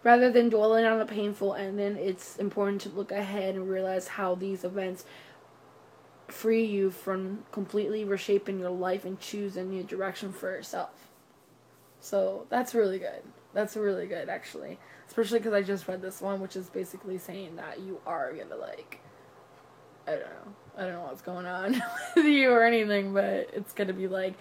Rather 0.05 0.29
than 0.29 0.49
dwelling 0.49 0.85
on 0.85 0.99
the 0.99 1.05
painful 1.05 1.53
and 1.53 1.79
then 1.79 1.97
it's 1.97 2.37
important 2.37 2.79
to 2.79 2.89
look 2.89 3.11
ahead 3.11 3.55
and 3.55 3.67
realize 3.67 4.07
how 4.07 4.35
these 4.35 4.63
events 4.63 5.03
free 6.27 6.63
you 6.63 6.91
from 6.91 7.43
completely 7.51 8.03
reshaping 8.03 8.59
your 8.59 8.69
life 8.69 9.03
and 9.03 9.19
choose 9.19 9.57
a 9.57 9.63
new 9.63 9.81
direction 9.81 10.31
for 10.31 10.51
yourself. 10.51 11.07
So 11.99 12.45
that's 12.49 12.75
really 12.75 12.99
good. 12.99 13.23
That's 13.55 13.75
really 13.75 14.05
good, 14.05 14.29
actually. 14.29 14.77
Especially 15.07 15.39
because 15.39 15.53
I 15.53 15.63
just 15.63 15.87
read 15.87 16.03
this 16.03 16.21
one, 16.21 16.39
which 16.39 16.55
is 16.55 16.69
basically 16.69 17.17
saying 17.17 17.55
that 17.55 17.79
you 17.79 17.99
are 18.05 18.31
gonna, 18.31 18.57
like, 18.57 18.99
I 20.07 20.11
don't 20.11 20.19
know. 20.19 20.53
I 20.77 20.81
don't 20.83 20.93
know 20.93 21.05
what's 21.07 21.23
going 21.23 21.47
on 21.47 21.81
with 22.15 22.25
you 22.25 22.51
or 22.51 22.63
anything, 22.63 23.11
but 23.11 23.49
it's 23.53 23.73
gonna 23.73 23.93
be 23.93 24.07
like, 24.07 24.35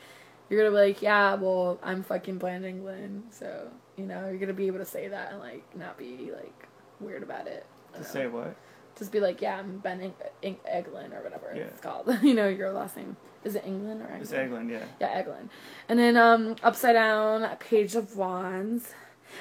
you're 0.50 0.60
gonna 0.60 0.76
be 0.76 0.88
like, 0.88 1.00
yeah, 1.00 1.36
well, 1.36 1.78
I'm 1.82 2.02
fucking 2.02 2.36
Ben 2.36 2.66
England, 2.66 3.28
so, 3.30 3.70
you 3.96 4.06
know, 4.06 4.28
you're 4.28 4.38
gonna 4.38 4.52
be 4.52 4.66
able 4.66 4.78
to 4.78 4.84
say 4.84 5.08
that 5.08 5.32
and, 5.32 5.40
like, 5.40 5.64
not 5.76 5.96
be, 5.98 6.30
like, 6.34 6.68
weird 7.00 7.22
about 7.22 7.46
it. 7.46 7.66
To 7.92 8.00
don't 8.00 8.08
say 8.08 8.26
what? 8.26 8.56
Just 8.98 9.10
be 9.12 9.20
like, 9.20 9.40
yeah, 9.42 9.58
I'm 9.58 9.78
Ben 9.78 10.00
Eng- 10.00 10.14
Eng- 10.42 10.60
Eglin 10.72 11.12
or 11.12 11.22
whatever 11.22 11.52
Yeah. 11.54 11.62
it's 11.62 11.80
called. 11.80 12.08
you 12.22 12.34
know 12.34 12.48
your 12.48 12.70
last 12.72 12.96
name. 12.96 13.16
Is 13.42 13.56
it 13.56 13.64
England 13.66 14.02
or 14.02 14.06
Eglin? 14.06 14.20
It's 14.22 14.30
Eglin, 14.32 14.70
yeah. 14.70 14.84
Yeah, 15.00 15.22
Eglin. 15.22 15.48
And 15.88 15.98
then 15.98 16.16
um, 16.16 16.56
upside 16.62 16.94
down, 16.94 17.56
Page 17.58 17.94
of 17.96 18.16
Wands. 18.16 18.94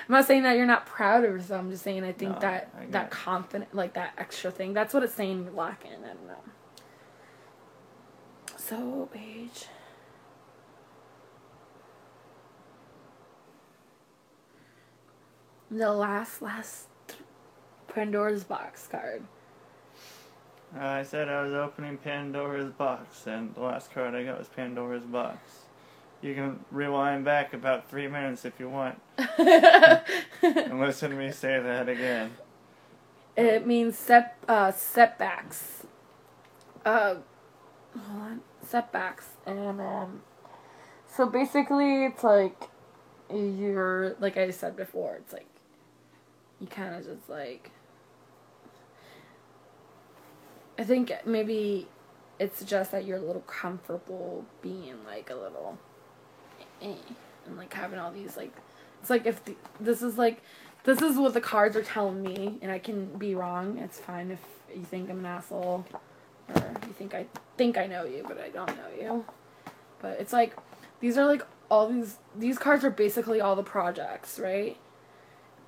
I'm 0.08 0.14
not 0.14 0.26
saying 0.26 0.42
that 0.44 0.58
you're 0.58 0.66
not 0.66 0.86
proud 0.88 1.24
of 1.24 1.32
yourself. 1.32 1.62
I'm 1.62 1.70
just 1.70 1.84
saying 1.84 2.04
I 2.04 2.12
think 2.14 2.34
No, 2.34 2.40
that 2.40 2.70
I 2.80 2.86
that 2.88 3.06
it. 3.06 3.12
confident, 3.12 3.76
like 3.76 3.94
that 3.94 4.14
extra 4.18 4.50
thing. 4.50 4.74
That's 4.74 4.92
what 4.94 5.04
it's 5.04 5.14
saying 5.14 5.44
you're 5.44 5.54
lacking. 5.54 5.92
I 6.04 6.08
don't 6.08 6.28
know. 6.28 6.42
So 8.58 9.10
Page. 9.14 9.68
The 15.74 15.92
last 15.92 16.44
last 16.44 16.86
Pandora's 17.88 18.44
box 18.44 18.88
card. 18.88 19.24
I 20.78 21.02
said 21.02 21.30
I 21.30 21.42
was 21.42 21.54
opening 21.54 21.98
Pandora's 21.98 22.70
box, 22.70 23.26
and 23.26 23.56
the 23.56 23.62
last 23.62 23.92
card 23.92 24.14
I 24.14 24.24
got 24.24 24.38
was 24.38 24.48
Pandora's 24.50 25.04
box. 25.04 25.40
You 26.22 26.36
can 26.36 26.60
rewind 26.70 27.26
back 27.26 27.56
about 27.56 27.90
three 27.90 28.08
minutes 28.08 28.46
if 28.46 28.60
you 28.60 28.70
want, 28.70 29.02
and 29.18 30.80
listen 30.80 31.10
to 31.10 31.18
me 31.18 31.32
say 31.32 31.60
that 31.60 31.90
again. 31.90 32.32
It 33.36 33.66
means 33.66 33.98
set 33.98 34.38
uh, 34.48 34.72
setbacks. 34.72 35.88
Uh, 36.86 37.16
hold 37.98 38.22
on, 38.22 38.42
setbacks, 38.64 39.26
and 39.48 39.82
um, 39.82 40.22
so 41.08 41.26
basically 41.26 42.06
it's 42.06 42.24
like 42.24 42.62
you're 43.34 44.16
like 44.20 44.38
I 44.38 44.52
said 44.52 44.76
before. 44.76 45.16
It's 45.16 45.34
like 45.34 45.48
you 46.64 46.70
kind 46.70 46.96
of 46.96 47.06
just 47.06 47.30
like. 47.30 47.72
I 50.80 50.84
think 50.84 51.12
maybe 51.26 51.88
it 52.40 52.56
suggests 52.58 52.92
that 52.94 53.06
you're 53.06 53.18
a 53.18 53.22
little 53.22 53.44
comfortable 53.44 54.44
being 54.62 54.96
like 55.06 55.30
a 55.30 55.36
little, 55.36 55.78
eh, 56.82 56.96
and 57.46 57.58
like 57.58 57.72
having 57.74 58.00
all 58.00 58.12
these 58.12 58.36
like, 58.36 58.52
it's 59.00 59.10
like 59.10 59.28
if 59.28 59.44
the, 59.46 59.56
this 59.80 60.02
is 60.02 60.18
like 60.18 60.42
this 60.84 61.02
is 61.02 61.18
what 61.18 61.34
the 61.34 61.42
cards 61.42 61.76
are 61.76 61.84
telling 61.84 62.24
me, 62.24 62.58
and 62.62 62.72
I 62.72 62.80
can 62.80 63.06
be 63.18 63.36
wrong. 63.36 63.78
It's 63.78 64.00
fine 64.00 64.32
if 64.32 64.40
you 64.74 64.84
think 64.84 65.10
I'm 65.10 65.20
an 65.20 65.26
asshole, 65.26 65.86
or 66.50 66.64
you 66.88 66.94
think 66.94 67.14
I 67.14 67.28
think 67.58 67.78
I 67.78 67.86
know 67.86 68.06
you, 68.06 68.24
but 68.28 68.40
I 68.40 68.50
don't 68.50 68.76
know 68.78 68.90
you. 69.00 69.26
But 70.02 70.20
it's 70.20 70.34
like 70.34 70.56
these 71.02 71.18
are 71.18 71.26
like 71.26 71.46
all 71.70 71.88
these 71.88 72.18
these 72.36 72.58
cards 72.58 72.84
are 72.84 72.90
basically 72.90 73.42
all 73.42 73.56
the 73.56 73.64
projects, 73.64 74.40
right? 74.40 74.78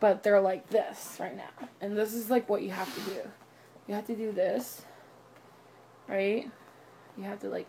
But 0.05 0.21
they're 0.21 0.39
like 0.39 0.69
this 0.69 1.17
right 1.19 1.35
now, 1.35 1.67
and 1.81 1.97
this 1.97 2.13
is 2.13 2.29
like 2.29 2.47
what 2.47 2.61
you 2.61 2.69
have 2.69 2.93
to 2.93 3.09
do. 3.09 3.21
You 3.87 3.95
have 3.95 4.05
to 4.05 4.15
do 4.15 4.31
this, 4.31 4.83
right? 6.07 6.47
You 7.17 7.23
have 7.23 7.39
to 7.39 7.49
like 7.49 7.65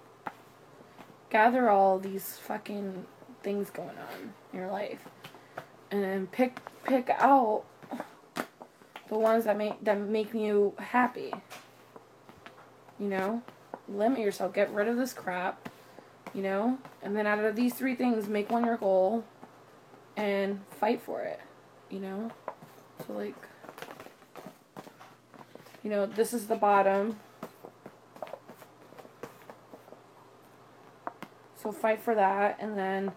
gather 1.30 1.70
all 1.70 1.98
these 1.98 2.36
fucking 2.36 3.06
things 3.42 3.70
going 3.70 3.88
on 3.88 4.34
in 4.52 4.58
your 4.58 4.70
life 4.70 4.98
and 5.90 6.02
then 6.02 6.26
pick 6.26 6.58
pick 6.84 7.08
out 7.08 7.64
the 9.08 9.16
ones 9.16 9.46
that 9.46 9.56
make 9.56 9.82
that 9.82 9.98
make 9.98 10.34
you 10.34 10.74
happy. 10.76 11.32
You 12.98 13.08
know, 13.08 13.42
limit 13.88 14.18
yourself. 14.18 14.52
Get 14.52 14.70
rid 14.74 14.88
of 14.88 14.98
this 14.98 15.14
crap. 15.14 15.70
You 16.34 16.42
know, 16.42 16.76
and 17.02 17.16
then 17.16 17.26
out 17.26 17.42
of 17.42 17.56
these 17.56 17.72
three 17.72 17.94
things, 17.94 18.28
make 18.28 18.50
one 18.50 18.66
your 18.66 18.76
goal, 18.76 19.24
and 20.18 20.60
fight 20.78 21.00
for 21.00 21.22
it. 21.22 21.40
You 21.90 22.00
know, 22.00 22.30
so 23.06 23.12
like, 23.12 23.34
you 25.82 25.90
know, 25.90 26.06
this 26.06 26.34
is 26.34 26.46
the 26.46 26.56
bottom. 26.56 27.18
So 31.62 31.72
fight 31.72 32.00
for 32.00 32.14
that, 32.14 32.58
and 32.60 32.76
then, 32.76 33.12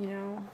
you 0.00 0.06
know, 0.06 0.44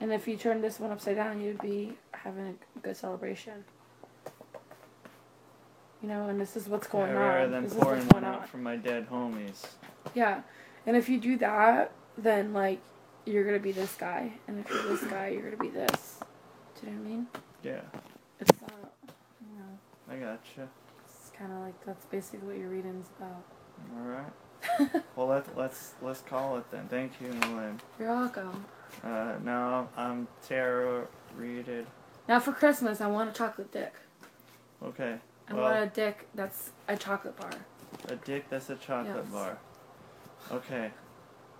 and 0.00 0.12
if 0.12 0.28
you 0.28 0.36
turn 0.36 0.60
this 0.60 0.78
one 0.78 0.90
upside 0.92 1.16
down, 1.16 1.40
you'd 1.40 1.60
be 1.60 1.96
having 2.12 2.58
a 2.76 2.78
good 2.80 2.96
celebration. 2.96 3.64
You 6.02 6.08
know, 6.08 6.28
and 6.28 6.38
this 6.38 6.54
is 6.56 6.68
what's 6.68 6.86
going 6.86 7.10
Yeah, 7.10 7.16
rather 7.18 7.44
on. 7.46 7.50
than 7.50 7.62
This 7.64 7.72
is 7.72 7.78
pouring 7.78 8.00
what's 8.00 8.12
going 8.12 8.24
one 8.24 8.34
on. 8.34 8.40
out 8.42 8.48
from 8.48 8.62
my 8.62 8.76
dead 8.76 9.08
homies. 9.10 9.66
Yeah. 10.14 10.42
And 10.86 10.96
if 10.98 11.08
you 11.08 11.18
do 11.18 11.38
that, 11.38 11.92
then 12.18 12.52
like 12.52 12.80
you're 13.26 13.44
gonna 13.44 13.58
be 13.58 13.72
this 13.72 13.94
guy. 13.96 14.32
And 14.48 14.58
if 14.60 14.68
you're 14.70 14.82
this 14.96 15.04
guy, 15.04 15.28
you're 15.28 15.42
gonna 15.50 15.56
be 15.62 15.68
this. 15.70 16.20
Do 16.80 16.86
you 16.86 16.92
know 16.92 16.98
what 17.00 17.06
I 17.06 17.10
mean? 17.10 17.26
Yeah, 17.62 17.80
It's 18.40 18.50
uh 18.62 18.86
you 19.40 19.58
know, 19.58 19.78
I 20.10 20.16
gotcha. 20.16 20.68
it's 21.04 21.30
kinda 21.36 21.58
like 21.60 21.84
that's 21.86 22.04
basically 22.06 22.46
what 22.46 22.56
your 22.58 22.68
reading's 22.68 23.08
about. 23.18 23.44
All 23.96 24.06
right. 24.06 25.02
well, 25.16 25.26
let 25.28 25.56
let's 25.56 25.92
let's 26.02 26.20
call 26.22 26.56
it 26.58 26.70
then. 26.70 26.86
Thank 26.88 27.12
you, 27.20 27.28
Malen. 27.28 27.78
You're 27.98 28.08
welcome. 28.10 28.64
Uh, 29.02 29.34
now 29.42 29.88
I'm 29.96 30.28
tarot 30.46 31.08
readed. 31.36 31.86
Now 32.28 32.40
for 32.40 32.52
Christmas 32.52 33.00
I 33.00 33.06
want 33.08 33.30
a 33.30 33.32
chocolate 33.32 33.72
dick. 33.72 33.94
Okay. 34.82 35.18
I 35.48 35.54
Well- 35.54 35.62
want 35.64 35.76
a 35.84 35.86
dick 35.86 36.26
that's 36.34 36.70
a 36.88 36.96
chocolate 36.96 37.36
bar. 37.38 37.50
A 38.08 38.16
dick 38.16 38.48
that's 38.50 38.70
a 38.70 38.76
chocolate 38.76 39.24
Yes. 39.24 39.32
bar. 39.32 39.58
Okay. 40.50 40.90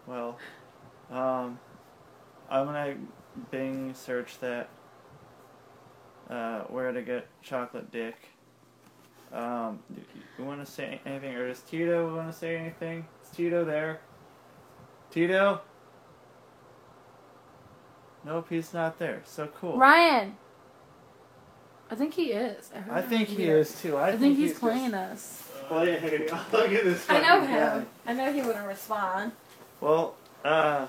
Well, 0.07 0.39
um, 1.11 1.59
I'm 2.51 2.67
gonna 2.67 2.97
Bing 3.51 3.95
search 3.95 4.39
that. 4.41 4.69
Uh, 6.31 6.61
where 6.63 6.91
to 6.91 7.03
get 7.03 7.27
chocolate 7.43 7.91
dick. 7.93 8.17
Um, 9.33 9.81
do 9.95 10.01
you 10.39 10.45
want 10.45 10.65
to 10.65 10.71
say 10.71 11.01
anything, 11.05 11.35
or 11.35 11.49
does 11.49 11.61
Tito 11.61 12.15
want 12.17 12.33
to 12.33 12.39
say 12.39 12.57
anything? 12.57 13.07
Is 13.23 13.29
Tito 13.31 13.65
there? 13.65 14.01
Tito? 15.11 15.61
Nope, 18.25 18.47
he's 18.49 18.73
not 18.73 18.99
there. 18.99 19.23
So 19.27 19.49
cool. 19.49 19.77
Ryan! 19.77 20.37
I 21.91 21.95
think 21.95 22.15
he 22.15 22.33
is. 22.33 22.71
heard 22.71 22.91
I 22.91 23.03
think 23.03 23.29
he 23.29 23.37
here. 23.37 23.59
is 23.59 23.81
too. 23.81 23.97
I, 23.97 24.09
I 24.09 24.17
think 24.17 24.39
he's 24.39 24.51
just 24.51 24.61
playing 24.61 24.95
us. 24.95 25.51
playing. 25.69 26.03
Look 26.53 26.73
at 26.73 26.85
this. 26.85 27.05
I 27.11 27.21
know 27.21 27.41
fucking 27.41 27.55
guy. 27.55 27.79
him. 27.79 27.87
I 28.07 28.13
know 28.15 28.33
he 28.33 28.41
wouldn't 28.41 28.67
respond. 28.67 29.33
Well, 29.81 30.15
uh, 30.45 30.87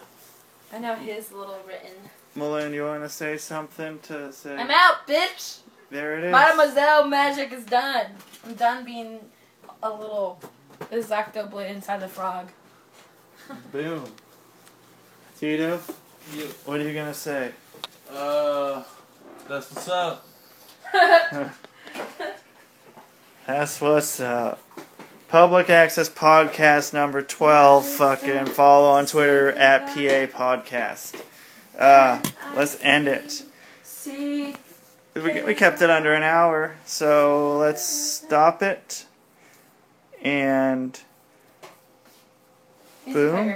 I 0.73 0.79
know 0.79 0.95
his 0.95 1.31
little 1.31 1.57
written. 1.67 1.91
Malone, 2.35 2.73
you 2.73 2.83
want 2.83 3.03
to 3.03 3.09
say 3.09 3.37
something 3.37 3.99
to 4.03 4.31
say? 4.33 4.55
I'm 4.55 4.69
out, 4.69 5.07
bitch! 5.07 5.59
There 5.89 6.17
it 6.17 6.25
is. 6.25 6.31
Mademoiselle 6.31 7.07
Magic 7.07 7.53
is 7.53 7.63
done. 7.65 8.07
I'm 8.45 8.55
done 8.55 8.83
being 8.83 9.19
a 9.81 9.89
little 9.89 10.41
exacto 10.91 11.49
blade 11.49 11.71
inside 11.75 12.01
the 12.01 12.07
frog. 12.07 12.49
Boom. 13.71 14.03
Tito, 15.39 15.79
You, 16.33 16.45
what 16.65 16.79
are 16.79 16.83
you 16.83 16.93
gonna 16.93 17.13
say? 17.13 17.51
uh, 18.11 18.83
that's 19.47 19.71
what's 19.71 19.87
up. 19.89 20.27
That's 23.47 23.79
what's 23.79 24.19
up. 24.19 24.59
Public 25.27 25.69
Access 25.69 26.09
Podcast 26.09 26.93
number 26.93 27.21
12. 27.21 27.85
Fucking 27.85 28.45
follow 28.45 28.89
on 28.89 29.05
Twitter 29.05 29.51
at 29.51 29.87
PA 29.87 30.37
Podcast. 30.37 31.19
Uh, 31.77 32.21
let's 32.55 32.77
end 32.81 33.07
it. 33.07 33.43
See? 33.83 34.55
We, 35.15 35.41
we 35.43 35.55
kept 35.55 35.81
it 35.81 35.89
under 35.89 36.13
an 36.13 36.23
hour, 36.23 36.75
so 36.85 37.57
let's 37.57 37.83
stop 37.83 38.61
it. 38.61 39.05
And 40.21 40.99
Boom. 43.05 43.55